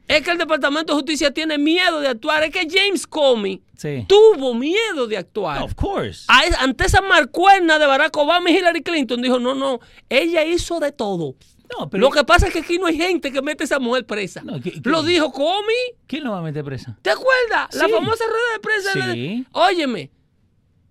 Es 0.07 0.21
que 0.21 0.31
el 0.31 0.37
Departamento 0.37 0.93
de 0.93 0.99
Justicia 1.01 1.31
tiene 1.31 1.57
miedo 1.57 1.99
de 1.99 2.07
actuar. 2.07 2.41
Es 2.43 2.51
que 2.51 2.65
James 2.69 3.05
Comey 3.05 3.61
Sí. 3.75 4.05
tuvo 4.07 4.53
miedo 4.55 5.05
de 5.05 5.17
actuar. 5.17 5.61
Of 5.61 5.75
course. 5.75 6.25
Ante 6.59 6.85
esa 6.85 7.01
marcuerna 7.01 7.77
de 7.77 7.85
Barack 7.85 8.15
Obama 8.17 8.49
y 8.49 8.55
Hillary 8.57 8.81
Clinton, 8.81 9.21
dijo, 9.21 9.37
no, 9.37 9.53
no, 9.53 9.79
ella 10.09 10.45
hizo 10.45 10.79
de 10.79 10.91
todo. 10.93 11.35
No, 11.77 11.89
pero 11.89 12.01
Lo 12.01 12.11
que 12.11 12.23
pasa 12.23 12.47
es 12.47 12.53
que 12.53 12.59
aquí 12.59 12.77
no 12.79 12.85
hay 12.85 12.95
gente 12.97 13.31
que 13.31 13.41
mete 13.41 13.63
a 13.63 13.65
esa 13.65 13.79
mujer 13.79 14.05
presa. 14.05 14.41
No, 14.43 14.61
¿qué- 14.61 14.71
qué? 14.71 14.81
Lo 14.89 15.03
dijo 15.03 15.31
Comey. 15.31 15.75
¿quién 16.07 16.23
lo 16.23 16.31
va 16.31 16.39
a 16.39 16.41
meter 16.41 16.63
presa? 16.63 16.97
¿Te 17.01 17.09
acuerdas? 17.09 17.73
La 17.75 17.87
famosa 17.89 18.23
rueda 18.25 18.53
de 18.53 18.59
prensa. 18.59 19.13
Sí. 19.13 19.45
Óyeme, 19.51 20.11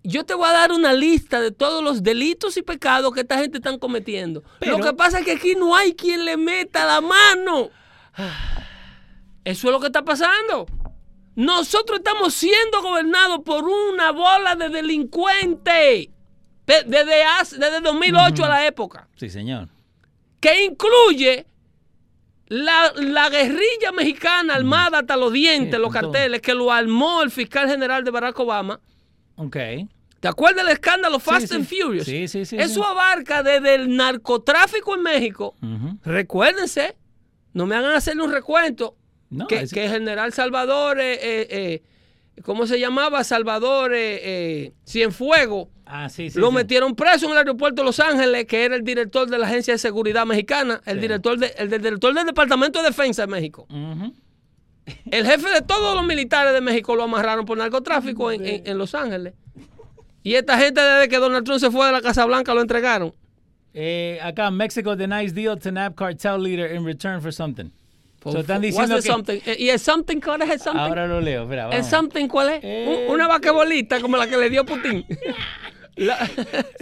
yo 0.03 0.23
te 0.25 0.33
voy 0.35 0.47
a 0.47 0.51
dar 0.53 0.71
una 0.71 0.93
lista 0.93 1.41
de 1.41 1.51
todos 1.51 1.83
los 1.83 2.03
delitos 2.03 2.55
y 2.57 2.61
pecados 2.61 3.13
que 3.13 3.21
esta 3.21 3.37
gente 3.39 3.57
están 3.57 3.79
cometiendo. 3.79 4.43
Pero- 4.59 4.77
Lo 4.77 4.83
que 4.83 4.93
pasa 4.93 5.19
es 5.19 5.25
que 5.25 5.31
aquí 5.33 5.55
no 5.55 5.75
hay 5.75 5.93
quien 5.93 6.23
le 6.25 6.37
meta 6.37 6.85
la 6.85 7.01
mano. 7.01 7.69
Eso 9.43 9.67
es 9.67 9.71
lo 9.71 9.79
que 9.79 9.87
está 9.87 10.03
pasando. 10.03 10.65
Nosotros 11.35 11.99
estamos 11.99 12.33
siendo 12.33 12.81
gobernados 12.81 13.39
por 13.45 13.63
una 13.63 14.11
bola 14.11 14.55
de 14.55 14.69
delincuentes. 14.69 16.09
De- 16.65 16.83
Desde, 16.85 17.23
hace- 17.23 17.57
desde 17.57 17.79
2008 17.79 18.43
a 18.43 18.49
la 18.49 18.65
época 18.65 19.07
Sí, 19.15 19.29
señor. 19.29 19.69
Que 20.39 20.63
incluye 20.65 21.45
la, 22.47 22.93
la 22.95 23.29
guerrilla 23.29 23.91
mexicana 23.95 24.55
armada 24.55 24.99
hasta 24.99 25.17
los 25.17 25.33
dientes, 25.33 25.75
Sí, 25.75 25.81
los 25.81 25.91
carteles, 25.91 26.41
que 26.41 26.53
lo 26.53 26.71
armó 26.71 27.21
el 27.21 27.31
fiscal 27.31 27.67
general 27.69 28.03
de 28.03 28.11
Barack 28.11 28.39
Obama. 28.39 28.79
Ok. 29.35 29.57
¿Te 30.19 30.27
acuerdas 30.27 30.65
del 30.65 30.73
escándalo 30.73 31.19
Fast 31.19 31.47
sí. 31.49 31.55
and 31.55 31.65
Furious? 31.67 32.05
Sí, 32.05 32.27
sí, 32.27 32.45
sí, 32.45 32.57
Eso 32.57 32.83
abarca 32.83 33.43
desde 33.43 33.75
el 33.75 33.95
narcotráfico 33.95 34.95
en 34.95 35.01
México. 35.03 35.55
Ujú. 35.61 35.97
Recuérdense, 36.03 36.95
no 37.53 37.65
me 37.65 37.75
hagan 37.75 37.91
hacerle 37.95 38.23
un 38.23 38.31
recuento, 38.31 38.95
No, 39.29 39.45
que, 39.47 39.59
es- 39.61 39.73
que 39.73 39.85
el 39.85 39.91
general 39.91 40.33
Salvador, 40.33 40.99
eh, 40.99 41.13
eh, 41.13 41.47
eh, 41.51 41.83
¿cómo 42.43 42.65
se 42.67 42.79
llamaba? 42.79 43.23
Salvador 43.23 43.93
eh, 43.93 44.19
eh, 44.23 44.73
Cienfuego. 44.85 45.69
Ah, 45.85 46.09
sí, 46.09 46.29
sí. 46.29 46.37
lo 46.39 46.49
sí. 46.49 46.55
metieron 46.55 46.95
preso 46.95 47.25
en 47.27 47.31
el 47.31 47.37
aeropuerto 47.37 47.81
de 47.81 47.85
Los 47.85 47.99
Ángeles, 47.99 48.45
que 48.45 48.65
era 48.65 48.75
el 48.75 48.83
director 48.83 49.29
de 49.29 49.37
la 49.37 49.47
Agencia 49.47 49.73
de 49.73 49.77
Seguridad 49.77 50.25
Mexicana, 50.25 50.81
el, 50.85 50.95
Sí. 50.95 51.01
director, 51.01 51.37
de- 51.39 51.53
el 51.57 51.69
director 51.69 52.13
del 52.13 52.25
Departamento 52.25 52.79
de 52.81 52.89
Defensa 52.89 53.21
de 53.21 53.27
México. 53.27 53.65
El 55.11 55.25
jefe 55.25 55.49
de 55.49 55.61
todos 55.61 55.95
los 55.95 56.05
militares 56.05 56.53
de 56.53 56.61
México 56.61 56.95
lo 56.95 57.03
amarraron 57.03 57.45
por 57.45 57.57
narcotráfico 57.57 58.31
en, 58.31 58.45
en- 58.45 58.67
en 58.67 58.77
Los 58.77 58.95
Ángeles. 58.95 59.33
Y 60.23 60.35
esta 60.35 60.57
gente, 60.57 60.81
desde 60.81 61.07
que 61.07 61.17
Donald 61.19 61.45
Trump 61.45 61.59
se 61.59 61.71
fue 61.71 61.85
de 61.85 61.91
la 61.93 62.01
Casa 62.01 62.25
Blanca, 62.25 62.53
lo 62.53 62.61
entregaron. 62.61 63.13
Eh, 63.73 64.19
acá, 64.23 64.49
Mexico 64.51 64.95
denies 64.95 65.33
deal 65.33 65.57
to 65.59 65.71
nab 65.71 65.95
cartel 65.95 66.41
leader 66.41 66.73
in 66.73 66.83
return 66.85 67.21
for 67.21 67.31
something. 67.31 67.69
So, 68.31 68.39
están 68.39 68.61
diciendo 68.61 68.95
que... 68.95 69.01
something? 69.01 69.39
Eh, 69.45 69.55
¿Y 69.59 69.69
el 69.69 69.79
something 69.79 70.19
cuál 70.19 70.41
es 70.43 70.49
el 70.49 70.59
something? 70.59 70.79
Ahora 70.81 71.07
lo 71.07 71.21
leo, 71.21 71.43
espera, 71.43 71.65
¿El 71.65 71.69
vamos. 71.71 71.87
something 71.87 72.27
cuál 72.27 72.49
es? 72.49 72.59
Eh. 72.63 73.05
Un- 73.07 73.13
Una 73.15 73.27
vaquebolita 73.27 73.99
como 74.01 74.17
la 74.17 74.27
que 74.27 74.37
le 74.37 74.49
dio 74.49 74.65
Putin. 74.65 75.05
La- 75.95 76.29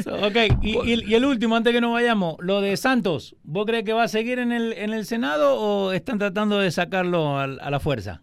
So, 0.03 0.13
ok, 0.27 0.35
y, 0.61 0.77
y- 0.91 1.03
y 1.05 1.13
el 1.15 1.23
último, 1.23 1.55
antes 1.55 1.71
que 1.71 1.79
nos 1.79 1.93
vayamos, 1.93 2.35
lo 2.39 2.59
de 2.59 2.75
Santos, 2.75 3.35
¿vos 3.43 3.65
crees 3.65 3.85
que 3.85 3.93
va 3.93 4.03
a 4.03 4.07
seguir 4.09 4.39
en 4.39 4.51
el, 4.51 4.73
en 4.73 4.91
el 4.93 5.05
Senado 5.05 5.55
o 5.57 5.93
están 5.93 6.19
tratando 6.19 6.59
de 6.59 6.69
sacarlo 6.69 7.37
al- 7.39 7.59
a, 7.61 7.69
la 7.69 7.79
fuerza? 7.79 8.21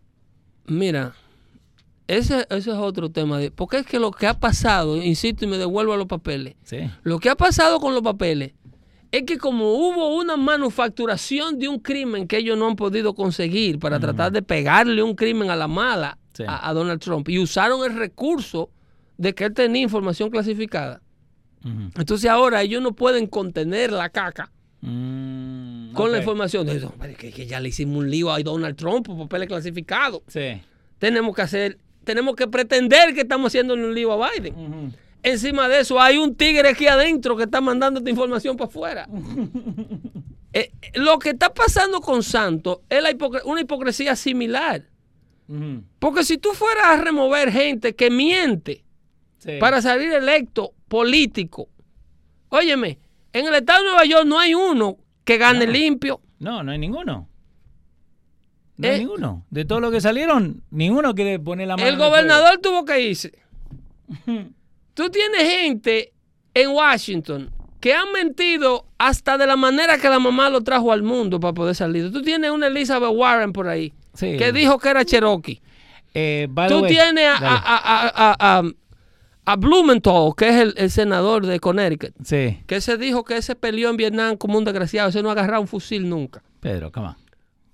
Mira, 0.66 1.14
ese, 2.08 2.46
ese 2.50 2.70
es 2.72 2.76
otro 2.76 3.10
tema. 3.10 3.38
De, 3.38 3.50
porque 3.50 3.78
es 3.78 3.86
que 3.86 3.98
lo 3.98 4.10
que 4.10 4.26
ha 4.26 4.34
pasado, 4.34 4.98
insisto 5.02 5.46
y 5.46 5.48
me 5.48 5.56
devuelvo 5.56 5.94
a 5.94 5.96
los 5.96 6.06
papeles, 6.08 6.56
Sí. 6.62 6.80
lo 7.04 7.18
que 7.20 7.30
ha 7.30 7.36
pasado 7.36 7.80
con 7.80 7.94
los 7.94 8.02
papeles 8.02 8.52
es 9.12 9.22
que 9.24 9.38
como 9.38 9.72
hubo 9.74 10.16
una 10.16 10.36
manufacturación 10.36 11.58
de 11.58 11.68
un 11.68 11.78
crimen 11.78 12.26
que 12.26 12.38
ellos 12.38 12.58
no 12.58 12.66
han 12.66 12.76
podido 12.76 13.14
conseguir 13.14 13.78
para 13.78 14.00
tratar 14.00 14.32
de 14.32 14.42
pegarle 14.42 15.02
un 15.02 15.14
crimen 15.14 15.50
a 15.50 15.56
la 15.56 15.68
mala 15.68 16.18
Sí. 16.32 16.44
a, 16.48 16.66
a 16.68 16.72
Donald 16.72 16.98
Trump 17.00 17.28
y 17.28 17.38
usaron 17.38 17.84
el 17.84 17.94
recurso 17.96 18.70
de 19.18 19.34
que 19.34 19.44
él 19.44 19.52
tenía 19.54 19.82
información 19.82 20.30
clasificada. 20.30 21.02
Entonces 21.96 22.28
ahora 22.30 22.62
ellos 22.62 22.82
no 22.82 22.92
pueden 22.92 23.26
contener 23.28 23.92
la 23.92 24.08
caca 24.08 24.50
Mm, 24.84 25.92
con 25.92 26.10
la 26.10 26.18
información 26.18 26.66
de 26.66 26.80
"No, 26.80 26.92
pero 26.98 27.12
es 27.12 27.18
que, 27.18 27.30
que 27.30 27.46
ya 27.46 27.60
le 27.60 27.68
hicimos 27.68 27.98
un 27.98 28.10
lío 28.10 28.32
a 28.32 28.40
Donald 28.40 28.74
Trump 28.76 29.06
por 29.06 29.16
papeles 29.16 29.46
clasificados. 29.46 30.22
Sí. 30.26 30.60
Tenemos 30.98 31.36
que 31.36 31.42
hacer, 31.42 31.78
tenemos 32.02 32.34
que 32.34 32.48
pretender 32.48 33.14
que 33.14 33.20
estamos 33.20 33.46
haciendo 33.48 33.74
un 33.74 33.94
lío 33.94 34.10
a 34.12 34.28
Biden. 34.30 34.92
Encima 35.22 35.68
de 35.68 35.80
eso, 35.80 36.00
hay 36.00 36.18
un 36.18 36.34
tigre 36.34 36.68
aquí 36.70 36.86
adentro 36.88 37.36
que 37.36 37.44
está 37.44 37.60
mandando 37.60 37.98
esta 38.00 38.10
información 38.10 38.56
para 38.56 38.68
afuera. 38.68 39.08
Eh, 40.52 40.72
eh, 40.82 40.90
lo 40.94 41.18
que 41.18 41.30
está 41.30 41.52
pasando 41.54 42.00
con 42.00 42.22
Santos 42.22 42.78
es 42.88 43.02
la 43.02 43.10
una 43.44 43.60
hipocresía 43.60 44.16
similar. 44.16 44.84
Porque 45.98 46.24
si 46.24 46.38
tú 46.38 46.50
fueras 46.54 46.86
a 46.86 46.96
remover 46.96 47.52
gente 47.52 47.94
que 47.94 48.10
miente 48.10 48.84
Sí. 49.38 49.58
para 49.60 49.82
salir 49.82 50.10
electo 50.12 50.72
político, 50.88 51.68
óyeme, 52.48 52.98
en 53.32 53.46
el 53.48 53.54
estado 53.56 53.80
de 53.80 53.84
Nueva 53.90 54.04
York 54.04 54.24
no 54.24 54.38
hay 54.38 54.54
uno 54.54 54.96
que 55.24 55.36
gane 55.36 55.66
No. 55.66 55.72
limpio. 55.72 56.20
No, 56.38 56.62
no 56.62 56.70
hay 56.72 56.78
ninguno. 56.78 57.28
No 58.76 58.88
Eh. 58.88 58.92
hay 58.92 58.98
ninguno. 59.00 59.44
De 59.50 59.64
todos 59.64 59.82
los 59.82 59.90
que 59.90 60.00
salieron, 60.00 60.62
ninguno 60.70 61.14
quiere 61.14 61.38
poner 61.38 61.68
la 61.68 61.76
mano. 61.76 61.88
El 61.88 61.98
gobernador 61.98 62.58
tuvo 62.58 62.84
que 62.84 63.00
irse. 63.00 63.32
Tú 64.94 65.10
tienes 65.10 65.42
gente 65.50 66.12
en 66.54 66.70
Washington 66.70 67.50
que 67.80 67.94
han 67.94 68.12
mentido 68.12 68.86
hasta 68.98 69.36
de 69.38 69.46
la 69.46 69.56
manera 69.56 69.98
que 69.98 70.08
la 70.08 70.18
mamá 70.18 70.48
lo 70.50 70.60
trajo 70.62 70.92
al 70.92 71.02
mundo 71.02 71.40
para 71.40 71.52
poder 71.52 71.74
salir. 71.74 72.12
Tú 72.12 72.22
tienes 72.22 72.50
una 72.50 72.68
Elizabeth 72.68 73.10
Warren 73.12 73.52
por 73.52 73.68
ahí 73.68 73.92
Sí. 74.14 74.36
que 74.36 74.52
dijo 74.52 74.78
que 74.78 74.88
era 74.90 75.04
Cherokee. 75.04 75.60
Eh, 76.14 76.46
Tú 76.68 76.80
way, 76.80 76.92
tienes 76.92 77.26
a, 77.26 77.38
a, 77.38 77.56
a, 77.56 78.36
a- 78.58 78.62
a- 79.46 79.56
Blumenthal, 79.56 80.32
que 80.36 80.48
es 80.50 80.56
el, 80.56 80.74
el 80.76 80.90
senador 80.90 81.46
de 81.46 81.58
Connecticut, 81.58 82.12
Sí. 82.22 82.60
que 82.66 82.80
se 82.80 82.96
dijo 82.98 83.24
que 83.24 83.38
ese 83.38 83.56
peleó 83.56 83.88
en 83.90 83.96
Vietnam 83.96 84.36
como 84.36 84.58
un 84.58 84.64
desgraciado. 84.64 85.08
Ese 85.08 85.22
no 85.22 85.30
ha 85.30 85.32
agarrado 85.32 85.62
un 85.62 85.66
fusil 85.68 86.08
nunca. 86.08 86.42
Pedro, 86.60 86.92
come 86.92 87.08
on. 87.08 87.16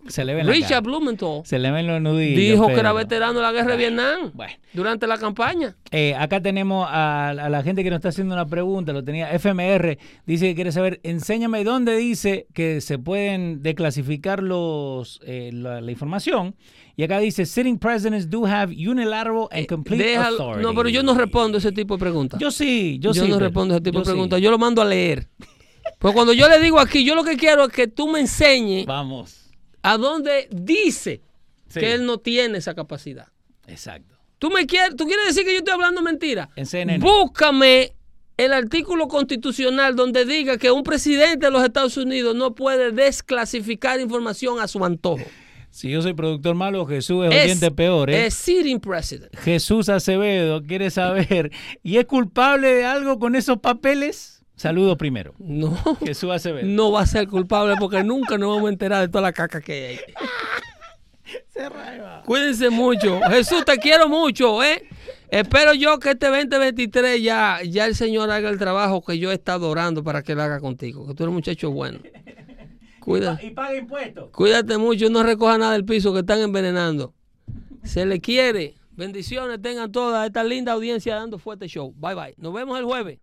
Se 0.09 0.25
le 0.25 0.35
ven 0.35 0.47
Richard. 0.47 0.83
Blumenthal 0.83 1.43
Se 1.45 1.59
le 1.59 1.71
ven 1.71 1.87
los 1.87 2.01
nudillos. 2.01 2.37
dijo 2.39 2.67
que 2.69 2.81
era 2.81 2.93
veterano 2.93 3.35
de 3.35 3.43
la 3.43 3.53
guerra 3.53 3.73
de 3.73 3.77
Vietnam 3.77 4.31
Bueno. 4.35 4.53
durante 4.73 5.07
la 5.07 5.19
campaña. 5.19 5.77
Eh, 5.91 6.15
acá 6.15 6.41
tenemos 6.41 6.87
a, 6.91 7.31
a 7.31 7.49
la 7.49 7.63
gente 7.63 7.85
que 7.85 7.91
nos 7.91 7.99
está 7.99 8.09
haciendo 8.11 8.35
una 8.35 8.47
pregunta, 8.47 8.93
lo 8.93 9.05
tenía 9.05 9.31
FMR, 9.39 9.99
dice 10.27 10.47
que 10.49 10.55
quiere 10.55 10.73
saber, 10.73 11.01
enséñame 11.03 11.65
dónde 11.65 11.97
dice 11.97 12.47
que 12.55 12.81
se 12.81 12.99
pueden 12.99 13.63
declasificar 13.63 14.43
los, 14.43 15.21
eh, 15.25 15.51
la, 15.53 15.81
la 15.81 15.91
información. 15.91 16.57
Y 16.97 17.05
acá 17.05 17.21
dice, 17.21 17.47
sitting 17.47 17.79
presidents 17.79 18.29
do 18.29 18.45
have 18.45 18.73
unilateral 18.75 19.47
and 19.53 19.67
complete 19.67 20.03
Deja- 20.05 20.29
authority. 20.29 20.63
no, 20.63 20.75
pero 20.75 20.89
yo 20.89 21.03
no 21.05 21.15
respondo 21.15 21.59
ese 21.59 21.71
tipo 21.71 21.95
de 21.97 22.01
preguntas. 22.01 22.41
Yo 22.41 22.51
sí, 22.51 22.99
yo, 23.01 23.13
Yo, 23.13 23.15
sí. 23.15 23.29
no 23.29 23.37
Pedro. 23.37 23.41
respondo 23.41 23.75
ese 23.75 23.83
tipo 23.83 23.95
Yo 23.95 24.01
de 24.01 24.05
sí. 24.07 24.11
preguntas. 24.11 24.41
Yo 24.41 24.51
lo 24.51 24.59
mando 24.59 24.83
a 24.83 24.85
leer. 24.85 25.29
Pues 26.01 26.13
cuando 26.15 26.33
yo 26.33 26.49
le 26.49 26.59
digo 26.61 26.79
aquí, 26.81 27.05
yo 27.05 27.15
lo 27.15 27.25
que 27.25 27.37
quiero 27.37 27.65
es 27.67 27.73
que 27.73 27.87
tú 27.89 28.09
me 28.09 28.21
enseñes 28.21 28.85
Vamos. 28.87 29.48
A 29.89 29.97
dónde 29.97 30.49
dice 30.51 31.23
Sí. 31.69 31.81
que 31.81 31.93
él 31.93 32.07
no 32.07 32.19
tiene 32.19 32.59
esa 32.59 32.75
capacidad. 32.75 33.29
Exacto. 33.67 34.15
¿Tú, 34.39 34.51
me 34.51 34.67
quieres, 34.67 34.97
¿Tú 34.97 35.07
quieres 35.07 35.27
decir 35.27 35.45
que 35.45 35.53
yo 35.53 35.59
estoy 35.59 35.75
hablando 35.75 36.01
mentira? 36.03 36.49
En 36.57 36.65
CNN. 36.67 37.05
Búscame 37.05 37.93
el 38.37 38.53
artículo 38.53 39.09
constitucional 39.09 39.97
donde 39.97 40.25
diga 40.25 40.57
que 40.59 40.71
un 40.71 40.83
presidente 40.83 41.47
de 41.47 41.53
los 41.53 41.63
Estados 41.65 41.97
Unidos 41.97 42.35
no 42.37 42.55
puede 42.55 42.93
desclasificar 42.93 44.01
información 44.01 44.61
a 44.61 44.69
su 44.69 44.85
antojo. 44.85 45.25
Si 45.71 45.91
yo 45.91 46.01
soy 46.01 46.15
productor 46.15 46.55
malo, 46.55 46.87
Jesús 46.87 47.27
es, 47.27 47.45
oyente 47.45 47.71
peor. 47.71 48.11
¿eh? 48.11 48.27
Es 48.27 48.35
sitting 48.35 48.81
president. 48.81 49.35
Jesús 49.37 49.89
Acevedo 49.89 50.63
quiere 50.63 50.91
saber, 50.91 51.51
¿y 51.83 51.99
es 51.99 52.07
culpable 52.07 52.69
de 52.73 52.85
algo 52.85 53.19
con 53.19 53.35
esos 53.37 53.59
papeles? 53.59 54.38
Saludo 54.59 54.97
primero. 54.99 55.35
No. 55.39 55.77
Jesús 56.05 56.31
Acevedo. 56.31 56.67
No 56.67 56.91
va 56.91 57.03
a 57.03 57.07
ser 57.07 57.29
culpable 57.29 57.77
porque 57.79 58.03
nunca 58.03 58.37
nos 58.37 58.49
vamos 58.57 58.69
a 58.69 58.73
enterar 58.73 59.01
de 59.03 59.09
toda 59.09 59.23
la 59.23 59.33
caca 59.33 59.61
que 59.61 59.87
hay. 59.87 59.99
Cuídense 62.27 62.69
mucho. 62.69 63.21
Jesús, 63.31 63.65
te 63.65 63.79
quiero 63.79 64.09
mucho, 64.09 64.63
¿eh? 64.63 64.83
Espero 65.31 65.75
yo 65.75 65.99
que 65.99 66.11
este 66.11 66.27
2023 66.27 67.23
ya, 67.23 67.61
ya 67.63 67.87
el 67.87 67.95
Señor 67.95 68.31
haga 68.31 68.49
el 68.49 68.59
trabajo 68.59 69.01
que 69.05 69.19
yo 69.19 69.31
he 69.31 69.35
estado 69.35 69.69
orando 69.71 70.03
para 70.03 70.23
que 70.23 70.33
él 70.33 70.41
haga 70.41 70.59
contigo. 70.59 71.07
Que 71.07 71.15
tú 71.15 71.23
eres 71.23 71.29
un 71.29 71.35
muchacho 71.35 71.71
bueno. 71.71 72.01
Cuida, 73.01 73.39
Y 73.43 73.51
paga 73.51 73.77
impuestos. 73.77 74.31
cuídate 74.33 74.77
mucho, 74.77 75.09
no 75.09 75.23
recoja 75.23 75.57
nada 75.57 75.73
del 75.73 75.85
piso 75.85 76.13
que 76.13 76.21
están 76.21 76.41
envenenando. 76.41 77.15
Se 77.85 78.05
le 78.07 78.21
quiere. 78.21 78.75
Bendiciones 78.91 79.63
tengan 79.63 79.93
todas 79.93 80.27
esta 80.27 80.43
linda 80.43 80.73
audiencia 80.73 81.15
dando 81.15 81.39
fuerte 81.39 81.69
show. 81.69 81.95
Bye 81.97 82.15
bye. 82.15 82.35
Nos 82.39 82.53
vemos 82.53 82.77
el 82.79 82.85
jueves. 82.85 83.19